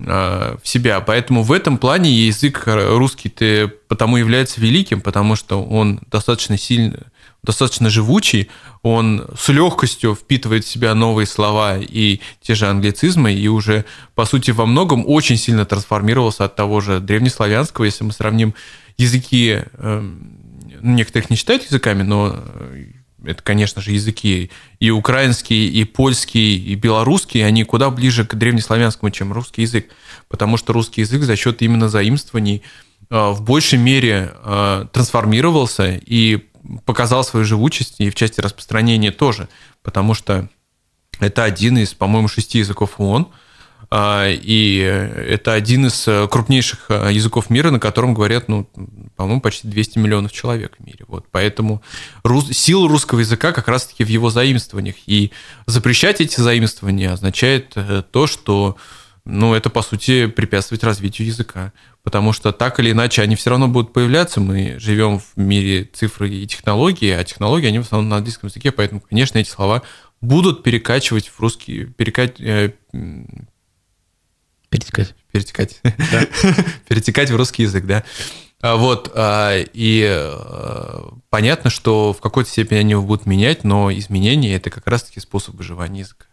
э, 0.00 0.56
в 0.62 0.66
себя. 0.66 1.00
Поэтому 1.00 1.42
в 1.42 1.52
этом 1.52 1.78
плане 1.78 2.10
язык 2.10 2.62
русский 2.66 3.28
ты 3.28 3.68
потому 3.68 4.16
является 4.16 4.60
великим, 4.60 5.00
потому 5.00 5.36
что 5.36 5.62
он 5.62 6.00
достаточно 6.10 6.56
сильно, 6.56 6.98
достаточно 7.42 7.88
живучий, 7.88 8.50
он 8.82 9.26
с 9.38 9.48
легкостью 9.48 10.14
впитывает 10.14 10.64
в 10.64 10.68
себя 10.68 10.94
новые 10.94 11.26
слова 11.26 11.78
и 11.78 12.20
те 12.40 12.54
же 12.54 12.66
англицизмы, 12.66 13.32
и 13.32 13.48
уже, 13.48 13.84
по 14.14 14.24
сути, 14.24 14.50
во 14.50 14.66
многом 14.66 15.04
очень 15.06 15.36
сильно 15.36 15.64
трансформировался 15.64 16.44
от 16.44 16.56
того 16.56 16.80
же 16.80 17.00
древнеславянского, 17.00 17.84
если 17.84 18.04
мы 18.04 18.12
сравним 18.12 18.54
языки, 18.96 19.62
эм, 19.74 20.38
некоторых 20.82 21.30
не 21.30 21.36
считают 21.36 21.64
языками, 21.64 22.02
но 22.02 22.44
это, 23.28 23.42
конечно 23.42 23.82
же, 23.82 23.92
языки 23.92 24.50
и 24.80 24.90
украинский, 24.90 25.68
и 25.68 25.84
польский, 25.84 26.56
и 26.56 26.74
белорусский, 26.74 27.44
они 27.46 27.62
куда 27.64 27.90
ближе 27.90 28.24
к 28.24 28.34
древнеславянскому, 28.34 29.10
чем 29.10 29.32
русский 29.34 29.62
язык, 29.62 29.90
потому 30.28 30.56
что 30.56 30.72
русский 30.72 31.02
язык 31.02 31.22
за 31.22 31.36
счет 31.36 31.60
именно 31.60 31.90
заимствований 31.90 32.62
а, 33.10 33.30
в 33.32 33.42
большей 33.42 33.78
мере 33.78 34.32
а, 34.42 34.86
трансформировался 34.86 36.00
и 36.04 36.48
показал 36.86 37.22
свою 37.22 37.44
живучесть, 37.44 37.96
и 37.98 38.08
в 38.08 38.14
части 38.14 38.40
распространения 38.40 39.12
тоже, 39.12 39.48
потому 39.82 40.14
что 40.14 40.48
это 41.20 41.44
один 41.44 41.76
из, 41.76 41.92
по-моему, 41.92 42.28
шести 42.28 42.58
языков 42.58 42.94
ООН, 42.98 43.28
и 43.90 44.78
это 44.78 45.54
один 45.54 45.86
из 45.86 46.06
э, 46.06 46.28
крупнейших 46.28 46.86
э, 46.90 47.08
языков 47.10 47.48
мира, 47.48 47.70
на 47.70 47.80
котором 47.80 48.12
говорят, 48.12 48.46
ну, 48.46 48.68
по-моему, 49.16 49.40
почти 49.40 49.66
200 49.66 49.98
миллионов 49.98 50.30
человек 50.30 50.76
в 50.78 50.84
мире. 50.84 51.06
Вот. 51.08 51.26
Поэтому 51.30 51.82
рус... 52.22 52.50
сила 52.50 52.86
русского 52.86 53.20
языка 53.20 53.52
как 53.52 53.66
раз-таки 53.66 54.04
в 54.04 54.08
его 54.08 54.28
заимствованиях. 54.28 54.96
И 55.06 55.32
запрещать 55.64 56.20
эти 56.20 56.38
заимствования 56.38 57.12
означает 57.12 57.72
э, 57.76 58.02
то, 58.10 58.26
что 58.26 58.76
ну, 59.24 59.54
это, 59.54 59.70
по 59.70 59.80
сути, 59.80 60.26
препятствует 60.26 60.84
развитию 60.84 61.26
языка. 61.26 61.72
Потому 62.02 62.34
что 62.34 62.52
так 62.52 62.80
или 62.80 62.90
иначе 62.90 63.22
они 63.22 63.36
все 63.36 63.50
равно 63.50 63.68
будут 63.68 63.94
появляться. 63.94 64.40
Мы 64.40 64.76
живем 64.78 65.18
в 65.18 65.36
мире 65.36 65.88
цифры 65.92 66.28
и 66.28 66.46
технологий, 66.46 67.10
а 67.10 67.24
технологии, 67.24 67.68
они 67.68 67.78
в 67.78 67.82
основном 67.82 68.10
на 68.10 68.16
английском 68.16 68.48
языке, 68.48 68.70
поэтому, 68.70 69.00
конечно, 69.00 69.38
эти 69.38 69.48
слова 69.48 69.82
будут 70.20 70.62
перекачивать 70.62 71.28
в 71.28 71.40
русский, 71.40 71.84
перекать, 71.84 72.40
Перетекать. 74.70 75.14
Перетекать. 75.32 75.80
Да. 75.82 76.26
Перетекать 76.88 77.30
в 77.30 77.36
русский 77.36 77.62
язык, 77.62 77.86
да. 77.86 78.04
А 78.60 78.76
вот, 78.76 79.12
а, 79.14 79.56
и 79.56 80.04
а, 80.04 81.14
понятно, 81.30 81.70
что 81.70 82.12
в 82.12 82.20
какой-то 82.20 82.50
степени 82.50 82.78
они 82.78 82.90
его 82.92 83.02
будут 83.02 83.26
менять, 83.26 83.62
но 83.64 83.92
изменения– 83.92 84.54
это 84.56 84.70
как 84.70 84.86
раз-таки 84.86 85.20
способ 85.20 85.54
выживания 85.54 86.00
языка. 86.00 86.26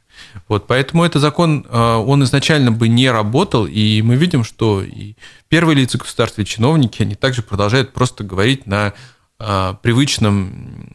Вот, 0.47 0.65
поэтому 0.65 1.03
этот 1.03 1.21
закон, 1.21 1.67
он 1.69 2.23
изначально 2.23 2.71
бы 2.71 2.87
не 2.87 3.11
работал, 3.11 3.67
и 3.67 4.01
мы 4.01 4.15
видим, 4.15 4.45
что 4.45 4.81
и 4.81 5.15
первые 5.49 5.75
лица 5.75 5.97
государства, 5.97 6.41
и 6.41 6.45
чиновники, 6.45 7.01
они 7.01 7.15
также 7.15 7.41
продолжают 7.41 7.91
просто 7.91 8.23
говорить 8.23 8.65
на 8.65 8.93
привычном 9.37 10.89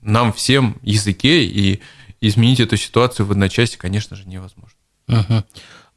нам 0.00 0.32
всем 0.32 0.78
языке, 0.80 1.44
и 1.44 1.82
изменить 2.22 2.60
эту 2.60 2.78
ситуацию 2.78 3.26
в 3.26 3.32
одночасье, 3.32 3.78
конечно 3.78 4.16
же, 4.16 4.26
невозможно. 4.26 4.78
Угу. 5.08 5.44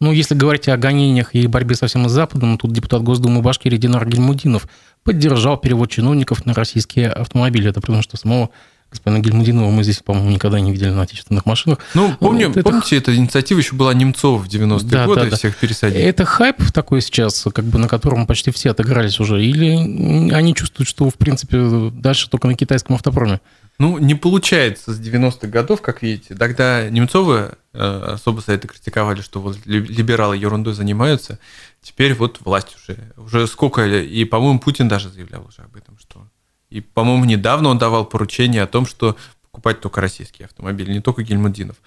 Ну, 0.01 0.13
если 0.13 0.33
говорить 0.33 0.69
о 0.69 0.77
гонениях 0.77 1.35
и 1.35 1.45
борьбе 1.47 1.75
со 1.75 1.87
всем 1.87 2.07
Западом, 2.07 2.57
тут 2.57 2.71
депутат 2.71 3.03
Госдумы 3.03 3.41
Башкирии 3.41 3.77
Динар 3.77 4.07
Гельмудинов 4.07 4.67
поддержал 5.03 5.57
перевод 5.57 5.91
чиновников 5.91 6.45
на 6.45 6.53
российские 6.53 7.09
автомобили. 7.09 7.69
Это 7.69 7.81
потому 7.81 8.01
что 8.01 8.15
самого 8.15 8.49
господина 8.91 9.19
Гельмудинова 9.19 9.69
мы 9.69 9.83
здесь, 9.83 9.99
по-моему, 9.99 10.31
никогда 10.31 10.59
не 10.59 10.71
видели 10.71 10.89
на 10.89 11.03
отечественных 11.03 11.45
машинах. 11.45 11.79
Ну, 11.93 12.15
помню, 12.19 12.49
вот 12.49 12.63
помните, 12.63 12.97
это... 12.97 13.11
эта 13.11 13.19
инициатива 13.19 13.59
еще 13.59 13.75
была 13.75 13.93
Немцова 13.93 14.37
в 14.37 14.47
90-е 14.47 14.89
да, 14.89 15.05
годы, 15.05 15.21
да, 15.21 15.29
да. 15.31 15.37
всех 15.37 15.55
пересадили. 15.57 16.01
Это 16.01 16.25
хайп 16.25 16.71
такой 16.71 17.01
сейчас, 17.01 17.45
как 17.53 17.65
бы 17.65 17.79
на 17.79 17.87
котором 17.87 18.25
почти 18.27 18.51
все 18.51 18.71
отыгрались 18.71 19.19
уже? 19.19 19.43
Или 19.43 20.31
они 20.33 20.55
чувствуют, 20.55 20.87
что, 20.89 21.09
в 21.09 21.15
принципе, 21.15 21.91
дальше 21.93 22.29
только 22.29 22.47
на 22.47 22.55
китайском 22.55 22.95
автопроме? 22.95 23.39
Ну, 23.79 23.97
не 23.97 24.13
получается 24.13 24.93
с 24.93 24.99
90-х 24.99 25.47
годов, 25.47 25.81
как 25.81 26.01
видите. 26.01 26.35
Тогда 26.35 26.89
Немцовы 26.89 27.55
э, 27.73 28.11
особо 28.13 28.41
за 28.41 28.51
это 28.51 28.67
критиковали, 28.67 29.21
что 29.21 29.39
вот 29.39 29.57
либералы 29.65 30.35
ерундой 30.35 30.73
занимаются. 30.73 31.39
Теперь 31.81 32.13
вот 32.13 32.41
власть 32.41 32.75
уже. 32.75 32.97
Уже 33.15 33.47
сколько... 33.47 33.87
И, 33.87 34.25
по-моему, 34.25 34.59
Путин 34.59 34.89
даже 34.89 35.09
заявлял 35.09 35.45
уже 35.47 35.61
об 35.61 35.77
этом, 35.77 35.97
что... 35.97 36.27
И, 36.69 36.81
по-моему, 36.81 37.25
недавно 37.25 37.69
он 37.69 37.77
давал 37.77 38.05
поручение 38.05 38.63
о 38.63 38.67
том, 38.67 38.85
что 38.85 39.15
покупать 39.51 39.81
только 39.81 40.01
российские 40.01 40.45
автомобили, 40.45 40.93
не 40.93 41.01
только 41.01 41.23
Гельмудинов. 41.23 41.77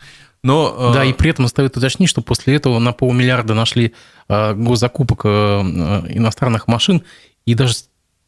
Но, 0.43 0.93
да, 0.93 1.05
э... 1.05 1.11
и 1.11 1.12
при 1.12 1.30
этом 1.30 1.47
стоит 1.47 1.76
уточнить, 1.76 2.09
что 2.09 2.20
после 2.20 2.57
этого 2.57 2.78
на 2.78 2.93
полмиллиарда 2.93 3.55
нашли 3.55 3.95
э, 4.28 4.55
госзакупок 4.55 5.20
э, 5.24 5.28
иностранных 5.28 6.66
машин, 6.66 7.05
и 7.47 7.55
даже 7.55 7.74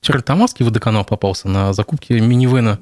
Чарльтамарский 0.00 0.64
водоканал 0.64 1.04
попался 1.04 1.48
на 1.48 1.72
закупки 1.72 2.12
минивэна 2.12 2.78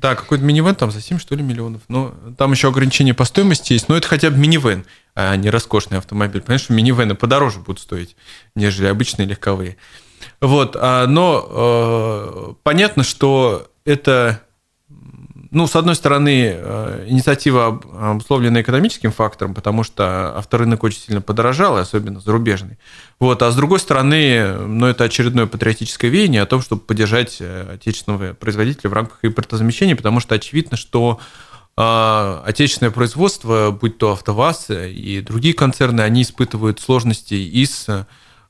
да, 0.00 0.14
какой-то 0.14 0.44
минивэн 0.44 0.76
там 0.76 0.92
за 0.92 1.00
7, 1.00 1.18
что 1.18 1.34
ли, 1.34 1.42
миллионов. 1.42 1.82
Но 1.88 2.14
там 2.36 2.52
еще 2.52 2.68
ограничения 2.68 3.14
по 3.14 3.24
стоимости 3.24 3.72
есть. 3.72 3.88
Но 3.88 3.96
это 3.96 4.06
хотя 4.06 4.30
бы 4.30 4.38
минивэн, 4.38 4.84
а 5.16 5.34
не 5.34 5.50
роскошный 5.50 5.98
автомобиль. 5.98 6.40
Понимаешь, 6.40 6.62
что 6.62 6.72
минивэны 6.72 7.16
подороже 7.16 7.58
будут 7.58 7.80
стоить, 7.80 8.14
нежели 8.54 8.86
обычные 8.86 9.26
легковые. 9.26 9.76
Вот, 10.40 10.76
а, 10.78 11.06
но 11.06 11.46
э, 11.50 12.54
понятно, 12.62 13.02
что 13.02 13.68
это 13.84 14.42
ну, 15.50 15.66
с 15.66 15.76
одной 15.76 15.94
стороны, 15.94 16.52
э, 16.54 17.06
инициатива 17.08 17.80
обусловлена 18.00 18.60
экономическим 18.60 19.12
фактором, 19.12 19.54
потому 19.54 19.82
что 19.82 20.36
авторынок 20.36 20.84
очень 20.84 21.00
сильно 21.00 21.22
подорожал, 21.22 21.78
особенно 21.78 22.20
зарубежный. 22.20 22.78
Вот, 23.18 23.42
а 23.42 23.50
с 23.50 23.56
другой 23.56 23.80
стороны, 23.80 24.52
ну, 24.66 24.86
это 24.86 25.04
очередное 25.04 25.46
патриотическое 25.46 26.10
веяние 26.10 26.42
о 26.42 26.46
том, 26.46 26.60
чтобы 26.60 26.82
поддержать 26.82 27.38
э, 27.40 27.74
отечественного 27.74 28.34
производителя 28.34 28.90
в 28.90 28.92
рамках 28.92 29.20
импортозамещения, 29.22 29.96
потому 29.96 30.20
что 30.20 30.34
очевидно, 30.34 30.76
что 30.76 31.20
отечественное 31.80 32.90
производство, 32.90 33.70
будь 33.70 33.98
то 33.98 34.10
АвтоВАЗ 34.10 34.70
и 34.70 35.20
другие 35.24 35.54
концерны, 35.54 36.00
они 36.00 36.22
испытывают 36.22 36.80
сложности 36.80 37.34
и 37.34 37.64
с 37.64 38.04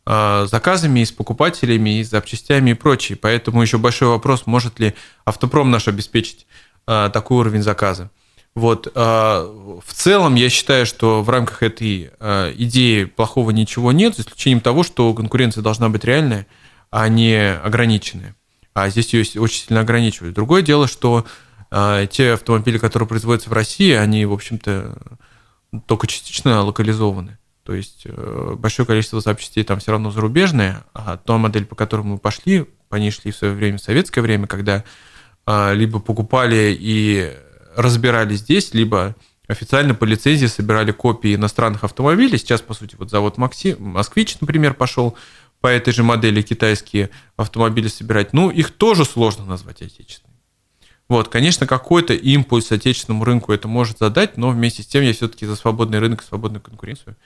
заказами, 0.08 1.00
и 1.00 1.04
с 1.04 1.12
покупателями, 1.12 2.00
и 2.00 2.04
с 2.04 2.08
запчастями 2.08 2.70
и 2.70 2.74
прочее. 2.74 3.18
Поэтому 3.20 3.60
еще 3.60 3.76
большой 3.76 4.08
вопрос, 4.08 4.46
может 4.46 4.80
ли 4.80 4.94
автопром 5.26 5.70
наш 5.70 5.86
обеспечить 5.86 6.46
а, 6.86 7.10
такой 7.10 7.36
уровень 7.36 7.62
заказа. 7.62 8.10
Вот. 8.54 8.90
А, 8.94 9.44
в 9.84 9.92
целом, 9.92 10.34
я 10.36 10.48
считаю, 10.48 10.86
что 10.86 11.22
в 11.22 11.28
рамках 11.28 11.62
этой 11.62 12.10
идеи 12.56 13.04
плохого 13.04 13.50
ничего 13.50 13.92
нет, 13.92 14.16
за 14.16 14.22
исключением 14.22 14.62
того, 14.62 14.82
что 14.82 15.12
конкуренция 15.12 15.62
должна 15.62 15.90
быть 15.90 16.04
реальная, 16.04 16.46
а 16.90 17.06
не 17.08 17.52
ограниченная. 17.52 18.34
А 18.72 18.88
здесь 18.88 19.12
ее 19.12 19.26
очень 19.42 19.66
сильно 19.66 19.80
ограничивают. 19.80 20.34
Другое 20.34 20.62
дело, 20.62 20.88
что 20.88 21.26
те 21.70 22.32
автомобили, 22.32 22.78
которые 22.78 23.06
производятся 23.06 23.50
в 23.50 23.52
России, 23.52 23.92
они, 23.92 24.24
в 24.24 24.32
общем-то, 24.32 24.96
только 25.86 26.06
частично 26.06 26.62
локализованы. 26.62 27.36
То 27.68 27.74
есть 27.74 28.04
э, 28.06 28.54
большое 28.58 28.86
количество 28.86 29.20
запчастей 29.20 29.62
там 29.62 29.78
все 29.78 29.92
равно 29.92 30.10
зарубежные, 30.10 30.84
а 30.94 31.18
та 31.18 31.36
модель, 31.36 31.66
по 31.66 31.74
которой 31.74 32.00
мы 32.00 32.16
пошли, 32.16 32.64
по 32.88 32.96
ней 32.96 33.10
шли 33.10 33.30
в 33.30 33.36
свое 33.36 33.52
время, 33.52 33.76
в 33.76 33.82
советское 33.82 34.22
время, 34.22 34.46
когда 34.46 34.84
а, 35.44 35.74
либо 35.74 35.98
покупали 35.98 36.74
и 36.80 37.30
разбирали 37.76 38.36
здесь, 38.36 38.72
либо 38.72 39.16
официально 39.48 39.94
по 39.94 40.04
лицензии 40.06 40.46
собирали 40.46 40.92
копии 40.92 41.34
иностранных 41.34 41.84
автомобилей. 41.84 42.38
Сейчас, 42.38 42.62
по 42.62 42.72
сути, 42.72 42.96
вот 42.98 43.10
завод 43.10 43.36
Макси, 43.36 43.76
Москвич, 43.78 44.40
например, 44.40 44.72
пошел 44.72 45.14
по 45.60 45.66
этой 45.66 45.92
же 45.92 46.02
модели 46.02 46.40
китайские 46.40 47.10
автомобили 47.36 47.88
собирать. 47.88 48.32
Ну, 48.32 48.48
их 48.48 48.70
тоже 48.70 49.04
сложно 49.04 49.44
назвать 49.44 49.82
отечественными. 49.82 50.28
Вот, 51.08 51.28
конечно, 51.28 51.66
какой-то 51.66 52.12
импульс 52.12 52.70
отечественному 52.70 53.24
рынку 53.24 53.52
это 53.52 53.66
может 53.66 53.98
задать, 53.98 54.36
но 54.36 54.50
вместе 54.50 54.82
с 54.82 54.86
тем 54.86 55.02
я 55.02 55.14
все-таки 55.14 55.46
за 55.46 55.56
свободный 55.56 56.00
рынок 56.00 56.22
и 56.22 56.26
свободную 56.26 56.60
конкуренцию, 56.60 57.16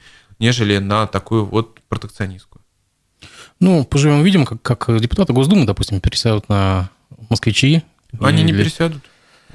нежели 0.43 0.79
на 0.79 1.07
такую 1.07 1.45
вот 1.45 1.79
протекционистскую. 1.89 2.61
Ну, 3.61 3.85
поживем 3.85 4.21
увидим, 4.21 4.45
как, 4.45 4.61
как 4.61 5.01
депутаты 5.01 5.33
Госдумы, 5.33 5.67
допустим, 5.67 6.01
пересядут 6.01 6.49
на 6.49 6.91
москвичи, 7.31 7.85
они 8.21 8.43
не 8.43 8.53
пересядут. 8.53 9.03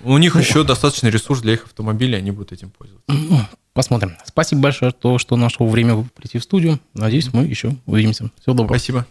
У 0.04 0.18
них 0.18 0.36
ну, 0.36 0.42
еще 0.42 0.64
достаточный 0.64 1.10
ресурс 1.10 1.42
для 1.42 1.54
их 1.54 1.66
автомобилей, 1.66 2.18
они 2.18 2.32
будут 2.32 2.54
этим 2.54 2.70
пользоваться. 2.70 3.06
Ну, 3.10 3.42
посмотрим. 3.74 4.16
Спасибо 4.26 4.62
большое, 4.62 4.94
то, 4.94 5.18
что 5.18 5.36
нашел 5.36 5.68
время 5.68 6.08
прийти 6.16 6.40
в 6.40 6.44
студию. 6.44 6.80
Надеюсь, 6.94 7.34
мы 7.34 7.44
еще 7.44 7.76
увидимся. 7.86 8.30
Всего 8.40 8.56
доброго. 8.56 8.78
Спасибо. 8.78 9.06